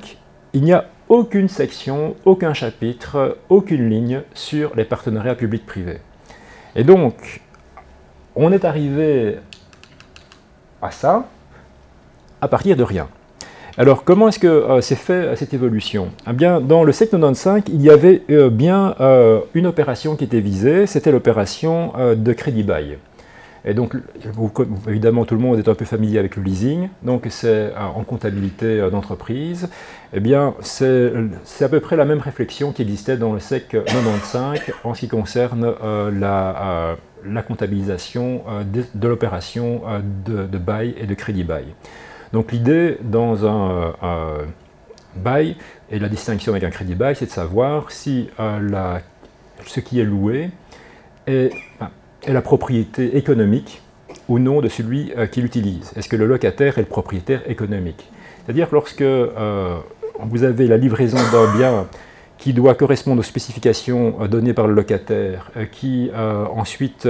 il 0.52 0.64
n'y 0.64 0.74
a 0.74 0.90
aucune 1.08 1.48
section, 1.48 2.16
aucun 2.26 2.54
chapitre, 2.54 3.38
aucune 3.50 3.90
ligne 3.90 4.22
sur 4.34 4.76
les 4.76 4.84
partenariats 4.84 5.36
publics-privés. 5.36 6.00
Et 6.76 6.84
donc, 6.84 7.42
on 8.36 8.52
est 8.52 8.66
arrivé 8.66 9.38
à 10.82 10.92
ça 10.92 11.26
à 12.42 12.48
partir 12.48 12.76
de 12.76 12.84
rien. 12.84 13.08
Alors, 13.78 14.04
comment 14.04 14.28
est-ce 14.28 14.40
que 14.40 14.82
s'est 14.82 14.94
euh, 14.94 14.98
fait 14.98 15.36
cette 15.36 15.54
évolution? 15.54 16.10
Eh 16.30 16.34
bien, 16.34 16.62
Dans 16.62 16.84
le 16.84 16.92
SEC 16.92 17.10
95, 17.10 17.64
il 17.70 17.82
y 17.82 17.90
avait 17.90 18.22
bien 18.52 18.96
une 19.54 19.66
opération 19.66 20.16
qui 20.16 20.26
était 20.26 20.42
visée, 20.42 20.86
c'était 20.86 21.12
l'opération 21.12 21.94
de 22.16 22.34
crédit 22.34 22.64
bail. 22.64 22.98
Et 23.66 23.74
donc, 23.74 23.96
évidemment, 24.88 25.24
tout 25.24 25.36
le 25.36 25.42
monde 25.42 25.58
est 25.58 25.70
un 25.70 25.76
peu 25.76 25.86
familier 25.86 26.20
avec 26.20 26.36
le 26.36 26.44
leasing. 26.44 26.90
Donc, 27.02 27.28
c'est 27.30 27.48
euh, 27.48 27.72
en 27.78 28.04
comptabilité 28.04 28.66
euh, 28.66 28.90
d'entreprise. 28.90 29.70
Eh 30.14 30.20
bien, 30.20 30.54
c'est 30.60 31.14
à 31.62 31.70
peu 31.70 31.80
près 31.80 31.96
la 31.96 32.06
même 32.06 32.20
réflexion 32.20 32.74
qui 32.74 32.82
existait 32.82 33.16
dans 33.16 33.34
le 33.34 33.40
SEC 33.40 33.70
95 33.70 34.60
en 34.84 34.94
ce 34.94 35.00
qui 35.00 35.08
concerne 35.08 35.74
euh, 35.82 36.12
la, 36.12 36.98
la, 37.26 37.42
comptabilisation 37.42 38.44
de, 38.66 39.08
l'opération 39.08 39.84
de, 40.26 40.58
bail 40.58 40.96
et 40.98 41.06
de 41.06 41.14
crédit 41.14 41.44
bail. 41.44 41.66
Donc, 42.32 42.52
l'idée 42.52 42.98
dans 43.02 43.46
un, 43.46 43.94
bail 45.16 45.56
et 45.92 46.00
la 46.00 46.10
distinction 46.10 46.54
avec 46.54 46.64
un 46.64 46.70
crédit 46.70 46.96
bail, 46.96 47.16
c'est 47.16 47.28
de 47.28 47.32
savoir 47.32 47.92
si 47.92 48.30
ce 49.66 49.80
qui 49.80 50.00
est 50.00 50.06
loué 50.06 50.50
est 51.28 51.52
la 52.28 52.42
propriété 52.42 53.18
économique 53.18 53.82
ou 54.30 54.40
non 54.40 54.62
de 54.62 54.70
celui 54.70 55.12
euh, 55.18 55.28
qui 55.28 55.42
l'utilise 55.42 55.92
Est-ce 55.96 56.10
que 56.10 56.16
le 56.16 56.26
locataire 56.26 56.78
est 56.78 56.82
le 56.82 56.88
propriétaire 56.88 57.42
économique? 57.50 58.10
C'est-à-dire 58.46 58.68
lorsque 58.72 59.02
euh, 59.02 59.78
vous 60.20 60.44
avez 60.44 60.68
la 60.68 60.78
livraison 60.78 61.18
d'un 61.32 61.56
bien 61.58 61.88
qui 62.38 62.54
doit 62.54 62.76
correspondre 62.76 63.20
aux 63.20 63.24
spécifications 63.24 64.16
euh, 64.22 64.28
données 64.28 64.54
par 64.54 64.68
le 64.68 64.74
locataire, 64.74 65.52
qui 65.72 66.12
ensuite 66.14 67.08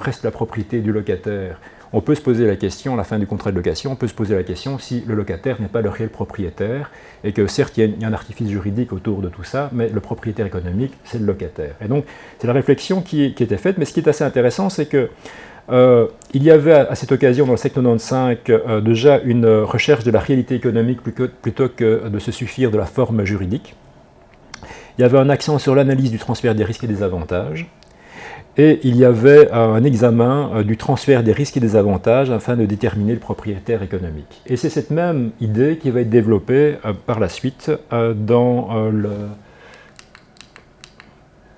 reste 0.00 0.24
la 0.24 0.30
propriété 0.30 0.80
du 0.80 0.92
locataire, 0.92 1.58
on 1.96 2.00
peut 2.00 2.16
se 2.16 2.20
poser 2.20 2.44
la 2.44 2.56
question, 2.56 2.94
à 2.94 2.96
la 2.96 3.04
fin 3.04 3.20
du 3.20 3.26
contrat 3.28 3.52
de 3.52 3.56
location, 3.56 3.92
on 3.92 3.94
peut 3.94 4.08
se 4.08 4.14
poser 4.14 4.34
la 4.34 4.42
question 4.42 4.80
si 4.80 5.04
le 5.06 5.14
locataire 5.14 5.60
n'est 5.60 5.68
pas 5.68 5.80
le 5.80 5.88
réel 5.88 6.08
propriétaire, 6.08 6.90
et 7.22 7.32
que 7.32 7.46
certes, 7.46 7.78
il 7.78 8.00
y 8.00 8.04
a 8.04 8.08
un 8.08 8.12
artifice 8.12 8.48
juridique 8.48 8.92
autour 8.92 9.20
de 9.20 9.28
tout 9.28 9.44
ça, 9.44 9.70
mais 9.72 9.88
le 9.88 10.00
propriétaire 10.00 10.44
économique, 10.44 10.92
c'est 11.04 11.20
le 11.20 11.24
locataire. 11.24 11.76
Et 11.80 11.86
donc, 11.86 12.04
c'est 12.40 12.48
la 12.48 12.52
réflexion 12.52 13.00
qui, 13.00 13.22
était 13.22 13.56
faite, 13.58 13.78
mais 13.78 13.84
ce 13.84 13.92
qui 13.92 14.00
est 14.00 14.08
assez 14.08 14.24
intéressant, 14.24 14.70
c'est 14.70 14.86
que 14.86 15.08
euh, 15.70 16.08
il 16.32 16.42
y 16.42 16.50
avait 16.50 16.72
à, 16.72 16.96
cette 16.96 17.12
occasion 17.12 17.46
dans 17.46 17.52
le 17.52 17.58
secteur 17.58 17.84
95 17.84 18.38
euh, 18.48 18.80
déjà 18.80 19.20
une 19.20 19.46
recherche 19.46 20.02
de 20.02 20.10
la 20.10 20.18
réalité 20.18 20.56
économique 20.56 21.00
plutôt 21.00 21.68
que 21.68 22.08
de 22.08 22.18
se 22.18 22.32
suffire 22.32 22.72
de 22.72 22.76
la 22.76 22.86
forme 22.86 23.24
juridique. 23.24 23.76
Il 24.98 25.02
y 25.02 25.04
avait 25.04 25.18
un 25.18 25.28
accent 25.28 25.58
sur 25.58 25.74
l'analyse 25.74 26.10
du 26.10 26.18
transfert 26.18 26.54
des 26.54 26.64
risques 26.64 26.84
et 26.84 26.88
des 26.88 27.02
avantages 27.02 27.68
et 28.56 28.78
il 28.84 28.96
y 28.96 29.04
avait 29.04 29.50
un 29.50 29.82
examen 29.82 30.50
euh, 30.54 30.62
du 30.62 30.76
transfert 30.76 31.24
des 31.24 31.32
risques 31.32 31.56
et 31.56 31.60
des 31.60 31.74
avantages 31.74 32.30
afin 32.30 32.56
de 32.56 32.64
déterminer 32.64 33.14
le 33.14 33.18
propriétaire 33.18 33.82
économique. 33.82 34.42
Et 34.46 34.56
c'est 34.56 34.70
cette 34.70 34.90
même 34.90 35.32
idée 35.40 35.78
qui 35.78 35.90
va 35.90 36.02
être 36.02 36.10
développée 36.10 36.76
euh, 36.84 36.92
par 36.92 37.18
la 37.18 37.28
suite 37.28 37.72
euh, 37.92 38.14
dans, 38.14 38.68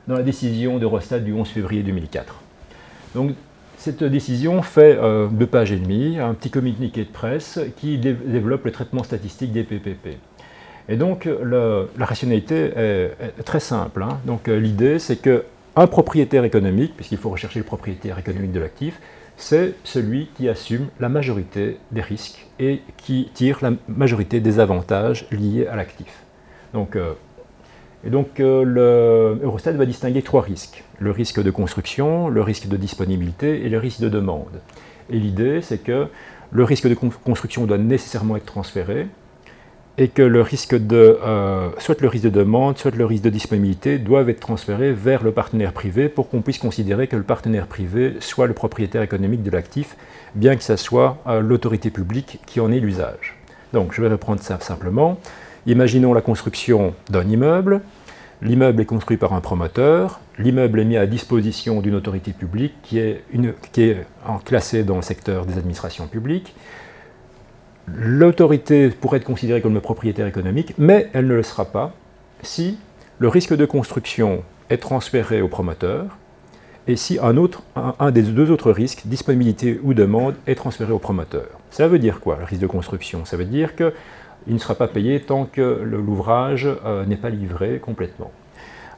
la 0.09 0.23
décision 0.23 0.79
d'Eurostat 0.79 1.19
du 1.19 1.35
11 1.35 1.49
février 1.49 1.83
2004. 1.83 2.37
Donc, 3.15 3.33
cette 3.77 4.03
décision 4.05 4.63
fait 4.63 4.99
deux 5.31 5.47
pages 5.47 5.71
et 5.71 5.77
demie, 5.77 6.19
un 6.19 6.33
petit 6.35 6.51
communiqué 6.51 7.05
de 7.05 7.11
presse 7.11 7.61
qui 7.77 7.99
développe 7.99 8.65
le 8.65 8.73
traitement 8.73 9.03
statistique 9.03 9.53
des 9.53 9.65
PPP. 9.65 10.17
Et 10.89 10.97
donc 10.97 11.29
la 11.45 12.05
rationalité 12.05 12.73
est, 12.77 13.43
très 13.45 13.61
simple. 13.61 14.03
Hein. 14.03 14.21
Donc 14.25 14.47
l'idée 14.47 14.99
c'est 14.99 15.17
qu'un 15.17 15.87
propriétaire 15.87 16.45
économique, 16.45 16.95
puisqu'il 16.95 17.19
faut 17.19 17.31
rechercher 17.31 17.59
le 17.59 17.65
propriétaire 17.65 18.19
économique 18.19 18.53
de 18.53 18.61
l'actif, 18.61 19.01
c'est 19.37 19.75
celui 19.85 20.29
qui 20.35 20.49
assume 20.49 20.89
la 20.99 21.09
majorité 21.09 21.79
des 21.93 22.01
risques 22.01 22.47
et 22.59 22.81
qui 22.97 23.31
tire 23.35 23.59
la 23.63 23.73
majorité 23.89 24.41
des 24.41 24.61
avantages 24.61 25.27
liés 25.31 25.67
à 25.67 25.77
l'actif. 25.77 26.25
Donc, 26.73 26.97
euh, 26.97 27.13
et 28.05 28.11
donc 28.11 28.41
euh, 28.41 29.37
Eurostat 29.43 29.73
va 29.73 29.87
distinguer 29.87 30.23
trois 30.23 30.43
risques. 30.43 30.85
Le 30.99 31.11
risque 31.11 31.43
de 31.43 31.51
construction, 31.51 32.29
le 32.29 32.43
risque 32.43 32.69
de 32.69 32.77
disponibilité 32.77 33.65
et 33.65 33.69
le 33.69 33.79
risque 33.79 34.01
de 34.01 34.09
demande. 34.09 34.61
Et 35.11 35.19
l'idée, 35.19 35.61
c'est 35.61 35.79
que 35.79 36.09
le 36.51 36.65
risque 36.65 36.89
de 36.89 36.95
construction 36.95 37.67
doit 37.67 37.79
nécessairement 37.79 38.37
être 38.37 38.47
transféré, 38.47 39.09
et 39.99 40.09
que 40.09 40.23
le 40.23 40.43
risque 40.43 40.75
de, 40.75 41.19
euh, 41.25 41.71
soit 41.79 42.01
le 42.01 42.09
risque 42.09 42.25
de 42.25 42.31
demande, 42.31 42.77
soit 42.77 42.95
le 42.95 43.07
risque 43.07 43.25
de 43.25 43.31
disponibilité 43.31 43.99
doivent 43.99 44.29
être 44.29 44.41
transférés 44.41 44.93
vers 44.93 45.23
le 45.23 45.33
partenaire 45.33 45.73
privé 45.73 46.09
pour 46.09 46.29
qu'on 46.29 46.43
puisse 46.43 46.59
considérer 46.59 47.07
que 47.07 47.17
le 47.17 47.23
partenaire 47.23 47.67
privé 47.67 48.17
soit 48.21 48.47
le 48.47 48.53
propriétaire 48.53 49.03
économique 49.03 49.43
de 49.43 49.51
l'actif, 49.51 49.97
bien 50.35 50.57
que 50.57 50.63
ce 50.63 50.77
soit 50.77 51.19
euh, 51.27 51.41
l'autorité 51.41 51.91
publique 51.91 52.41
qui 52.47 52.61
en 52.61 52.71
ait 52.71 52.81
l'usage. 52.81 53.37
Donc 53.73 53.95
je 53.95 54.03
vais 54.03 54.09
reprendre 54.09 54.43
ça 54.43 54.61
simplement. 54.61 55.19
Imaginons 55.67 56.13
la 56.13 56.21
construction 56.21 56.95
d'un 57.09 57.27
immeuble. 57.27 57.81
L'immeuble 58.43 58.83
est 58.83 58.87
construit 58.87 59.17
par 59.17 59.33
un 59.33 59.41
promoteur. 59.41 60.21
L'immeuble 60.39 60.81
est 60.81 60.85
mis 60.85 60.99
à 60.99 61.07
disposition 61.07 61.81
d'une 61.81 61.95
autorité 61.95 62.33
publique 62.33 62.75
qui 62.83 62.99
est, 62.99 63.23
une, 63.33 63.55
qui 63.73 63.85
est 63.85 64.07
classée 64.45 64.85
dans 64.85 64.97
le 64.97 65.03
secteur 65.03 65.47
des 65.47 65.57
administrations 65.57 66.07
publiques 66.07 66.55
l'autorité 67.87 68.91
pourrait 68.91 69.19
être 69.19 69.25
considérée 69.25 69.61
comme 69.61 69.75
le 69.75 69.81
propriétaire 69.81 70.27
économique, 70.27 70.75
mais 70.79 71.09
elle 71.13 71.27
ne 71.27 71.35
le 71.35 71.43
sera 71.43 71.65
pas 71.65 71.93
si 72.43 72.79
le 73.19 73.29
risque 73.29 73.55
de 73.55 73.65
construction 73.65 74.43
est 74.71 74.79
transféré 74.79 75.41
au 75.43 75.49
promoteur 75.49 76.17
et 76.89 76.97
si 76.97 77.19
un, 77.21 78.11
des 78.13 78.23
deux 78.23 78.51
autres 78.51 78.71
risques, 78.71 79.03
disponibilité 79.07 79.81
ou 79.83 79.93
demande, 79.93 80.35
est 80.47 80.55
transféré 80.55 80.93
au 80.93 80.99
promoteur. 80.99 81.47
Ça 81.71 81.89
veut 81.89 81.99
dire 81.99 82.21
quoi, 82.21 82.37
le 82.39 82.45
risque 82.45 82.63
de 82.63 82.67
construction? 82.69 83.25
Ça 83.25 83.37
veut 83.37 83.45
dire 83.45 83.75
qu'il 83.75 83.93
ne 84.47 84.59
sera 84.59 84.77
pas 84.77 84.87
payé 84.87 85.19
tant 85.21 85.47
que 85.47 85.81
l'ouvrage 85.83 86.69
euh, 86.85 87.05
n'est 87.05 87.17
pas 87.17 87.31
livré 87.31 87.81
complètement. 87.81 88.31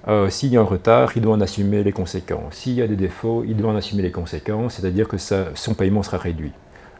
Euh, 0.07 0.29
s'il 0.29 0.51
y 0.53 0.57
a 0.57 0.61
un 0.61 0.65
retard, 0.65 1.13
il 1.17 1.23
doit 1.23 1.35
en 1.35 1.41
assumer 1.41 1.83
les 1.83 1.93
conséquences. 1.93 2.57
S'il 2.57 2.75
y 2.75 2.83
a 2.83 2.87
des 2.87 2.97
défauts, 2.97 3.45
il 3.47 3.57
doit 3.57 3.73
en 3.73 3.77
assumer 3.77 4.03
les 4.03 4.11
conséquences, 4.11 4.75
c'est-à-dire 4.75 5.09
que 5.09 5.17
son 5.17 5.75
paiement 5.75 6.03
sera 6.03 6.19
réduit. 6.19 6.53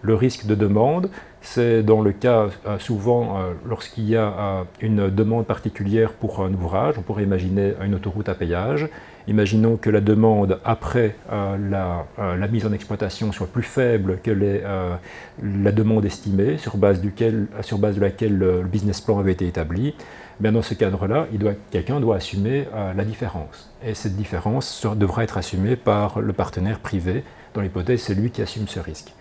Le 0.03 0.15
risque 0.15 0.47
de 0.47 0.55
demande, 0.55 1.11
c'est 1.41 1.83
dans 1.83 2.03
le 2.03 2.13
cas 2.13 2.47
euh, 2.67 2.79
souvent 2.79 3.39
euh, 3.39 3.53
lorsqu'il 3.67 4.09
y 4.09 4.17
a 4.17 4.29
euh, 4.29 4.63
une 4.81 5.09
demande 5.11 5.47
particulière 5.47 6.13
pour 6.13 6.45
un 6.45 6.53
ouvrage, 6.53 6.97
on 6.99 7.03
pourrait 7.03 7.25
imaginer 7.25 7.75
une 7.83 7.95
autoroute 7.95 8.29
à 8.29 8.35
péage. 8.35 8.89
Imaginons 9.27 9.77
que 9.77 9.91
la 9.91 10.01
demande 10.01 10.59
après 10.65 11.15
la, 11.31 12.07
mise 12.51 12.65
en 12.65 12.73
exploitation 12.73 13.31
soit 13.31 13.47
plus 13.47 13.63
faible 13.63 14.21
que 14.23 14.31
la 14.31 15.73
demande 15.73 16.07
estimée, 16.07 16.57
sur 16.57 16.79
base, 16.79 17.03
base, 17.03 17.97
de 17.97 18.01
laquelle 18.01 18.39
le 18.39 18.63
business 18.63 19.03
plan 19.03 19.19
avait 19.19 19.33
été 19.33 19.47
établi. 19.47 19.95
Bien 20.41 20.53
dans 20.53 20.63
ce 20.63 20.73
cadre-là, 20.73 21.27
quelqu'un 21.71 22.01
doit 22.01 22.17
assumer 22.17 22.69
la 22.97 23.05
différence. 23.05 23.71
Et 23.85 23.93
cette 23.93 24.17
différence 24.17 24.87
devra 24.97 25.25
être 25.25 25.37
assumée 25.37 25.77
par 25.77 26.21
le 26.21 26.33
partenaire 26.33 26.79
privé. 26.79 27.23
Dans 27.53 27.61
l'hypothèse, 27.61 28.01
c'est 28.01 28.15
lui 28.15 28.31
qui 28.31 28.41
assume 28.41 28.67
ce 28.67 28.81
risque. 28.81 29.13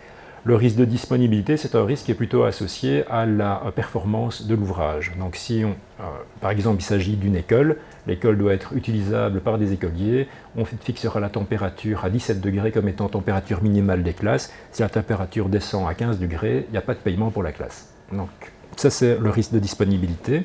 Le 0.47 0.55
risque 0.55 0.77
de 0.77 0.85
disponibilité, 0.85 1.57
c'est 1.57 1.75
un 1.75 1.83
risque 1.83 2.05
qui 2.05 2.11
est 2.11 2.15
plutôt 2.15 2.43
associé 2.43 3.03
à 3.09 3.25
la 3.25 3.61
performance 3.75 4.47
de 4.47 4.55
l'ouvrage. 4.55 5.11
Donc 5.19 5.35
si, 5.35 5.61
euh, 5.65 5.67
par 6.39 6.51
exemple, 6.51 6.79
il 6.79 6.85
s'agit 6.85 7.17
d'une 7.17 7.35
école, 7.35 7.75
l'école 8.07 8.37
doit 8.37 8.53
être 8.53 8.71
utilisable 8.71 9.41
par 9.41 9.57
des 9.57 9.73
écoliers, 9.73 10.29
on 10.55 10.63
fixera 10.63 11.19
la 11.19 11.27
température 11.27 12.05
à 12.05 12.09
17 12.09 12.39
degrés 12.39 12.71
comme 12.71 12.87
étant 12.87 13.09
température 13.09 13.61
minimale 13.61 14.03
des 14.03 14.13
classes. 14.13 14.53
Si 14.71 14.81
la 14.81 14.87
température 14.87 15.49
descend 15.49 15.85
à 15.85 15.93
15 15.93 16.17
degrés, 16.17 16.65
il 16.69 16.71
n'y 16.71 16.77
a 16.77 16.81
pas 16.81 16.93
de 16.93 16.99
paiement 16.99 17.29
pour 17.29 17.43
la 17.43 17.51
classe. 17.51 17.93
Donc 18.13 18.29
ça, 18.77 18.89
c'est 18.89 19.19
le 19.19 19.29
risque 19.29 19.51
de 19.51 19.59
disponibilité. 19.59 20.43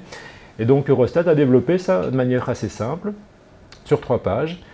Et 0.59 0.65
donc 0.65 0.91
Eurostat 0.91 1.31
a 1.31 1.37
développé 1.37 1.79
ça 1.79 2.11
de 2.11 2.17
manière 2.17 2.49
assez 2.49 2.69
simple, 2.69 3.13
sur 3.85 4.01
trois 4.01 4.21
pages. 4.21 4.65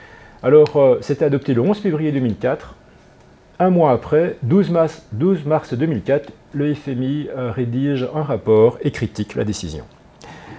Alors, 0.42 0.74
euh, 0.76 0.98
c'était 1.02 1.26
adopté 1.26 1.52
le 1.52 1.60
11 1.60 1.78
février 1.80 2.12
2004 2.12 2.76
un 3.58 3.70
mois 3.70 3.92
après, 3.92 4.36
12 4.42 4.70
mars, 4.70 5.02
12 5.12 5.44
mars 5.44 5.74
2004, 5.74 6.30
le 6.54 6.74
FMI 6.74 7.28
euh, 7.36 7.50
rédige 7.50 8.08
un 8.14 8.22
rapport 8.22 8.78
et 8.82 8.90
critique 8.90 9.34
la 9.34 9.44
décision. 9.44 9.84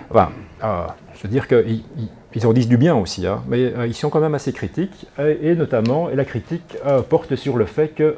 Enfin, 0.09 0.29
euh, 0.63 0.85
je 1.15 1.23
veux 1.23 1.29
dire 1.29 1.47
qu'ils 1.47 2.47
en 2.47 2.53
disent 2.53 2.67
du 2.67 2.77
bien 2.77 2.95
aussi, 2.95 3.25
hein, 3.25 3.43
mais 3.47 3.73
euh, 3.73 3.87
ils 3.87 3.93
sont 3.93 4.09
quand 4.09 4.19
même 4.19 4.35
assez 4.35 4.51
critiques, 4.51 5.07
et, 5.19 5.55
notamment, 5.55 6.09
la 6.09 6.25
critique 6.25 6.77
porte 7.09 7.35
sur 7.35 7.57
le 7.57 7.65
fait 7.65 7.89
que 7.89 8.15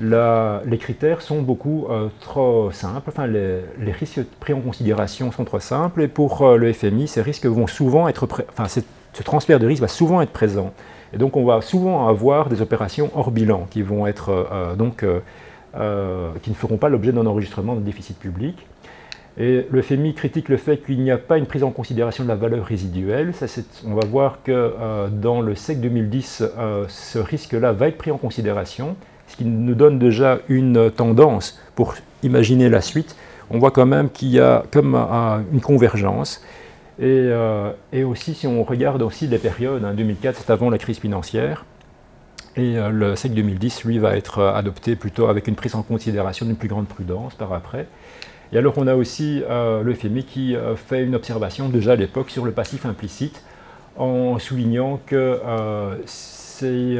les 0.00 0.78
critères 0.78 1.22
sont 1.22 1.42
beaucoup 1.42 1.86
trop 2.20 2.70
simples, 2.72 3.10
enfin, 3.10 3.26
les, 3.26 3.60
les, 3.80 3.92
risques 3.92 4.22
pris 4.40 4.52
en 4.52 4.60
considération 4.60 5.30
sont 5.32 5.44
trop 5.44 5.60
simples, 5.60 6.02
et 6.02 6.08
pour 6.08 6.56
le 6.56 6.72
FMI, 6.72 7.08
ces 7.08 7.22
risques 7.22 7.46
vont 7.46 7.66
souvent 7.66 8.08
être, 8.08 8.26
enfin, 8.50 8.66
ce 8.68 9.22
transfert 9.22 9.58
de 9.58 9.66
risque 9.66 9.82
va 9.82 9.88
souvent 9.88 10.20
être 10.20 10.32
présent. 10.32 10.72
Et 11.12 11.18
donc 11.18 11.36
on 11.36 11.44
va 11.44 11.60
souvent 11.60 12.08
avoir 12.08 12.48
des 12.48 12.60
opérations 12.62 13.10
hors 13.14 13.30
bilan 13.30 13.66
qui 13.70 13.82
vont 13.82 14.06
être 14.06 14.30
euh, 14.30 14.74
donc 14.74 15.02
euh, 15.02 15.20
euh, 15.76 16.30
qui 16.42 16.50
ne 16.50 16.54
feront 16.54 16.76
pas 16.76 16.88
l'objet 16.88 17.12
d'un 17.12 17.26
enregistrement 17.26 17.74
de 17.74 17.80
déficit 17.80 18.18
public. 18.18 18.66
Et 19.40 19.66
le 19.70 19.82
FMI 19.82 20.14
critique 20.14 20.48
le 20.48 20.56
fait 20.56 20.78
qu'il 20.78 21.00
n'y 21.00 21.12
a 21.12 21.18
pas 21.18 21.38
une 21.38 21.46
prise 21.46 21.62
en 21.62 21.70
considération 21.70 22.24
de 22.24 22.28
la 22.28 22.34
valeur 22.34 22.64
résiduelle. 22.64 23.32
Ça, 23.34 23.46
on 23.86 23.94
va 23.94 24.04
voir 24.04 24.38
que 24.42 24.72
dans 25.10 25.40
le 25.40 25.54
SEC 25.54 25.80
2010, 25.80 26.42
ce 26.88 27.18
risque-là 27.20 27.70
va 27.70 27.86
être 27.86 27.98
pris 27.98 28.10
en 28.10 28.16
considération, 28.16 28.96
ce 29.28 29.36
qui 29.36 29.44
nous 29.44 29.76
donne 29.76 30.00
déjà 30.00 30.40
une 30.48 30.90
tendance 30.90 31.60
pour 31.76 31.94
imaginer 32.24 32.68
la 32.68 32.80
suite. 32.80 33.14
On 33.50 33.60
voit 33.60 33.70
quand 33.70 33.86
même 33.86 34.10
qu'il 34.10 34.30
y 34.30 34.40
a 34.40 34.64
comme 34.72 34.96
une 35.52 35.60
convergence. 35.60 36.42
Euh, 37.00 37.72
et, 37.92 38.04
aussi, 38.04 38.34
si 38.34 38.46
on 38.46 38.64
regarde 38.64 39.02
aussi 39.02 39.26
les 39.26 39.38
périodes, 39.38 39.82
2004, 39.96 40.36
hein, 40.36 40.42
c'est 40.44 40.52
avant 40.52 40.70
la 40.70 40.78
crise 40.78 40.98
financière, 40.98 41.64
et 42.56 42.76
euh, 42.76 42.90
le 42.90 43.14
SEC 43.14 43.34
2010, 43.34 43.84
lui, 43.84 43.98
va 43.98 44.16
être 44.16 44.40
euh, 44.40 44.52
adopté 44.52 44.96
plutôt 44.96 45.26
avec 45.26 45.46
une 45.46 45.54
prise 45.54 45.74
en 45.74 45.82
considération 45.82 46.46
d'une 46.46 46.56
plus 46.56 46.68
grande 46.68 46.88
prudence 46.88 47.34
par 47.34 47.52
après. 47.52 47.86
Et 48.52 48.58
alors, 48.58 48.74
on 48.78 48.86
a 48.86 48.94
aussi 48.94 49.42
le 49.46 49.94
FMI 49.94 50.24
qui 50.24 50.56
fait 50.76 51.04
une 51.04 51.14
observation 51.14 51.68
déjà 51.68 51.92
à 51.92 51.96
l'époque 51.96 52.30
sur 52.30 52.46
le 52.46 52.50
passif 52.50 52.86
implicite, 52.86 53.42
en 53.98 54.38
soulignant 54.38 54.98
que 55.04 55.38
si 56.06 56.96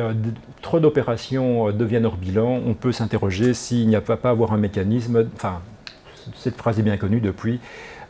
trop 0.60 0.78
d'opérations 0.78 1.72
deviennent 1.72 2.04
hors 2.04 2.18
bilan, 2.18 2.60
on 2.66 2.74
peut 2.74 2.92
s'interroger 2.92 3.54
s'il 3.54 3.88
n'y 3.88 3.96
a 3.96 4.02
pas 4.02 4.18
à 4.24 4.28
avoir 4.28 4.52
un 4.52 4.58
mécanisme, 4.58 5.26
enfin, 5.36 5.62
cette 6.36 6.58
phrase 6.58 6.78
est 6.78 6.82
bien 6.82 6.98
connue 6.98 7.22
depuis, 7.22 7.60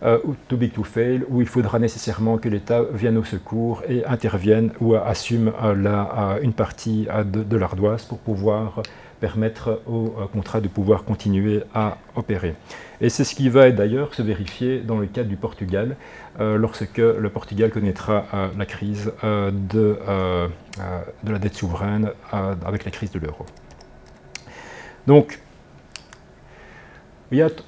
euh, 0.05 0.19
too 0.47 0.57
big 0.57 0.73
to 0.73 0.85
fail, 0.85 1.25
où 1.29 1.41
il 1.41 1.49
faudra 1.49 1.79
nécessairement 1.79 2.39
que 2.39 2.49
l'État 2.49 2.83
vienne 2.93 3.19
au 3.19 3.25
secours 3.25 3.83
et 3.89 4.05
intervienne 4.05 4.71
ou 4.81 4.95
assume 4.95 5.49
euh, 5.63 5.75
euh, 5.75 6.39
une 6.41 6.53
partie 6.53 7.09
de, 7.25 7.57
l'ardoise 7.57 8.05
pour 8.05 8.19
pouvoir 8.19 8.83
permettre 9.21 9.83
au 9.89 10.15
contrat 10.33 10.61
de 10.61 10.69
pouvoir 10.69 11.03
continuer 11.03 11.65
à 11.75 11.99
opérer. 12.15 12.55
Et 13.01 13.09
c'est 13.09 13.25
ce 13.25 13.35
qui 13.35 13.49
va 13.49 13.69
d'ailleurs 13.73 14.15
se 14.15 14.23
vérifier 14.23 14.79
dans 14.79 14.99
le 14.99 15.07
cas 15.07 15.25
du 15.25 15.37
Portugal, 15.37 15.97
lorsque 16.39 16.99
le 16.99 17.29
Portugal 17.29 17.71
connaîtra 17.71 18.27
la 18.57 18.65
crise 18.65 19.13
de, 19.25 19.51
de, 21.25 21.33
la 21.33 21.39
dette 21.41 21.55
souveraine 21.55 22.13
avec 22.65 22.85
la 22.85 22.93
crise 22.93 23.11
de 23.11 23.19
l'euro. 23.19 23.45
Donc, 25.09 25.41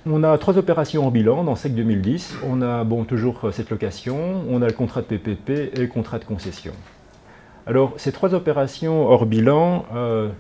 on 0.06 0.24
a 0.24 0.38
trois 0.38 0.56
opérations 0.58 1.06
en 1.06 1.11
bilan 1.11 1.44
dans 1.44 1.54
SEC 1.54 1.74
2010. 1.74 2.36
On 2.48 2.62
a 2.62 2.84
toujours 3.06 3.40
euh, 3.44 3.52
cette 3.52 3.70
location, 3.70 4.42
on 4.48 4.62
a 4.62 4.66
le 4.66 4.72
contrat 4.72 5.02
de 5.02 5.06
PPP 5.06 5.50
et 5.50 5.80
le 5.80 5.86
contrat 5.86 6.18
de 6.18 6.24
concession. 6.24 6.72
Alors, 7.66 7.92
ces 7.98 8.11
trois 8.11 8.34
opérations 8.34 9.06
hors 9.06 9.26
bilan 9.26 9.84
euh, 9.94 10.30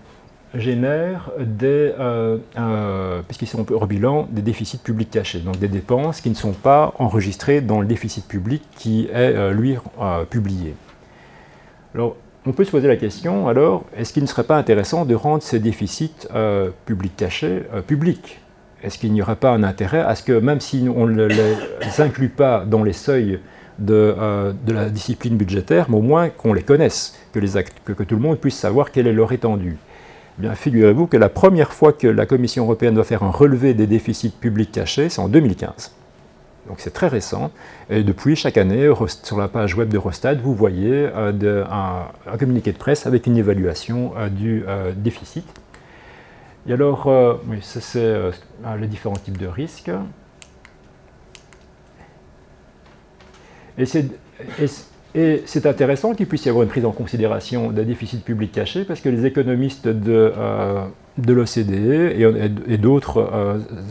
génèrent 0.54 1.30
des, 1.38 1.92
euh, 2.00 2.38
sont 3.44 3.70
hors 3.72 3.86
bilan, 3.86 4.26
des 4.30 4.42
déficits 4.42 4.78
publics 4.78 5.10
cachés, 5.10 5.40
donc 5.40 5.58
des 5.58 5.68
dépenses 5.68 6.22
qui 6.22 6.30
ne 6.30 6.34
sont 6.34 6.52
pas 6.52 6.94
enregistrées 6.98 7.60
dans 7.60 7.80
le 7.80 7.86
déficit 7.86 8.26
public 8.26 8.62
qui 8.76 9.08
est, 9.12 9.52
lui, 9.52 9.76
publié. 10.30 10.74
Alors, 11.94 12.16
on 12.46 12.52
peut 12.52 12.64
se 12.64 12.70
poser 12.70 12.88
la 12.88 12.96
question, 12.96 13.48
alors, 13.48 13.84
est-ce 13.94 14.14
qu'il 14.14 14.22
ne 14.22 14.28
serait 14.28 14.44
pas 14.44 14.56
intéressant 14.56 15.04
de 15.04 15.14
rendre 15.14 15.42
ces 15.42 15.60
déficits 15.60 16.26
publics 16.86 17.16
cachés 17.16 17.62
publics? 17.86 18.40
Est-ce 18.82 18.98
qu'il 18.98 19.12
n'y 19.12 19.22
aura 19.22 19.36
pas 19.36 19.50
un 19.50 19.62
intérêt 19.62 20.00
à 20.00 20.14
ce 20.14 20.22
que, 20.22 20.32
même 20.32 20.60
si 20.60 20.88
on 20.94 21.06
ne 21.06 21.26
les 21.26 22.00
inclut 22.00 22.28
pas 22.28 22.64
dans 22.64 22.82
les 22.82 22.92
seuils 22.92 23.38
euh, 23.88 24.52
de, 24.66 24.72
la 24.74 24.90
discipline 24.90 25.36
budgétaire, 25.36 25.86
mais 25.88 25.96
au 25.96 26.02
moins 26.02 26.28
qu'on 26.28 26.52
les 26.52 26.62
connaisse, 26.62 27.18
que, 27.32 28.02
tout 28.02 28.14
le 28.14 28.20
monde 28.20 28.38
puisse 28.38 28.56
savoir 28.56 28.90
quelle 28.90 29.06
est 29.06 29.12
leur 29.12 29.32
étendue? 29.32 29.78
Eh 30.38 30.42
Bien, 30.42 30.54
figurez-vous 30.54 31.06
que 31.06 31.16
la 31.16 31.30
première 31.30 31.72
fois 31.72 31.92
que 31.94 32.06
la 32.06 32.26
Commission 32.26 32.64
européenne 32.64 32.94
doit 32.94 33.04
faire 33.04 33.22
un 33.22 33.30
relevé 33.30 33.72
des 33.72 33.86
déficits 33.86 34.30
publics 34.38 34.72
cachés, 34.72 35.08
c'est 35.08 35.20
en 35.20 35.28
2015. 35.28 35.92
Donc 36.68 36.76
c'est 36.78 36.90
très 36.90 37.08
récent. 37.08 37.50
Et 37.88 38.02
depuis, 38.02 38.36
chaque 38.36 38.58
année, 38.58 38.90
sur 39.22 39.38
la 39.38 39.48
page 39.48 39.74
web 39.74 39.88
d'Eurostat, 39.88 40.34
vous 40.34 40.54
voyez 40.54 41.08
euh, 41.16 41.64
un, 41.70 42.36
communiqué 42.36 42.72
de 42.72 42.78
presse 42.78 43.06
avec 43.06 43.26
une 43.26 43.38
évaluation 43.38 44.12
euh, 44.18 44.28
du 44.28 44.64
déficit. 44.96 45.46
Et 46.68 46.72
alors, 46.72 47.08
oui, 47.48 47.58
ça 47.62 47.80
c'est 47.80 48.14
les 48.78 48.86
différents 48.86 49.16
types 49.16 49.38
de 49.38 49.46
risques. 49.46 49.90
Et 53.78 53.86
c'est 53.86 55.66
intéressant 55.66 56.14
qu'il 56.14 56.26
puisse 56.26 56.44
y 56.44 56.48
avoir 56.48 56.62
une 56.62 56.68
prise 56.68 56.84
en 56.84 56.92
considération 56.92 57.70
des 57.70 57.84
déficits 57.84 58.18
publics 58.18 58.52
cachés 58.52 58.84
parce 58.84 59.00
que 59.00 59.08
les 59.08 59.26
économistes 59.26 59.88
de, 59.88 60.32
de 61.18 61.32
l'OCDE 61.32 62.68
et, 62.68 62.78
d'autres 62.78 63.30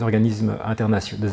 organismes 0.00 0.54
internationaux, 0.64 1.32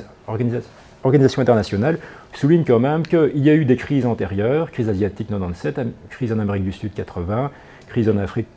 organisation 1.04 1.42
internationale 1.42 2.00
souligne 2.34 2.64
quand 2.66 2.80
même 2.80 3.04
qu'il 3.04 3.44
y 3.44 3.50
a 3.50 3.56
eu 3.56 3.66
des 3.66 3.78
crises 3.78 4.06
antérieures, 4.06 4.72
crise 4.72 4.90
asiatique 4.90 5.28
97, 5.28 5.80
crise 6.10 6.32
en 6.32 6.40
Amérique 6.40 6.64
du 6.64 6.72
Sud 6.72 6.94
80, 6.94 7.52
crise 7.88 8.10
en 8.10 8.18
Afrique 8.18 8.48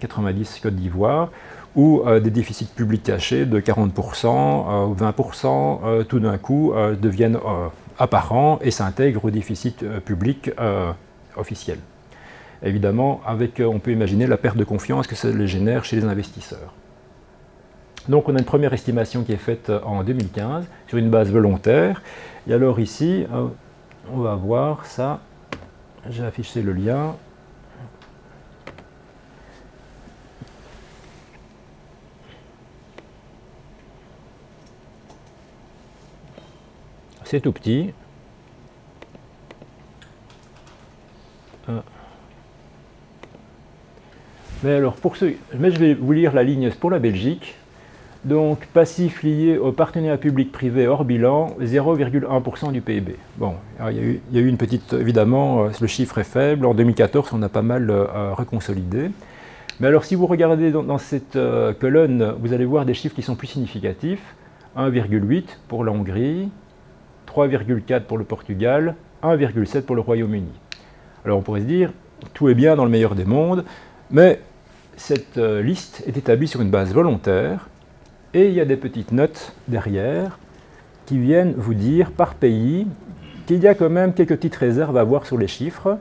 90, 0.00 0.56
euh, 0.56 0.62
Côte 0.62 0.74
d'Ivoire, 0.74 1.30
où 1.76 2.02
euh, 2.06 2.18
des 2.18 2.30
déficits 2.30 2.66
publics 2.74 3.04
cachés 3.04 3.46
de 3.46 3.60
40% 3.60 4.26
euh, 4.26 4.86
ou 4.86 4.94
20% 4.94 6.04
tout 6.04 6.18
d'un 6.18 6.38
coup 6.38 6.72
deviennent 7.00 7.38
apparents 7.98 8.58
et 8.62 8.70
s'intègrent 8.70 9.24
au 9.24 9.30
déficit 9.30 9.84
public 10.00 10.50
officiel. 11.36 11.78
Évidemment, 12.62 13.20
avec, 13.26 13.62
on 13.64 13.78
peut 13.78 13.92
imaginer 13.92 14.26
la 14.26 14.38
perte 14.38 14.56
de 14.56 14.64
confiance 14.64 15.06
que 15.06 15.14
ça 15.14 15.30
les 15.30 15.46
génère 15.46 15.84
chez 15.84 15.96
les 15.96 16.04
investisseurs. 16.04 16.72
Donc 18.08 18.28
on 18.28 18.36
a 18.36 18.38
une 18.38 18.44
première 18.44 18.72
estimation 18.72 19.24
qui 19.24 19.32
est 19.32 19.36
faite 19.36 19.70
euh, 19.70 19.80
en 19.84 20.04
2015 20.04 20.66
sur 20.86 20.98
une 20.98 21.10
base 21.10 21.30
volontaire. 21.30 22.02
Et 22.48 22.54
alors 22.54 22.78
ici, 22.78 23.26
euh, 23.32 23.48
on 24.12 24.18
va 24.18 24.34
voir 24.36 24.86
ça. 24.86 25.20
J'ai 26.08 26.24
affiché 26.24 26.62
le 26.62 26.72
lien. 26.72 27.16
C'est 37.26 37.40
tout 37.40 37.50
petit. 37.50 37.92
Euh. 41.68 41.80
Mais 44.62 44.74
alors, 44.74 44.94
pour 44.94 45.16
mais 45.58 45.72
je 45.72 45.78
vais 45.80 45.94
vous 45.94 46.12
lire 46.12 46.32
la 46.32 46.44
ligne 46.44 46.70
pour 46.70 46.88
la 46.88 47.00
Belgique. 47.00 47.56
Donc, 48.24 48.66
passif 48.66 49.24
lié 49.24 49.58
au 49.58 49.72
partenariat 49.72 50.18
public-privé 50.18 50.86
hors 50.86 51.04
bilan, 51.04 51.56
0,1% 51.60 52.70
du 52.70 52.80
PIB. 52.80 53.16
Bon, 53.38 53.54
il 53.90 54.20
y, 54.32 54.38
a 54.38 54.40
eu, 54.40 54.46
une 54.46 54.56
petite, 54.56 54.92
évidemment, 54.92 55.64
euh, 55.64 55.70
le 55.80 55.86
chiffre 55.88 56.18
est 56.18 56.24
faible. 56.24 56.64
En 56.64 56.74
2014, 56.74 57.30
on 57.32 57.42
a 57.42 57.48
pas 57.48 57.62
mal 57.62 57.90
euh, 57.90 58.34
reconsolidé. 58.34 59.10
Mais 59.80 59.88
alors, 59.88 60.04
si 60.04 60.14
vous 60.14 60.26
regardez 60.26 60.70
dans, 60.70 60.98
cette 60.98 61.34
euh, 61.34 61.72
colonne, 61.72 62.34
vous 62.40 62.52
allez 62.52 62.64
voir 62.64 62.86
des 62.86 62.94
chiffres 62.94 63.16
qui 63.16 63.22
sont 63.22 63.34
plus 63.34 63.48
significatifs. 63.48 64.36
1,8 64.76 65.44
pour 65.66 65.84
la 65.84 65.90
Hongrie, 65.90 66.50
3,4 67.36 68.04
pour 68.04 68.16
le 68.16 68.24
Portugal, 68.24 68.94
1,7 69.22 69.82
pour 69.82 69.94
le 69.94 70.00
Royaume-Uni. 70.00 70.52
Alors, 71.22 71.38
on 71.38 71.42
pourrait 71.42 71.60
se 71.60 71.66
dire, 71.66 71.92
tout 72.32 72.48
est 72.48 72.54
bien 72.54 72.76
dans 72.76 72.84
le 72.84 72.90
meilleur 72.90 73.14
des 73.14 73.26
mondes, 73.26 73.64
mais 74.10 74.40
cette 74.96 75.36
liste 75.36 76.02
est 76.06 76.16
établie 76.16 76.48
sur 76.48 76.62
une 76.62 76.70
base 76.70 76.94
volontaire 76.94 77.68
et 78.32 78.46
il 78.46 78.54
y 78.54 78.60
a 78.60 78.64
des 78.64 78.76
petites 78.76 79.12
notes 79.12 79.52
derrière 79.68 80.38
qui 81.04 81.18
viennent 81.18 81.52
vous 81.58 81.74
dire 81.74 82.10
par 82.10 82.34
pays 82.34 82.86
qu'il 83.46 83.58
y 83.58 83.68
a 83.68 83.74
quand 83.74 83.90
même 83.90 84.14
quelques 84.14 84.36
petites 84.36 84.56
réserves 84.56 84.96
à 84.96 85.04
voir 85.04 85.26
sur 85.26 85.36
les 85.36 85.46
chiffres. 85.46 85.98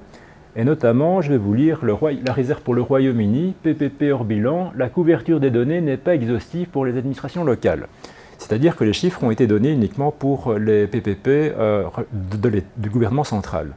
Et 0.56 0.64
notamment, 0.64 1.22
je 1.22 1.32
vais 1.32 1.38
vous 1.38 1.54
lire 1.54 1.82
la 1.84 2.32
réserve 2.32 2.62
pour 2.62 2.76
le 2.76 2.82
Royaume-Uni, 2.82 3.56
PPP 3.62 4.04
hors 4.14 4.24
bilan, 4.24 4.72
la 4.74 4.88
couverture 4.88 5.42
des 5.42 5.52
données 5.52 5.82
n'est 5.82 5.98
pas 5.98 6.16
exhaustive 6.16 6.70
pour 6.70 6.86
les 6.86 6.98
administrations 6.98 7.44
locales. 7.44 7.88
C'est-à-dire 8.48 8.76
que 8.76 8.84
les 8.84 8.93
chiffres 8.93 9.24
ont 9.24 9.32
été 9.32 9.48
donnés 9.48 9.72
uniquement 9.72 10.12
pour 10.12 10.54
les 10.54 10.86
PPP 10.86 11.28
euh, 11.28 11.86
du 12.78 12.91
gouvernement 12.91 13.24
central 13.24 13.72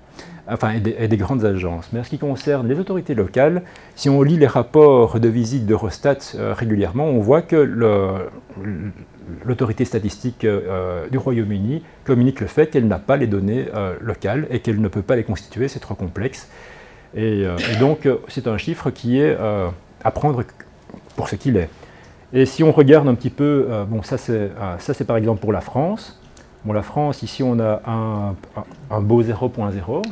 enfin, 0.46 0.72
et 0.74 1.08
des, 1.08 1.16
grandes 1.16 1.46
agences. 1.46 1.88
Mais 1.90 2.00
en 2.00 2.04
ce 2.04 2.10
qui 2.10 2.18
concerne 2.18 2.68
les 2.68 2.78
autorités 2.78 3.14
locales, 3.14 3.62
si 3.96 4.10
on 4.10 4.20
lit 4.20 4.36
les 4.36 4.46
rapports 4.46 5.20
de 5.20 5.28
visite 5.28 5.64
d'Eurostat 5.64 6.18
euh, 6.34 6.52
régulièrement, 6.52 7.06
on 7.06 7.20
voit 7.20 7.40
que 7.40 7.56
l'autorité 9.46 9.86
statistique 9.86 10.44
euh, 10.44 11.08
du 11.08 11.16
Royaume-Uni 11.16 11.82
communique 12.04 12.40
le 12.40 12.46
fait 12.46 12.66
qu'elle 12.66 12.88
n'a 12.88 12.98
pas 12.98 13.16
les 13.16 13.26
données 13.26 13.68
locales 14.02 14.46
et 14.50 14.60
qu'elle 14.60 14.82
ne 14.82 14.88
peut 14.88 15.00
pas 15.00 15.16
les 15.16 15.24
constituer, 15.24 15.68
c'est 15.68 15.80
trop 15.80 15.94
complexe. 15.94 16.50
Et, 17.16 17.46
donc, 17.80 18.06
c'est 18.28 18.46
un 18.46 18.58
chiffre 18.58 18.90
qui 18.90 19.18
est 19.18 19.34
à 19.34 20.10
prendre 20.10 20.44
pour 21.16 21.30
ce 21.30 21.36
qu'il 21.36 21.56
est. 21.56 21.70
Et 22.32 22.44
si 22.44 22.62
on 22.62 22.72
regarde 22.72 23.08
un 23.08 23.14
petit 23.14 23.30
peu, 23.30 23.68
bon, 23.88 24.02
ça 24.02 24.18
c'est 24.18 25.06
par 25.06 25.16
exemple 25.16 25.40
pour 25.40 25.52
la 25.52 25.60
France. 25.62 26.20
Bon, 26.64 26.72
la 26.72 26.82
France, 26.82 27.22
ici 27.22 27.42
on 27.42 27.58
a 27.58 27.80
un, 27.86 28.34
un 28.90 29.00
beau 29.00 29.22
0.0, 29.22 30.02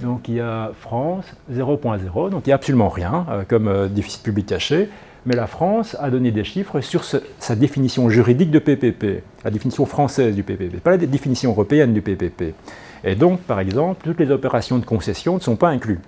donc 0.00 0.28
il 0.28 0.34
y 0.34 0.40
a 0.40 0.72
France 0.80 1.24
0.0, 1.52 2.30
donc 2.30 2.46
il 2.46 2.48
n'y 2.48 2.52
a 2.52 2.56
absolument 2.56 2.88
rien 2.88 3.26
euh, 3.30 3.42
comme 3.46 3.68
euh, 3.68 3.88
déficit 3.88 4.22
public 4.22 4.46
caché, 4.46 4.88
mais 5.24 5.36
la 5.36 5.46
France 5.46 5.96
a 6.00 6.10
donné 6.10 6.30
des 6.30 6.44
chiffres 6.44 6.80
sur 6.80 7.04
sa 7.04 7.56
définition 7.56 8.10
juridique 8.10 8.50
de 8.50 8.58
PPP, 8.58 9.22
la 9.44 9.50
définition 9.50 9.86
française 9.86 10.34
du 10.34 10.42
PPP, 10.42 10.80
pas 10.80 10.90
la 10.90 10.98
définition 10.98 11.50
européenne 11.50 11.94
du 11.94 12.02
PPP. 12.02 12.54
Et 13.04 13.14
donc, 13.14 13.40
par 13.40 13.60
exemple, 13.60 14.02
toutes 14.04 14.20
les 14.20 14.30
opérations 14.30 14.78
de 14.78 14.84
concession 14.84 15.34
ne 15.34 15.40
sont 15.40 15.56
pas 15.56 15.68
incluses 15.68 16.00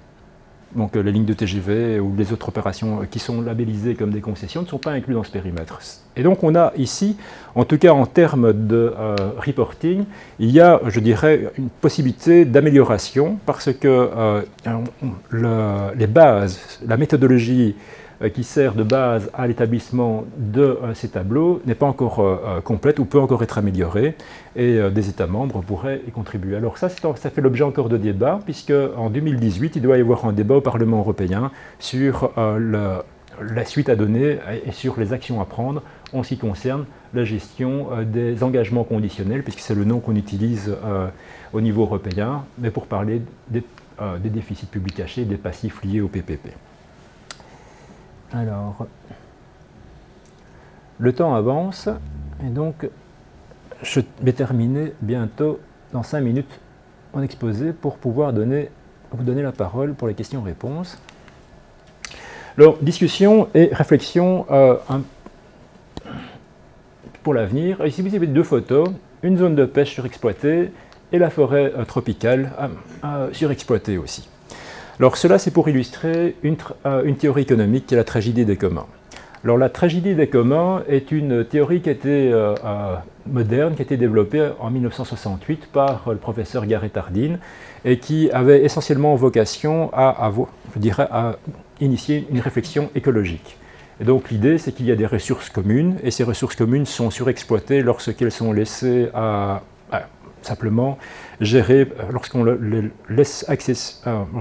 donc 0.75 0.97
euh, 0.97 1.03
les 1.03 1.13
lignes 1.13 1.25
de 1.25 1.33
TGV 1.33 2.01
ou 2.01 2.15
les 2.17 2.33
autres 2.33 2.49
opérations 2.49 3.03
euh, 3.03 3.05
qui 3.05 3.19
sont 3.19 3.41
labellisées 3.41 3.95
comme 3.95 4.11
des 4.11 4.21
concessions 4.21 4.63
ne 4.63 4.67
sont 4.67 4.79
pas 4.79 4.93
incluses 4.93 5.17
dans 5.17 5.25
ce 5.25 5.31
périmètre. 5.31 5.81
Et 6.17 6.23
donc 6.23 6.43
on 6.43 6.55
a 6.55 6.73
ici, 6.77 7.17
en 7.57 7.65
tout 7.65 7.79
cas 7.79 7.93
en 7.93 8.07
termes 8.07 8.53
de 8.53 8.95
euh, 8.97 9.17
reporting, 9.45 10.05
il 10.39 10.51
y 10.51 10.61
a, 10.61 10.81
je 10.87 11.01
dirais, 11.01 11.51
une 11.59 11.69
possibilité 11.69 12.45
d'amélioration 12.45 13.39
parce 13.45 13.73
que 13.73 14.45
les 15.99 16.07
bases, 16.07 16.79
la 16.87 16.97
méthodologie 16.97 17.75
euh, 18.23 18.31
qui 18.31 18.45
sert 18.45 18.73
de 18.75 18.83
base 18.83 19.31
à 19.35 19.47
l'établissement 19.47 20.25
de 20.39 20.63
euh, 20.63 20.95
ces 20.95 21.09
tableaux 21.09 21.61
n'est 21.67 21.75
pas 21.75 21.85
encore 21.85 22.21
euh, 22.21 22.63
complète 22.63 22.99
ou 22.99 23.05
peut 23.05 23.21
encore 23.21 23.43
être 23.43 23.59
améliorée 23.59 24.15
et 24.55 24.79
des 24.91 25.11
États 25.11 25.27
membres 25.27 25.61
pourraient 25.61 26.01
y 26.09 26.11
contribuer. 26.11 26.57
Alors 26.57 26.79
ça, 26.79 26.89
ça 26.89 27.31
fait 27.31 27.43
l'objet 27.43 27.65
encore 27.65 27.91
de 27.91 27.99
débat 27.99 28.41
puisque 28.47 28.73
en 28.97 29.11
2018, 29.11 29.77
il 29.77 29.83
doit 29.83 29.99
y 29.99 30.01
avoir 30.01 30.25
un 30.25 30.33
débat 30.33 30.55
au 30.55 30.61
Parlement 30.63 31.01
européen 31.01 31.51
sur 31.79 32.33
la 32.37 33.65
suite 33.67 33.91
à 33.91 33.97
donner 33.97 34.39
et 34.65 34.73
sur 34.73 34.99
les 34.99 35.13
actions 35.13 35.43
à 35.43 35.45
prendre 35.45 35.83
en 36.15 36.23
ce 36.23 36.31
qui 36.31 36.39
concerne 36.39 36.87
la 37.17 37.25
gestion 37.25 37.89
des 38.05 38.43
engagements 38.43 38.85
conditionnels, 38.85 39.43
puisque 39.43 39.61
c'est 39.61 39.75
le 39.75 39.85
nom 39.85 40.01
qu'on 40.01 40.17
utilise 40.17 40.75
au 41.53 41.61
niveau 41.61 41.83
européen, 41.83 42.45
mais 42.59 42.71
pour 42.71 42.87
parler 42.87 43.23
des, 43.49 43.63
des 44.21 44.31
déficits 44.31 44.67
publics 44.67 44.97
cachés, 44.97 45.25
des 45.25 45.37
passifs 45.37 45.83
liés 45.83 46.01
au 46.01 46.09
PPP. 46.09 46.51
Alors, 48.33 48.87
le 50.99 51.13
temps 51.13 51.35
avance 51.35 51.89
et 52.45 52.49
donc 52.49 52.89
je 53.83 54.01
vais 54.23 54.33
terminer 54.33 54.93
bientôt 55.01 55.61
dans 55.93 56.03
5 56.03 56.21
minutes 56.21 56.61
mon 57.15 57.23
exposé 57.23 57.73
pour 57.73 57.97
pouvoir 57.97 58.33
donner, 58.33 58.71
vous 59.11 59.25
donner 59.25 59.43
la 59.43 59.53
parole 59.53 59.95
pour 59.95 60.09
les 60.09 60.15
questions-réponses. 60.15 60.99
Alors, 62.59 62.79
discussion 62.81 63.49
et 63.55 63.69
réflexion 63.73 64.47
euh, 64.51 64.77
pour 67.27 67.35
l'avenir. 67.35 67.85
Ici, 67.85 68.03
vous 68.03 68.15
avez 68.15 68.29
deux 68.29 68.45
photos, 68.45 68.89
une 69.25 69.37
zone 69.37 69.57
de 69.57 69.65
pêche 69.65 69.95
surexploitée 69.95 70.71
et 71.11 71.19
la 71.19 71.29
forêt 71.29 71.73
euh, 71.77 71.85
tropicale 71.85 72.53
euh, 73.05 73.27
surexploitée 73.33 73.99
aussi. 73.99 74.29
Alors 75.01 75.17
cela, 75.17 75.37
c'est 75.41 75.51
pour 75.51 75.69
illustrer 75.69 76.37
euh, 76.45 77.03
une, 77.05 77.17
théorie 77.17 77.43
économique 77.43 77.87
qui 77.87 77.95
est 77.95 77.97
la 77.97 78.05
tragédie 78.05 78.45
des 78.45 78.55
communs. 78.55 78.87
Alors 79.43 79.59
la 79.59 79.69
tragédie 79.69 80.15
des 80.15 80.29
communs 80.29 80.85
est 80.89 81.11
une 81.11 81.45
théorie 81.45 81.81
qui 81.81 81.91
euh, 81.91 82.55
euh, 82.65 82.95
moderne, 83.27 83.75
qui 83.75 83.83
a 83.83 83.85
été 83.87 83.97
développée 83.97 84.49
en 84.61 84.71
1968 84.71 85.67
par 85.73 86.05
le 86.07 86.19
professeur 86.19 86.65
Garrett 86.65 86.97
Hardin 86.97 87.39
et 87.85 87.99
qui 87.99 88.31
avait 88.31 88.63
essentiellement 88.63 89.17
vocation 89.17 89.91
à, 89.93 90.31
je 90.75 90.79
dirais, 90.79 91.09
à 91.11 91.35
initier 91.81 92.25
une 92.31 92.39
réflexion 92.39 92.89
écologique. 92.95 93.59
Et 94.01 94.05
donc 94.05 94.31
l'idée, 94.31 94.59
c'est 94.59 94.73
qu'il 94.73 94.87
y 94.87 94.93
a 94.93 94.97
des 94.97 95.07
ressources 95.07 95.49
communes 95.49 95.97
et 96.03 96.11
ces 96.11 96.25
ressources 96.25 96.57
communes 96.57 96.87
sont 96.87 97.11
surexploitées 97.11 97.83
lorsqu'elles 97.83 98.33
sont 98.33 98.53
laissées 98.53 99.09
à 99.15 99.63
simplement 100.43 100.97
gérer, 101.41 101.89
lorsqu'on 102.13 102.45
laisse 103.09 103.45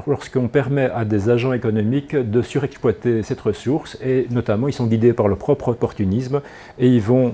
lorsqu'on 0.06 0.48
permet 0.50 0.90
à 0.92 1.04
des 1.04 1.30
agents 1.30 1.52
économiques 1.52 2.16
de 2.16 2.44
surexploiter 2.44 3.24
cette 3.24 3.42
ressource, 3.42 3.98
et 4.04 4.28
notamment 4.30 4.68
ils 4.68 4.74
sont 4.74 4.86
guidés 4.86 5.14
par 5.14 5.28
leur 5.28 5.40
propre 5.40 5.70
opportunisme, 5.70 6.42
et 6.78 6.88
ils 6.88 7.02
vont 7.02 7.34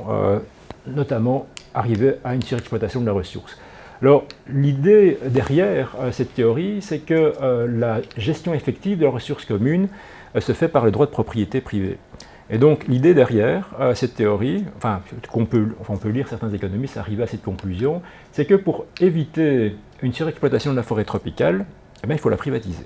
notamment 0.88 1.48
arriver 1.74 2.16
à 2.24 2.36
une 2.36 2.42
surexploitation 2.42 3.02
de 3.02 3.06
la 3.06 3.12
ressource. 3.12 3.58
Alors, 4.02 4.24
l'idée 4.52 5.20
derrière 5.28 5.96
euh, 6.00 6.12
cette 6.12 6.34
théorie, 6.34 6.82
c'est 6.82 7.00
que 7.00 7.34
euh, 7.40 7.68
la 7.68 8.02
gestion 8.18 8.54
effective 8.56 8.98
de 8.98 9.04
la 9.04 9.12
ressource 9.12 9.46
commune 9.46 9.84
euh, 9.84 9.88
se 10.40 10.54
fait 10.54 10.68
par 10.68 10.86
le 10.86 10.92
droit 10.92 11.06
de 11.06 11.12
propriété 11.12 11.62
privée. 11.62 11.98
Et 12.50 12.58
donc, 12.58 12.86
l'idée 12.88 13.14
derrière 13.14 13.70
cette 13.96 14.16
théorie, 14.16 14.66
enfin, 14.76 15.02
qu'on 15.32 15.46
peut, 15.46 15.70
on 15.88 15.96
peut 15.96 16.10
lire 16.10 16.28
certains 16.28 16.52
économistes 16.52 16.98
arriver 16.98 17.24
à 17.24 17.28
cette 17.28 17.44
conclusion, 17.44 18.02
c'est 18.34 18.46
que 18.46 18.56
pour 18.56 18.86
éviter 19.00 19.78
une 20.02 20.12
surexploitation 20.12 20.72
de 20.72 20.76
la 20.76 20.84
forêt 20.84 21.06
tropicale, 21.06 21.66
eh 22.04 22.12
il 22.12 22.18
faut 22.18 22.30
la 22.30 22.38
privatiser. 22.38 22.86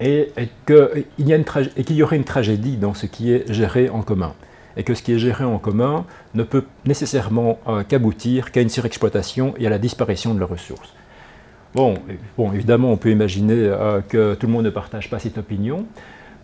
Et, 0.00 0.32
qu'il 0.66 1.96
y 1.96 2.02
aurait 2.02 2.16
une 2.16 2.24
tragédie 2.24 2.76
dans 2.76 2.94
ce 2.94 3.06
qui 3.06 3.32
est 3.32 3.52
géré 3.52 3.88
en 3.88 4.02
commun 4.02 4.34
et 4.76 4.84
que 4.84 4.94
ce 4.94 5.02
qui 5.02 5.12
est 5.12 5.18
géré 5.18 5.44
en 5.44 5.58
commun 5.58 6.06
ne 6.34 6.42
peut 6.42 6.64
nécessairement 6.86 7.58
euh, 7.68 7.82
qu'aboutir 7.84 8.52
qu'à 8.52 8.62
une 8.62 8.70
surexploitation 8.70 9.54
et 9.58 9.66
à 9.66 9.70
la 9.70 9.78
disparition 9.78 10.34
de 10.34 10.40
la 10.40 10.46
ressource. 10.46 10.94
Bon, 11.74 11.94
évidemment, 12.52 12.92
on 12.92 12.96
peut 12.96 13.10
imaginer 13.10 13.54
euh, 13.56 14.00
que 14.06 14.34
tout 14.34 14.46
le 14.46 14.52
monde 14.52 14.64
ne 14.64 14.70
partage 14.70 15.08
pas 15.08 15.18
cette 15.18 15.38
opinion, 15.38 15.86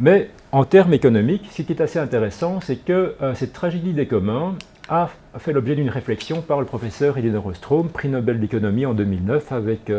mais 0.00 0.30
en 0.52 0.64
termes 0.64 0.94
économiques, 0.94 1.48
ce 1.52 1.62
qui 1.62 1.72
est 1.72 1.82
assez 1.82 1.98
intéressant, 1.98 2.60
c'est 2.62 2.76
que 2.76 3.14
euh, 3.20 3.34
cette 3.34 3.52
tragédie 3.52 3.92
des 3.92 4.06
communs 4.06 4.54
a 4.88 5.10
fait 5.38 5.52
l'objet 5.52 5.74
d'une 5.74 5.90
réflexion 5.90 6.40
par 6.40 6.60
le 6.60 6.66
professeur 6.66 7.18
Elinor 7.18 7.44
Ostrom, 7.46 7.90
prix 7.90 8.08
Nobel 8.08 8.40
d'économie 8.40 8.86
en 8.86 8.94
2009 8.94 9.52
avec 9.52 9.92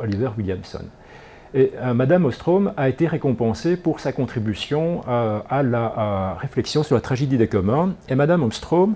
Oliver 0.00 0.30
Williamson. 0.38 0.84
Et 1.54 1.72
euh, 1.76 1.94
Madame 1.94 2.26
Ostrom 2.26 2.72
a 2.76 2.88
été 2.88 3.06
récompensée 3.06 3.76
pour 3.76 4.00
sa 4.00 4.12
contribution 4.12 5.02
euh, 5.08 5.40
à 5.48 5.62
la 5.62 6.36
réflexion 6.40 6.82
sur 6.82 6.94
la 6.94 7.00
tragédie 7.00 7.38
des 7.38 7.48
communs. 7.48 7.94
Et 8.08 8.14
Madame 8.14 8.42
Ostrom 8.42 8.94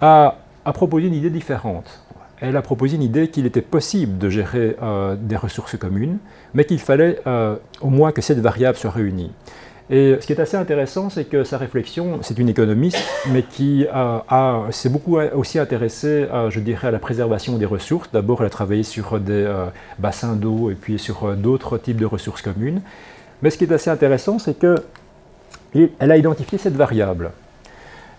a, 0.00 0.36
proposé 0.74 1.06
une 1.06 1.14
idée 1.14 1.30
différente. 1.30 2.04
Elle 2.40 2.56
a 2.56 2.62
proposé 2.62 2.96
une 2.96 3.02
idée 3.02 3.28
qu'il 3.28 3.46
était 3.46 3.62
possible 3.62 4.18
de 4.18 4.30
gérer 4.30 4.76
euh, 4.82 5.16
des 5.20 5.36
ressources 5.36 5.76
communes, 5.76 6.18
mais 6.54 6.64
qu'il 6.64 6.78
fallait 6.78 7.20
au 7.80 7.90
moins 7.90 8.12
que 8.12 8.22
cette 8.22 8.38
variable 8.38 8.78
soit 8.78 8.90
réunie. 8.90 9.32
Et 9.90 10.18
ce 10.20 10.26
qui 10.26 10.34
est 10.34 10.40
assez 10.40 10.56
intéressant, 10.56 11.08
c'est 11.08 11.24
que 11.24 11.44
sa 11.44 11.56
réflexion, 11.56 12.18
c'est 12.20 12.38
une 12.38 12.50
économiste, 12.50 13.02
mais 13.30 13.42
qui 13.42 13.86
s'est 14.70 14.88
beaucoup 14.90 15.16
aussi 15.16 15.58
intéressée, 15.58 16.26
je 16.50 16.60
dirais, 16.60 16.88
à 16.88 16.90
la 16.90 16.98
préservation 16.98 17.56
des 17.56 17.64
ressources. 17.64 18.10
D'abord, 18.12 18.40
elle 18.40 18.48
a 18.48 18.50
travaillé 18.50 18.82
sur 18.82 19.18
des 19.18 19.32
euh, 19.32 19.66
bassins 19.98 20.34
d'eau 20.34 20.70
et 20.70 20.74
puis 20.74 20.98
sur 20.98 21.24
euh, 21.24 21.34
d'autres 21.34 21.78
types 21.78 21.96
de 21.96 22.04
ressources 22.04 22.42
communes. 22.42 22.82
Mais 23.40 23.48
ce 23.48 23.56
qui 23.56 23.64
est 23.64 23.72
assez 23.72 23.88
intéressant, 23.88 24.38
c'est 24.38 24.58
qu'elle 24.58 26.10
a 26.12 26.16
identifié 26.18 26.58
cette 26.58 26.76
variable. 26.76 27.30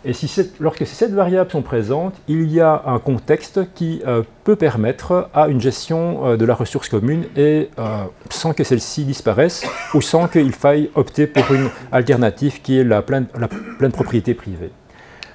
Et 0.06 0.14
si 0.14 0.32
lorsque 0.62 0.80
ces 0.80 0.95
sept 0.95 1.12
variables 1.12 1.52
sont 1.52 1.62
présentes, 1.62 2.16
il 2.30 2.50
y 2.50 2.62
a 2.62 2.84
un 2.86 3.00
contexte 3.00 3.74
qui 3.74 4.02
euh, 4.08 4.24
peut 4.45 4.56
permettre 4.56 5.30
à 5.34 5.50
une 5.50 5.60
gestion 5.60 6.26
euh, 6.26 6.38
de 6.38 6.45
la 6.45 6.56
ressource 6.56 6.88
commune 6.88 7.26
et 7.36 7.70
euh, 7.78 8.06
sans 8.30 8.54
que 8.54 8.64
celle-ci 8.64 9.04
disparaisse 9.04 9.66
ou 9.93 10.02
sans 10.02 10.30
qu'il 10.30 10.54
faille 10.54 10.89
opter 10.95 11.28
pour 11.28 11.54
une 11.54 11.70
alternative 11.91 12.62
qui 12.62 12.80
est 12.80 12.86
la 12.86 13.02
pleine, 13.02 13.28
propriété 13.91 14.34
privée. 14.34 14.72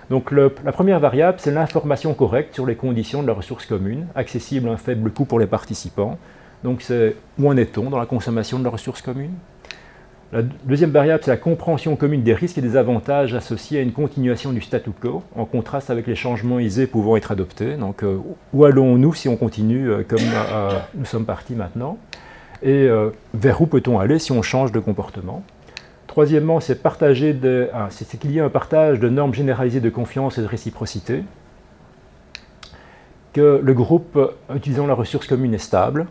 Donc 0.09 0.31
la 0.31 0.73
première 0.73 1.01
variable, 1.01 1.39
c'est 1.41 1.51
l'information 1.51 2.15
correcte 2.15 2.55
sur 2.55 2.67
les 2.67 2.77
conditions 2.77 3.23
de 3.23 3.27
la 3.27 3.33
ressource 3.33 3.67
commune, 3.67 4.07
accessible 4.15 4.69
à 4.69 4.73
un 4.73 4.77
faible 4.77 5.11
coût 5.11 5.25
pour 5.25 5.41
les 5.41 5.47
participants. 5.47 6.19
Donc 6.63 6.83
c'est 6.83 7.17
où 7.39 7.49
en 7.49 7.57
est-on 7.57 7.91
dans 7.91 7.99
la 7.99 8.07
consommation 8.07 8.59
de 8.59 8.65
la 8.65 8.71
ressource 8.71 9.03
commune? 9.03 9.33
La 10.35 10.43
deuxième 10.43 10.91
variable, 10.91 11.23
c'est 11.23 11.31
la 11.31 11.37
compréhension 11.37 11.95
commune 11.95 12.25
des 12.25 12.35
risques 12.35 12.59
et 12.59 12.61
des 12.61 12.77
avantages 12.77 13.35
associés 13.35 13.79
à 13.79 13.83
une 13.83 13.93
continuation 13.93 14.53
du 14.53 14.61
statu 14.61 14.91
quo, 14.91 15.23
en 15.37 15.45
contraste 15.45 15.91
avec 15.91 16.09
les 16.09 16.17
changements 16.17 16.59
isés 16.59 16.89
pouvant 16.89 17.17
être 17.17 17.31
adoptés. 17.31 17.77
Donc, 17.77 18.03
euh, 18.03 18.19
où 18.53 18.65
allons-nous 18.65 19.15
si 19.15 19.29
on 19.29 19.37
continue 19.37 19.89
euh, 19.89 20.03
comme 20.03 20.19
euh, 20.19 20.71
nous 20.97 21.05
sommes 21.05 21.25
partis 21.25 21.55
maintenant? 21.55 21.99
Et 22.65 22.89
vers 23.35 23.61
où 23.61 23.67
peut-on 23.67 23.99
aller 23.99 24.19
si 24.19 24.33
on 24.33 24.41
change 24.41 24.73
de 24.73 24.79
comportement? 24.79 25.43
Troisièmement, 26.07 26.61
ah, 26.61 27.89
c'est 27.91 28.19
qu'il 28.19 28.33
y 28.33 28.41
a 28.41 28.45
un 28.45 28.49
partage 28.49 29.01
de 29.01 29.11
normes 29.11 29.35
généralisées 29.35 29.81
de 29.81 29.91
confiance 29.91 30.39
et 30.39 30.41
de 30.41 30.47
réciprocité, 30.47 31.25
que 33.35 33.61
le 33.63 33.75
groupe 33.75 34.19
utilisant 34.55 34.87
la 34.87 34.95
ressource 34.95 35.27
commune 35.27 35.53
est 35.53 35.59
stable, 35.59 36.07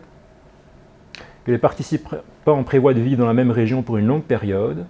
que 1.44 1.50
les 1.50 1.58
participants 1.58 2.18
prévoient 2.64 2.94
de 2.94 3.00
vivre 3.00 3.18
dans 3.18 3.26
la 3.26 3.34
même 3.34 3.50
région 3.50 3.82
pour 3.82 3.96
une 3.96 4.06
longue 4.06 4.22
période, 4.22 4.86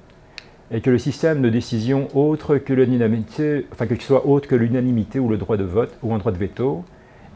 et 0.71 0.81
que 0.81 0.91
le 0.91 0.99
système 0.99 1.43
de 1.43 1.51
décision 1.51 2.09
autre 2.15 2.57
que 2.57 2.73
l'unanimité, 2.73 3.67
enfin 3.73 3.87
que 3.87 4.01
soit 4.03 4.27
autre 4.27 4.49
que 4.49 4.55
l'unanimité 4.55 5.19
ou 5.19 5.29
le 5.29 5.37
droit 5.37 5.57
de 5.57 5.65
vote 5.65 5.97
ou 6.03 6.15
un 6.15 6.19
droit 6.19 6.33
de 6.33 6.39
veto, 6.39 6.85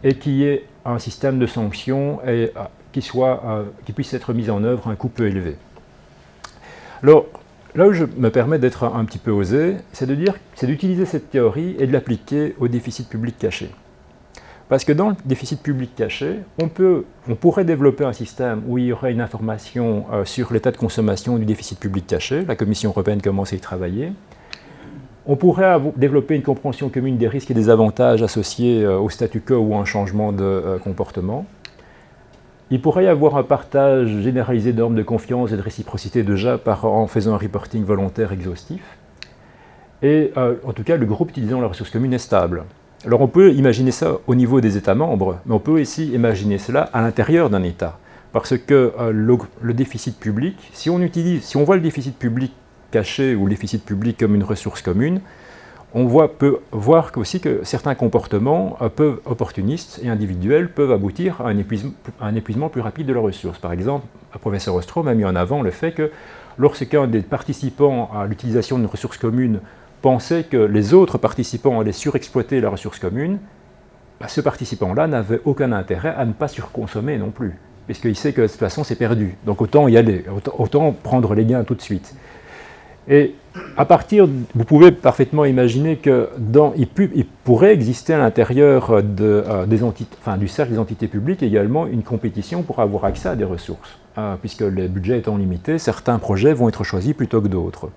et 0.03 0.14
qu'il 0.14 0.33
y 0.33 0.45
ait 0.45 0.64
un 0.85 0.99
système 0.99 1.39
de 1.39 1.47
sanctions 1.47 2.21
euh, 2.27 2.49
euh, 2.57 3.64
qui 3.85 3.93
puisse 3.93 4.14
être 4.14 4.33
mis 4.33 4.51
en 4.51 4.64
œuvre 4.64 4.89
à 4.89 4.91
un 4.91 4.97
coût 4.97 5.09
peu 5.09 5.27
élevé. 5.27 5.57
Alors, 7.03 7.27
là 7.75 7.87
où 7.87 7.93
je 7.93 8.05
me 8.16 8.31
permets 8.31 8.59
d'être 8.59 8.85
un 8.85 9.05
petit 9.05 9.19
peu 9.19 9.31
osé, 9.31 9.77
c'est 9.93 10.07
d'utiliser 10.66 11.05
cette 11.05 11.31
théorie 11.31 11.77
et 11.79 11.87
de 11.87 11.93
l'appliquer 11.93 12.57
au 12.59 12.66
déficit 12.66 13.09
public 13.09 13.39
caché. 13.39 13.71
Parce 14.69 14.85
que 14.85 14.93
dans 14.93 15.09
le 15.11 15.16
déficit 15.25 15.62
public 15.62 15.95
caché, 15.97 16.41
on, 16.61 16.69
pourrait 17.35 17.64
développer 17.64 18.05
un 18.05 18.12
système 18.12 18.62
où 18.66 18.77
il 18.77 18.87
y 18.87 18.93
aurait 18.93 19.12
une 19.12 19.23
information 19.23 20.05
euh, 20.12 20.25
sur 20.27 20.53
l'état 20.53 20.71
de 20.71 20.77
consommation 20.77 21.39
du 21.39 21.47
déficit 21.47 21.81
public 21.81 22.07
caché. 22.07 22.45
La 22.47 22.55
Commission 22.55 22.91
européenne 22.91 23.23
commence 23.23 23.55
à 23.55 23.57
y 23.57 23.61
travailler. 23.61 24.12
On 25.25 25.37
pourrait 25.37 25.81
développer 25.97 26.35
une 26.35 26.43
compréhension 26.43 26.91
commune 26.91 27.16
des 27.16 27.29
risques 27.29 27.51
et 27.51 27.55
des 27.55 27.71
avantages 27.71 28.23
associés 28.23 28.85
euh, 28.85 28.99
au 28.99 29.09
statu 29.09 29.41
quo 29.41 29.57
ou 29.57 29.75
à 29.75 29.79
un 29.79 29.87
changement 29.87 30.33
de 30.33 30.45
euh, 30.45 30.79
comportement. 30.79 31.47
Il 32.71 32.83
pourrait 32.83 33.05
y 33.05 33.09
avoir 33.09 33.39
un 33.39 33.45
partage 33.45 34.09
généralisé 34.21 34.75
normes 34.75 34.97
de 34.97 35.03
confiance 35.03 35.51
et 35.51 35.57
de 35.57 35.62
réciprocité 35.62 36.23
déjà 36.23 36.61
en 36.83 37.07
faisant 37.07 37.33
un 37.33 37.39
reporting 37.39 37.83
volontaire 37.83 38.33
exhaustif. 38.33 38.83
Et 40.03 40.33
en 40.37 40.73
tout 40.75 40.85
cas, 40.85 40.99
le 40.99 41.07
groupe 41.07 41.31
utilisant 41.31 41.62
la 41.62 41.66
ressource 41.66 41.89
commune 41.89 42.12
est 42.12 42.19
stable. 42.19 42.64
Alors 43.05 43.20
on 43.20 43.28
peut 43.28 43.53
imaginer 43.53 43.92
ça 43.92 44.18
au 44.26 44.34
niveau 44.34 44.61
des 44.61 44.76
États 44.76 44.96
membres, 44.96 45.38
mais 45.46 45.55
on 45.55 45.61
peut 45.61 45.80
aussi 45.80 46.09
imaginer 46.09 46.59
cela 46.59 46.82
à 46.92 47.01
l'intérieur 47.01 47.49
d'un 47.49 47.62
État. 47.62 47.99
Parce 48.32 48.59
que 48.59 48.92
euh, 48.99 49.12
le, 49.12 49.72
déficit 49.72 50.18
public, 50.18 50.57
si 50.72 50.90
on, 50.90 51.01
utilise, 51.01 51.44
si 51.44 51.57
on 51.57 51.64
voit 51.64 51.76
le 51.76 51.82
déficit 51.82 52.18
public 52.18 52.53
caché 52.90 53.34
ou 53.34 53.44
le 53.44 53.51
déficit 53.51 53.84
public 53.84 54.18
comme 54.18 54.34
une 54.34 54.42
ressource 54.42 54.82
commune, 54.82 55.20
on 55.94 56.05
voit, 56.07 56.36
peut 56.36 56.59
voir 56.72 57.12
aussi 57.16 57.40
que 57.40 57.61
certains 57.62 57.94
comportements 57.94 58.76
euh, 58.82 58.88
peuvent, 58.88 59.20
opportunistes 59.26 60.01
et 60.03 60.09
individuels 60.09 60.68
peuvent 60.68 60.92
aboutir 60.92 61.40
à 61.40 61.49
un, 61.49 61.57
épuisement, 61.57 61.92
un 62.20 62.34
épuisement 62.34 62.68
plus 62.68 62.80
rapide 62.80 63.07
de 63.07 63.12
la 63.12 63.20
ressource. 63.20 63.59
Par 63.59 63.72
exemple, 63.72 64.07
le 64.34 64.40
professeur 64.40 64.74
Ostrom 64.74 65.07
a 65.07 65.14
mis 65.14 65.24
en 65.24 65.36
avant 65.36 65.62
le 65.62 65.70
fait 65.70 65.92
que 65.92 66.11
lorsqu'un 66.59 67.07
des 67.07 67.22
participants 67.22 68.11
à 68.12 68.26
l'utilisation 68.26 68.76
d'une 68.76 68.86
ressource 68.86 69.18
commune 69.18 69.61
pensait 70.03 70.44
que 70.44 70.57
les 70.57 70.94
autres 70.94 71.18
participants 71.18 71.80
allaient 71.80 71.92
surexploiter 71.92 72.61
la 72.61 72.70
ressource 72.70 72.99
commune, 72.99 73.38
bah, 74.20 74.28
ce 74.28 74.40
participant-là 74.40 75.07
n'avait 75.07 75.40
aucun 75.44 75.72
intérêt 75.72 76.14
à 76.16 76.24
ne 76.24 76.32
pas 76.32 76.49
surconsommer 76.49 77.18
non 77.18 77.30
plus, 77.30 77.55
puisqu'il 77.86 78.16
sait 78.16 78.32
que 78.32 78.42
de 78.42 78.46
toute 78.46 78.57
façon 78.57 78.82
c'est 78.82 78.96
perdu. 78.96 79.36
Donc 79.46 79.62
autant 79.62 79.86
y 79.86 79.96
aller, 79.96 80.24
autant, 80.57 80.92
prendre 80.92 81.34
les 81.34 81.44
gains 81.44 81.64
tout 81.64 81.74
de 81.74 81.82
suite. 81.82 82.14
Et 83.11 83.34
à 83.76 83.84
partir, 83.84 84.28
vous 84.55 84.64
pouvez 84.64 84.92
parfaitement 84.92 85.44
imaginer 85.44 85.96
que 85.96 86.28
il, 86.76 87.26
pourrait 87.44 87.72
exister 87.72 88.12
à 88.12 88.18
l'intérieur 88.18 88.90
euh, 88.90 89.66
des 89.66 89.82
enfin, 89.82 90.36
du 90.36 90.49
cercle 90.49 90.72
des 90.72 90.78
entités 90.78 91.09
publiques 91.09 91.42
également 91.42 91.86
une 91.86 92.03
compétition 92.03 92.62
pour 92.62 92.80
avoir 92.80 93.05
accès 93.05 93.30
à 93.30 93.36
des 93.36 93.44
ressources, 93.44 93.99
hein, 94.16 94.36
puisque 94.40 94.61
les 94.61 94.88
budgets 94.88 95.18
étant 95.18 95.36
limités, 95.36 95.78
certains 95.78 96.18
projets 96.18 96.53
vont 96.53 96.68
être 96.68 96.84
choisis 96.84 97.14
plutôt 97.14 97.40
que 97.40 97.49
d'autres. 97.49 97.88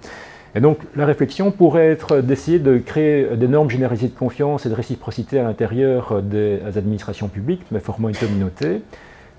Et 0.56 0.60
donc 0.60 0.80
la 0.96 1.06
réflexion 1.06 1.52
pourrait 1.52 1.92
être 1.92 2.22
d'essayer 2.22 2.60
de 2.60 2.78
créer 2.78 3.38
des 3.38 3.48
normes 3.48 3.70
généralisées 3.70 4.10
de 4.10 4.18
confiance 4.18 4.66
et 4.66 4.70
de 4.70 4.74
réciprocité 4.74 5.40
à 5.40 5.44
l'intérieur 5.44 6.22
des 6.22 6.60
administrations 6.76 7.30
publiques, 7.30 7.64
mais 7.72 7.80
formant 7.80 8.10
une 8.10 8.18
communauté, 8.18 8.82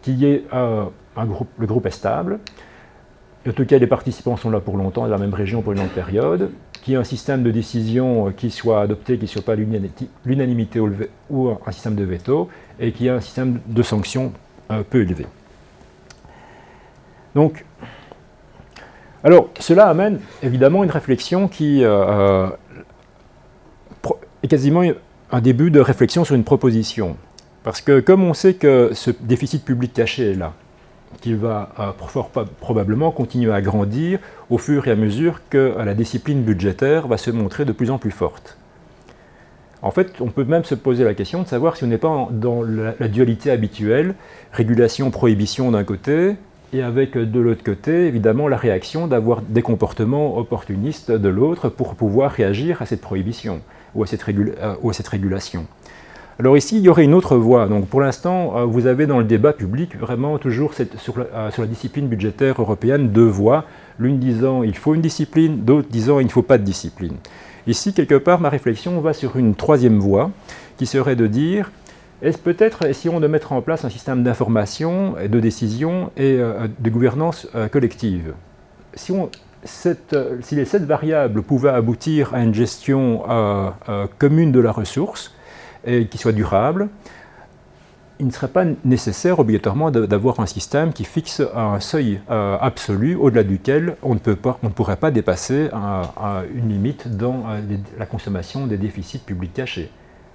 qui 0.00 0.24
est 0.24 0.44
euh, 0.52 0.84
un 1.16 1.26
groupe, 1.26 1.48
le 1.58 1.66
groupe 1.66 1.86
est 1.86 1.90
stable, 1.90 2.38
en 3.46 3.52
tout 3.52 3.64
cas 3.64 3.78
les 3.78 3.86
participants 3.86 4.36
sont 4.36 4.50
là 4.50 4.60
pour 4.60 4.76
longtemps, 4.76 5.02
dans 5.02 5.08
la 5.08 5.18
même 5.18 5.34
région 5.34 5.62
pour 5.62 5.72
une 5.72 5.78
longue 5.78 5.88
période, 5.88 6.50
qu'il 6.82 6.92
y 6.92 6.96
ait 6.96 7.00
un 7.00 7.04
système 7.04 7.42
de 7.42 7.50
décision 7.50 8.32
qui 8.36 8.50
soit 8.50 8.80
adopté, 8.82 9.16
qui 9.16 9.24
ne 9.24 9.28
soit 9.28 9.42
pas 9.42 9.54
l'unanimité 9.54 10.80
ou 11.30 11.48
un 11.48 11.72
système 11.72 11.94
de 11.94 12.04
veto, 12.04 12.48
et 12.80 12.92
qu'il 12.92 13.06
y 13.06 13.08
ait 13.08 13.12
un 13.12 13.20
système 13.20 13.60
de 13.66 13.82
sanctions 13.82 14.32
euh, 14.70 14.82
peu 14.88 15.02
élevé. 15.02 15.26
Donc, 17.34 17.64
alors, 19.24 19.50
cela 19.60 19.86
amène 19.86 20.20
évidemment 20.42 20.82
une 20.82 20.90
réflexion 20.90 21.48
qui 21.48 21.84
euh, 21.84 22.48
est 24.42 24.48
quasiment 24.48 24.82
un 25.30 25.40
début 25.40 25.70
de 25.70 25.80
réflexion 25.80 26.24
sur 26.24 26.34
une 26.34 26.44
proposition. 26.44 27.16
Parce 27.62 27.80
que 27.80 28.00
comme 28.00 28.24
on 28.24 28.34
sait 28.34 28.54
que 28.54 28.90
ce 28.92 29.10
déficit 29.20 29.64
public 29.64 29.92
caché 29.92 30.32
est 30.32 30.34
là, 30.34 30.52
qu'il 31.20 31.36
va 31.36 31.72
fort 32.08 32.30
probablement 32.60 33.10
continuer 33.12 33.52
à 33.52 33.60
grandir 33.60 34.18
au 34.50 34.58
fur 34.58 34.88
et 34.88 34.90
à 34.90 34.96
mesure 34.96 35.42
que 35.50 35.74
la 35.78 35.94
discipline 35.94 36.42
budgétaire 36.42 37.06
va 37.06 37.16
se 37.16 37.30
montrer 37.30 37.64
de 37.64 37.72
plus 37.72 37.90
en 37.90 37.98
plus 37.98 38.10
forte. 38.10 38.56
En 39.82 39.90
fait, 39.90 40.20
on 40.20 40.28
peut 40.28 40.44
même 40.44 40.64
se 40.64 40.76
poser 40.76 41.04
la 41.04 41.14
question 41.14 41.42
de 41.42 41.48
savoir 41.48 41.76
si 41.76 41.84
on 41.84 41.88
n'est 41.88 41.98
pas 41.98 42.28
dans 42.30 42.62
la, 42.62 43.08
dualité 43.08 43.50
habituelle, 43.50 44.14
régulation-prohibition 44.52 45.72
d'un 45.72 45.82
côté, 45.84 46.36
et 46.72 46.82
avec 46.82 47.16
de 47.16 47.40
l'autre 47.40 47.62
côté, 47.62 48.06
évidemment, 48.06 48.48
la 48.48 48.56
réaction 48.56 49.06
d'avoir 49.06 49.42
des 49.42 49.62
comportements 49.62 50.38
opportunistes 50.38 51.10
de 51.10 51.28
l'autre 51.28 51.68
pour 51.68 51.94
pouvoir 51.94 52.30
réagir 52.30 52.80
à 52.80 52.86
cette 52.86 53.02
prohibition 53.02 53.60
ou 53.94 54.02
à 54.02 54.06
cette, 54.06 54.24
euh, 54.28 54.74
régulation. 55.10 55.66
Alors 56.38 56.56
ici, 56.56 56.78
il 56.78 56.82
y 56.82 56.88
aurait 56.88 57.04
une 57.04 57.12
autre 57.12 57.36
voie. 57.36 57.66
Donc 57.68 57.88
pour 57.88 58.00
l'instant, 58.00 58.56
euh, 58.56 58.64
vous 58.64 58.86
avez 58.86 59.06
dans 59.06 59.18
le 59.18 59.24
débat 59.24 59.52
public 59.52 59.96
vraiment 59.96 60.38
toujours 60.38 60.72
sur, 60.72 61.18
la, 61.18 61.24
euh, 61.24 61.50
sur, 61.50 61.62
la, 61.62 61.68
discipline 61.68 62.08
budgétaire 62.08 62.60
européenne 62.60 63.10
deux 63.10 63.26
voies. 63.26 63.64
L'une 63.98 64.18
disant 64.18 64.62
il 64.62 64.76
faut 64.76 64.94
une 64.94 65.02
discipline, 65.02 65.64
d'autres 65.64 65.88
disant 65.90 66.20
il 66.20 66.26
ne 66.26 66.30
faut 66.30 66.42
pas 66.42 66.56
de 66.56 66.64
discipline. 66.64 67.16
Ici, 67.66 67.92
quelque 67.92 68.16
part, 68.16 68.40
ma 68.40 68.48
réflexion 68.48 68.98
va 69.00 69.12
sur 69.12 69.36
une 69.36 69.54
troisième 69.54 70.00
voie, 70.00 70.30
qui 70.78 70.86
serait 70.86 71.14
de 71.14 71.28
dire, 71.28 71.70
est-ce 72.22 72.38
peut-être 72.38 72.86
essayons 72.86 73.18
de 73.18 73.26
mettre 73.26 73.52
en 73.52 73.60
place 73.62 73.84
un 73.84 73.90
système 73.90 74.22
d'information, 74.22 75.16
de 75.28 75.40
décision 75.40 76.12
et 76.16 76.36
euh, 76.38 76.68
de 76.78 76.88
gouvernance 76.88 77.48
euh, 77.56 77.68
collective 77.68 78.34
si, 78.94 79.12
cette, 79.64 80.12
euh, 80.12 80.38
les 80.52 80.64
sept 80.64 80.84
variables 80.84 81.42
pouvaient 81.42 81.70
aboutir 81.70 82.32
à 82.32 82.42
une 82.42 82.54
gestion 82.54 83.22
commune 84.18 84.52
de 84.52 84.60
la 84.60 84.70
ressource, 84.70 85.34
et 85.84 86.06
qui 86.06 86.18
soit 86.18 86.32
durable, 86.32 86.88
il 88.20 88.26
ne 88.26 88.30
serait 88.30 88.48
pas 88.48 88.64
nécessaire 88.84 89.40
obligatoirement 89.40 89.90
d'avoir 89.90 90.38
un 90.38 90.46
système 90.46 90.92
qui 90.92 91.04
fixe 91.04 91.42
un 91.56 91.80
seuil 91.80 92.20
absolu 92.28 93.16
au-delà 93.16 93.42
duquel 93.42 93.96
on 94.02 94.14
ne, 94.14 94.68
pourrait 94.68 94.96
pas 94.96 95.10
dépasser 95.10 95.70
une 96.54 96.68
limite 96.68 97.16
dans 97.16 97.44
la 97.98 98.06
consommation 98.06 98.66
des 98.68 98.76
déficits 98.76 99.18
publics 99.18 99.54
cachés. 99.54 99.90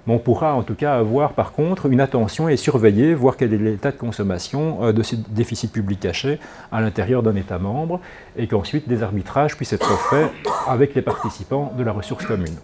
On 0.08 0.18
pourra 0.18 0.54
en 0.54 0.62
tout 0.62 0.74
cas 0.74 0.96
avoir 0.96 1.32
par 1.32 1.52
contre 1.52 1.86
une 1.86 2.00
attention 2.00 2.48
et 2.48 2.56
surveiller, 2.56 3.14
voir 3.14 3.36
quel 3.36 3.52
est 3.52 3.58
l'état 3.58 3.90
de 3.90 3.96
consommation 3.96 4.78
euh, 4.82 4.92
de 4.92 5.02
ces 5.02 5.16
déficits 5.16 5.68
publics 5.68 6.00
cachés 6.00 6.38
à 6.72 6.80
l'intérieur 6.80 7.22
d'un 7.22 7.36
État 7.36 7.58
membre 7.58 8.00
et 8.36 8.46
qu'ensuite 8.46 8.88
des 8.88 9.02
arbitrages 9.02 9.56
puissent 9.56 9.72
être 9.72 9.98
faits 10.10 10.30
avec 10.66 10.94
les 10.94 11.02
participants 11.02 11.72
de 11.76 11.82
la 11.82 11.92
ressource 11.92 12.24
commune. 12.24 12.56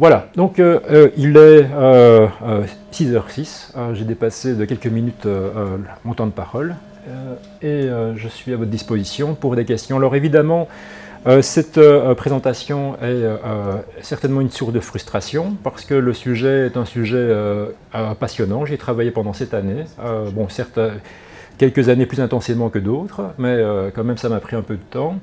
Voilà, 0.00 0.26
donc 0.34 0.58
euh, 0.58 0.80
euh, 0.90 1.10
il 1.16 1.36
est 1.36 1.62
6h06, 2.92 3.70
euh, 3.76 3.94
j'ai 3.94 4.04
dépassé 4.04 4.56
de 4.56 4.64
quelques 4.64 4.88
minutes 4.88 5.28
mon 6.04 6.14
temps 6.14 6.26
de 6.26 6.32
parole 6.32 6.74
et 7.62 7.88
je 8.16 8.28
suis 8.28 8.52
à 8.54 8.56
votre 8.56 8.70
disposition 8.70 9.34
pour 9.34 9.56
des 9.56 9.64
questions. 9.64 9.98
Alors 9.98 10.16
évidemment, 10.16 10.68
cette 11.40 11.80
présentation 12.16 12.96
est 13.00 13.24
certainement 14.02 14.40
une 14.40 14.50
source 14.50 14.72
de 14.72 14.80
frustration 14.80 15.56
parce 15.62 15.84
que 15.84 15.94
le 15.94 16.12
sujet 16.12 16.66
est 16.66 16.76
un 16.76 16.84
sujet 16.84 17.34
passionnant. 18.20 18.66
J'ai 18.66 18.76
travaillé 18.76 19.10
pendant 19.10 19.32
cette 19.32 19.54
année, 19.54 19.84
bon 20.32 20.48
certes 20.48 20.78
quelques 21.56 21.88
années 21.88 22.06
plus 22.06 22.20
intensément 22.20 22.68
que 22.68 22.78
d'autres, 22.78 23.22
mais 23.38 23.58
quand 23.94 24.04
même 24.04 24.18
ça 24.18 24.28
m'a 24.28 24.40
pris 24.40 24.54
un 24.54 24.62
peu 24.62 24.74
de 24.74 24.82
temps. 24.90 25.18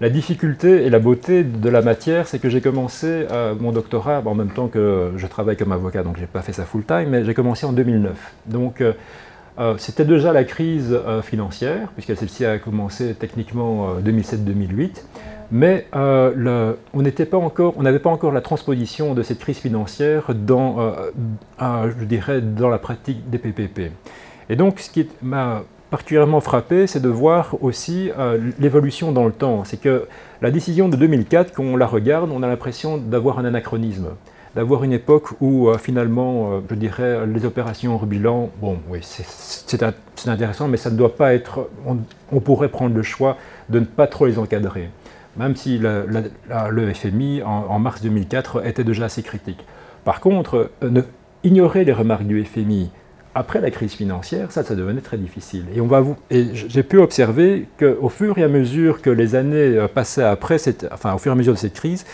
La 0.00 0.10
difficulté 0.10 0.84
et 0.84 0.90
la 0.90 0.98
beauté 0.98 1.44
de 1.44 1.68
la 1.68 1.80
matière, 1.80 2.26
c'est 2.26 2.40
que 2.40 2.48
j'ai 2.48 2.60
commencé 2.60 3.26
euh, 3.30 3.54
mon 3.58 3.70
doctorat 3.70 4.22
en 4.24 4.34
même 4.34 4.50
temps 4.50 4.66
que 4.66 5.12
je 5.16 5.26
travaille 5.28 5.56
comme 5.56 5.70
avocat, 5.70 6.02
donc 6.02 6.16
je 6.16 6.22
n'ai 6.22 6.26
pas 6.26 6.42
fait 6.42 6.52
ça 6.52 6.64
full-time, 6.64 7.08
mais 7.08 7.24
j'ai 7.24 7.32
commencé 7.32 7.64
en 7.64 7.72
2009. 7.72 8.12
Donc 8.46 8.80
euh, 8.80 8.92
euh, 9.60 9.76
c'était 9.78 10.04
déjà 10.04 10.32
la 10.32 10.42
crise 10.42 10.98
financière, 11.22 11.90
puisque 11.94 12.16
celle-ci 12.16 12.44
a 12.44 12.58
commencé 12.58 13.14
techniquement 13.14 14.00
2007-2008, 14.00 15.04
mais 15.50 15.86
on 15.92 17.02
n'avait 17.02 17.98
pas, 17.98 18.10
encore 18.10 18.32
la 18.32 18.40
transposition 18.40 19.14
de 19.14 19.22
cette 19.22 19.38
crise 19.38 19.58
financière 19.58 20.32
dans, 20.34 20.94
je 21.60 22.04
dirais, 22.04 22.40
dans 22.40 22.68
la 22.68 22.78
pratique 22.78 23.28
des 23.30 23.38
PPP. 23.38 23.92
Et 24.50 24.56
donc, 24.56 24.80
ce 24.80 24.90
qui 24.90 25.08
m'a 25.22 25.62
particulièrement 25.94 26.40
frappé, 26.40 26.88
c'est 26.88 26.98
de 26.98 27.08
voir 27.08 27.54
aussi 27.62 28.10
euh, 28.18 28.50
l'évolution 28.58 29.12
dans 29.12 29.26
le 29.26 29.32
temps. 29.32 29.62
C'est 29.64 29.80
que 29.80 30.08
la 30.42 30.50
décision 30.50 30.88
de 30.88 30.96
2004, 30.96 31.54
quand 31.54 31.62
on 31.62 31.76
la 31.76 31.86
regarde, 31.86 32.30
on 32.32 32.42
a 32.42 32.48
l'impression 32.48 32.98
d'avoir 32.98 33.38
un 33.38 33.44
anachronisme, 33.44 34.08
d'avoir 34.56 34.82
une 34.82 34.92
époque 34.92 35.28
où 35.40 35.68
euh, 35.68 35.78
finalement, 35.78 36.50
euh, 36.50 36.60
je 36.68 36.74
dirais, 36.74 37.26
les 37.26 37.44
opérations 37.44 37.94
hors 37.94 38.06
bilan, 38.06 38.50
bon, 38.60 38.78
oui, 38.88 38.98
c'est 39.02 39.82
intéressant, 40.26 40.66
mais 40.66 40.78
ça 40.78 40.90
ne 40.90 40.96
doit 40.96 41.14
pas 41.14 41.32
être. 41.32 41.68
On, 41.86 42.40
pourrait 42.40 42.70
prendre 42.70 42.96
le 42.96 43.04
choix 43.04 43.36
de 43.68 43.78
ne 43.78 43.84
pas 43.84 44.08
trop 44.08 44.26
les 44.26 44.36
encadrer, 44.36 44.90
même 45.36 45.56
si 45.56 45.78
le 45.78 46.94
FMI 46.94 47.42
en, 47.42 47.78
mars 47.78 48.02
2004 48.02 48.66
était 48.66 48.84
déjà 48.84 49.06
assez 49.06 49.22
critique. 49.22 49.64
Par 50.04 50.20
contre, 50.20 50.70
ne, 50.82 51.02
ignorer 51.42 51.84
les 51.84 51.92
remarques 51.92 52.26
du 52.26 52.44
FMI 52.44 52.90
après 53.34 53.60
la 53.60 53.70
crise 53.70 53.94
financière, 53.94 54.52
ça, 54.52 54.62
ça 54.62 54.74
devenait 54.74 55.00
très 55.00 55.18
difficile. 55.18 55.64
Et, 55.74 55.80
on 55.80 55.86
va 55.86 56.00
vous, 56.00 56.16
et 56.30 56.46
j'ai 56.54 56.82
pu 56.82 56.98
observer 56.98 57.66
qu'au 57.78 58.08
fur 58.08 58.38
et 58.38 58.44
à 58.44 58.48
mesure 58.48 59.02
que 59.02 59.10
les 59.10 59.34
années 59.34 59.76
euh, 59.76 59.88
passaient 59.88 60.22
après, 60.22 60.58
cette, 60.58 60.86
enfin 60.92 61.14
au 61.14 61.18
fur 61.18 61.32
et 61.32 61.34
à 61.34 61.36
mesure 61.36 61.54
de 61.54 61.58
cette 61.58 61.74
crise, 61.74 62.06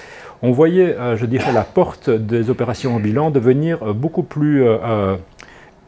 on 0.42 0.50
voyait, 0.50 0.96
euh, 0.96 1.16
je 1.16 1.26
dirais, 1.26 1.52
la 1.52 1.64
porte 1.64 2.08
des 2.08 2.48
opérations 2.48 2.96
en 2.96 3.00
bilan 3.00 3.30
devenir 3.30 3.82
euh, 3.82 3.92
beaucoup 3.92 4.22
plus, 4.22 4.64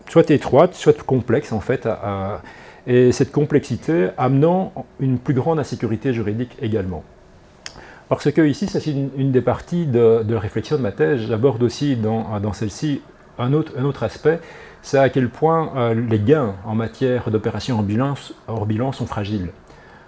soit 0.09 0.31
étroite, 0.31 0.75
soit 0.75 1.03
complexe 1.03 1.53
en 1.53 1.61
fait, 1.61 1.89
et 2.87 3.13
cette 3.13 3.33
complexité 3.33 4.09
amenant 4.19 4.73
une 5.01 5.19
plus 5.19 5.33
grande 5.33 5.59
insécurité 5.59 6.13
juridique 6.13 6.57
également. 6.61 7.03
Parce 8.13 8.31
que 8.31 8.43
ici, 8.43 8.67
c'est 8.67 8.85
une, 8.91 9.33
des 9.33 9.41
parties 9.41 9.87
de, 9.87 10.23
la 10.29 10.39
réflexion 10.39 10.77
de 10.77 10.83
ma 10.83 10.93
thèse. 10.93 11.23
J'aborde 11.29 11.63
aussi 11.63 11.97
dans, 11.97 12.53
celle-ci 12.53 13.01
un 13.39 13.55
autre, 13.55 14.03
aspect, 14.03 14.39
c'est 14.83 14.99
à 14.99 15.09
quel 15.09 15.31
point 15.31 15.73
euh, 15.77 15.95
les 15.95 16.19
gains 16.19 16.57
en 16.67 16.75
matière 16.75 17.31
d'opérations 17.31 17.83
hors 18.49 18.67
bilan, 18.67 18.93
sont 18.93 19.07
fragiles. 19.07 19.49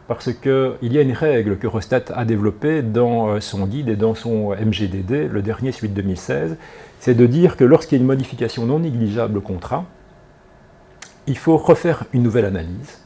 Parce 0.06 0.34
qu'il 0.34 0.92
y 0.92 0.98
a 0.98 1.00
une 1.00 1.14
règle 1.14 1.56
que 1.56 1.66
Rostat 1.66 2.04
a 2.14 2.26
développée 2.26 2.82
dans 2.82 3.28
euh, 3.28 3.40
son 3.40 3.64
guide 3.64 3.88
et 3.88 3.96
dans 3.96 4.14
son 4.14 4.50
MGDD, 4.50 5.32
le 5.32 5.40
dernier 5.40 5.72
celui 5.72 5.88
de 5.88 5.94
2016, 5.94 6.58
c'est 7.00 7.14
de 7.14 7.24
dire 7.24 7.56
que 7.56 7.64
lorsqu'il 7.64 7.96
y 7.96 8.00
a 8.00 8.02
une 8.02 8.06
modification 8.06 8.66
non 8.66 8.80
négligeable 8.80 9.38
au 9.38 9.40
contrat, 9.40 9.86
il 11.26 11.38
faut 11.38 11.56
refaire 11.56 12.04
une 12.12 12.22
nouvelle 12.22 12.44
analyse. 12.44 12.98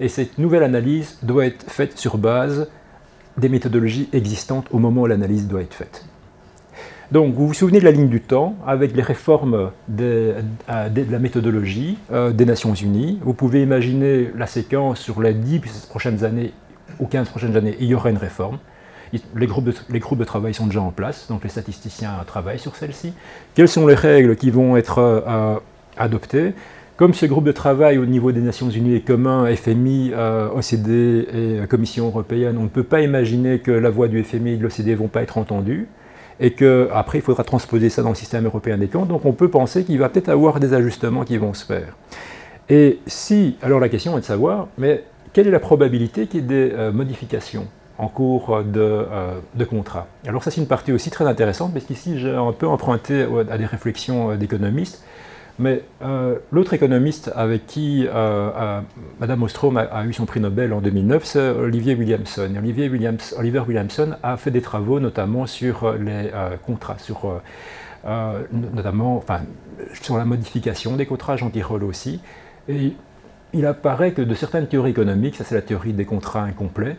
Et 0.00 0.08
cette 0.08 0.38
nouvelle 0.38 0.62
analyse 0.62 1.18
doit 1.22 1.44
être 1.44 1.70
faite 1.70 1.98
sur 1.98 2.16
base 2.16 2.70
des 3.38 3.48
méthodologies 3.48 4.08
existantes 4.12 4.66
au 4.70 4.78
moment 4.78 5.02
où 5.02 5.06
l'analyse 5.06 5.48
doit 5.48 5.62
être 5.62 5.74
faite. 5.74 6.04
Donc, 7.10 7.34
vous 7.34 7.46
vous 7.46 7.54
souvenez 7.54 7.78
de 7.78 7.84
la 7.84 7.90
ligne 7.90 8.08
du 8.08 8.20
temps 8.20 8.54
avec 8.66 8.94
les 8.94 9.02
réformes 9.02 9.70
de, 9.88 10.34
la 10.68 11.18
méthodologie 11.18 11.96
euh, 12.12 12.32
des 12.32 12.44
Nations 12.44 12.74
Unies. 12.74 13.18
Vous 13.22 13.32
pouvez 13.32 13.62
imaginer 13.62 14.30
la 14.36 14.46
séquence 14.46 15.00
sur 15.00 15.22
les 15.22 15.32
10 15.32 15.86
prochaines 15.88 16.22
années 16.24 16.52
ou 17.00 17.06
15 17.06 17.28
prochaines 17.28 17.56
années, 17.56 17.76
il 17.80 17.86
y 17.86 17.94
aura 17.94 18.10
une 18.10 18.16
réforme. 18.16 18.58
Les 19.34 19.46
groupes, 19.46 19.64
de, 19.64 19.74
les 19.88 20.00
groupes 20.00 20.18
de 20.18 20.24
travail 20.24 20.52
sont 20.52 20.66
déjà 20.66 20.82
en 20.82 20.90
place, 20.90 21.28
donc 21.28 21.42
les 21.42 21.48
statisticiens 21.48 22.12
travaillent 22.26 22.58
sur 22.58 22.76
celle-ci. 22.76 23.14
Quelles 23.54 23.68
sont 23.68 23.86
les 23.86 23.94
règles 23.94 24.36
qui 24.36 24.50
vont 24.50 24.76
être 24.76 24.98
euh, 24.98 25.56
adoptées? 25.96 26.52
Comme 26.98 27.14
ce 27.14 27.26
groupe 27.26 27.44
de 27.44 27.52
travail 27.52 27.96
au 27.96 28.06
niveau 28.06 28.32
des 28.32 28.40
Nations 28.40 28.68
Unies 28.68 28.96
est 28.96 29.06
commun, 29.06 29.46
FMI, 29.54 30.10
euh, 30.12 30.48
OCDE 30.50 31.28
et 31.32 31.66
Commission 31.68 32.08
européenne, 32.08 32.58
on 32.58 32.64
ne 32.64 32.68
peut 32.68 32.82
pas 32.82 33.02
imaginer 33.02 33.60
que 33.60 33.70
la 33.70 33.88
voix 33.88 34.08
du 34.08 34.22
FMI 34.24 34.54
et 34.54 34.56
de 34.56 34.64
l'OCDE 34.64 34.88
ne 34.88 34.96
vont 34.96 35.06
pas 35.06 35.22
être 35.22 35.38
entendues 35.38 35.86
et 36.40 36.50
qu'après 36.54 37.18
il 37.18 37.20
faudra 37.20 37.44
transposer 37.44 37.88
ça 37.88 38.02
dans 38.02 38.08
le 38.08 38.14
système 38.16 38.46
européen 38.46 38.76
des 38.78 38.88
comptes. 38.88 39.06
Donc 39.06 39.24
on 39.26 39.32
peut 39.32 39.48
penser 39.48 39.84
qu'il 39.84 39.96
va 40.00 40.08
peut-être 40.08 40.28
avoir 40.28 40.58
des 40.58 40.74
ajustements 40.74 41.24
qui 41.24 41.36
vont 41.36 41.54
se 41.54 41.64
faire. 41.64 41.96
Et 42.68 42.98
si, 43.06 43.56
alors 43.62 43.78
la 43.78 43.88
question 43.88 44.18
est 44.18 44.22
de 44.22 44.26
savoir, 44.26 44.66
mais 44.76 45.04
quelle 45.32 45.46
est 45.46 45.52
la 45.52 45.60
probabilité 45.60 46.26
qu'il 46.26 46.40
y 46.40 46.42
ait 46.42 46.46
des 46.46 46.72
euh, 46.72 46.90
modifications 46.90 47.68
en 47.98 48.08
cours 48.08 48.64
de, 48.64 48.80
euh, 48.80 49.38
de 49.54 49.64
contrat? 49.64 50.08
Alors 50.26 50.42
ça 50.42 50.50
c'est 50.50 50.60
une 50.60 50.66
partie 50.66 50.90
aussi 50.90 51.10
très 51.10 51.26
intéressante, 51.26 51.72
parce 51.72 51.84
qu'ici 51.84 52.18
j'ai 52.18 52.34
un 52.34 52.52
peu 52.52 52.66
emprunté 52.66 53.24
à 53.48 53.56
des 53.56 53.66
réflexions 53.66 54.34
d'économistes. 54.34 55.04
Mais 55.58 55.82
euh, 56.02 56.36
l'autre 56.52 56.72
économiste 56.74 57.32
avec 57.34 57.66
qui 57.66 58.06
euh, 58.06 58.10
euh, 58.14 58.80
Madame 59.18 59.42
Ostrom 59.42 59.76
a, 59.76 60.04
eu 60.06 60.12
son 60.12 60.24
prix 60.24 60.38
Nobel 60.38 60.72
en 60.72 60.80
2009, 60.80 61.24
c'est 61.24 61.48
Olivier 61.50 61.96
Williamson. 61.96 62.48
Olivier 62.56 62.88
Oliver 63.36 63.60
Williamson 63.66 64.14
a 64.22 64.36
fait 64.36 64.52
des 64.52 64.62
travaux 64.62 65.00
notamment 65.00 65.46
sur 65.46 65.92
les 65.94 66.30
contrats, 66.64 66.98
sur, 66.98 67.40
notamment 68.52 69.16
enfin, 69.16 69.40
sur 70.00 70.16
la 70.16 70.24
modification 70.24 70.96
des 70.96 71.06
contrats, 71.06 71.36
j'en 71.36 71.50
rôle 71.62 71.82
aussi. 71.82 72.20
Et 72.68 72.92
il 73.52 73.66
apparaît 73.66 74.12
que 74.12 74.22
de 74.22 74.34
certaines 74.34 74.68
théories 74.68 74.92
économiques, 74.92 75.34
ça 75.34 75.44
c'est 75.44 75.56
la 75.56 75.62
théorie 75.62 75.92
des 75.92 76.04
contrats 76.04 76.42
incomplets, 76.42 76.96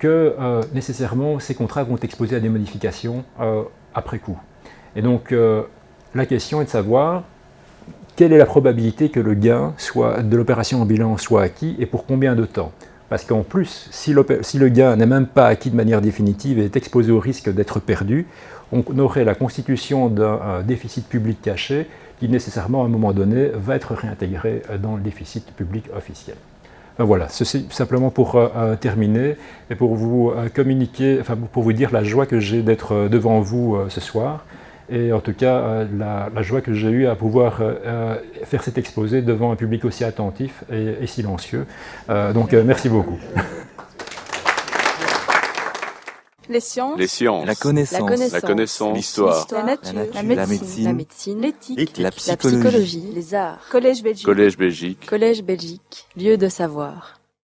que 0.00 0.34
nécessairement 0.74 1.38
ces 1.38 1.54
contrats 1.54 1.84
vont 1.84 1.96
exposés 1.96 2.36
à 2.36 2.40
des 2.40 2.48
modifications 2.48 3.24
après 3.94 4.18
coup. 4.18 4.38
Et 4.96 5.02
donc 5.02 5.32
la 6.14 6.26
question 6.26 6.60
est 6.60 6.64
de 6.64 6.70
savoir 6.70 7.22
quelle 8.16 8.32
est 8.32 8.38
la 8.38 8.46
probabilité 8.46 9.08
que 9.08 9.20
le 9.20 9.34
gain 9.34 9.72
soit, 9.78 10.22
de 10.22 10.36
l'opération 10.36 10.82
en 10.82 10.84
bilan 10.84 11.16
soit 11.16 11.42
acquis 11.42 11.76
et 11.78 11.86
pour 11.86 12.06
combien 12.06 12.34
de 12.34 12.44
temps? 12.44 12.72
Parce 13.08 13.24
qu'en 13.24 13.42
plus, 13.42 13.88
si, 13.90 14.14
le 14.14 14.68
gain 14.68 14.96
n'est 14.96 15.06
même 15.06 15.26
pas 15.26 15.46
acquis 15.46 15.70
de 15.70 15.76
manière 15.76 16.00
définitive 16.00 16.58
et 16.58 16.64
est 16.64 16.76
exposé 16.76 17.12
au 17.12 17.20
risque 17.20 17.52
d'être 17.52 17.78
perdu, 17.78 18.26
on 18.72 18.98
aurait 18.98 19.24
la 19.24 19.34
constitution 19.34 20.08
d'un 20.08 20.62
déficit 20.66 21.06
public 21.06 21.42
caché 21.42 21.86
qui 22.18 22.28
nécessairement 22.28 22.82
à 22.82 22.86
un 22.86 22.88
moment 22.88 23.12
donné 23.12 23.50
va 23.52 23.76
être 23.76 23.94
réintégré 23.94 24.62
dans 24.82 24.96
le 24.96 25.02
déficit 25.02 25.44
public 25.52 25.84
officiel. 25.94 26.36
voilà, 26.98 27.28
ceci 27.28 27.66
simplement 27.70 28.10
pour 28.10 28.36
euh, 28.36 28.48
euh, 28.56 28.76
terminer 28.76 29.36
et 29.68 29.74
pour 29.74 29.94
vous 29.94 30.30
euh, 30.30 30.48
communiquer, 30.48 31.18
enfin 31.20 31.36
pour 31.36 31.64
vous 31.64 31.72
dire 31.72 31.90
la 31.92 32.04
joie 32.04 32.26
que 32.26 32.38
j'ai 32.38 32.62
d'être 32.62 33.08
devant 33.08 33.40
vous 33.40 33.76
ce 33.88 34.00
soir 34.00 34.44
et 34.92 35.12
en 35.12 35.20
tout 35.20 35.32
cas 35.32 35.84
la, 35.84 36.42
joie 36.42 36.60
que 36.60 36.72
j'ai 36.72 36.90
eue 36.90 37.06
à 37.06 37.14
pouvoir 37.14 37.60
faire 38.44 38.62
cet 38.62 38.78
exposé 38.78 39.22
devant 39.22 39.50
un 39.52 39.56
public 39.56 39.84
aussi 39.84 40.04
attentif 40.04 40.64
et, 40.72 40.96
et 41.00 41.06
silencieux. 41.06 41.66
donc 42.08 42.52
merci 42.52 42.88
beaucoup. 42.88 43.18
Les 46.52 46.60
sciences. 46.60 47.46
La 47.46 47.54
connaissance. 47.54 48.32
La 48.32 48.40
connaissance. 48.40 48.96
L'histoire. 48.96 49.46
La, 49.52 49.62
nature. 49.62 49.92
La, 50.14 50.22
médecine. 50.22 50.84
La 50.84 50.92
médecine. 50.92 51.40
L'éthique. 51.40 51.98
La 51.98 52.10
psychologie. 52.10 53.10
Les 53.14 53.34
arts. 53.34 53.60
Collège 53.70 54.02
Belgique. 54.02 54.26
Collège 54.26 54.56
Belgique. 54.56 55.06
Collège 55.06 55.42
Belgique. 55.42 56.06
Lieu 56.16 56.36
de 56.36 56.48
savoir. 56.48 57.21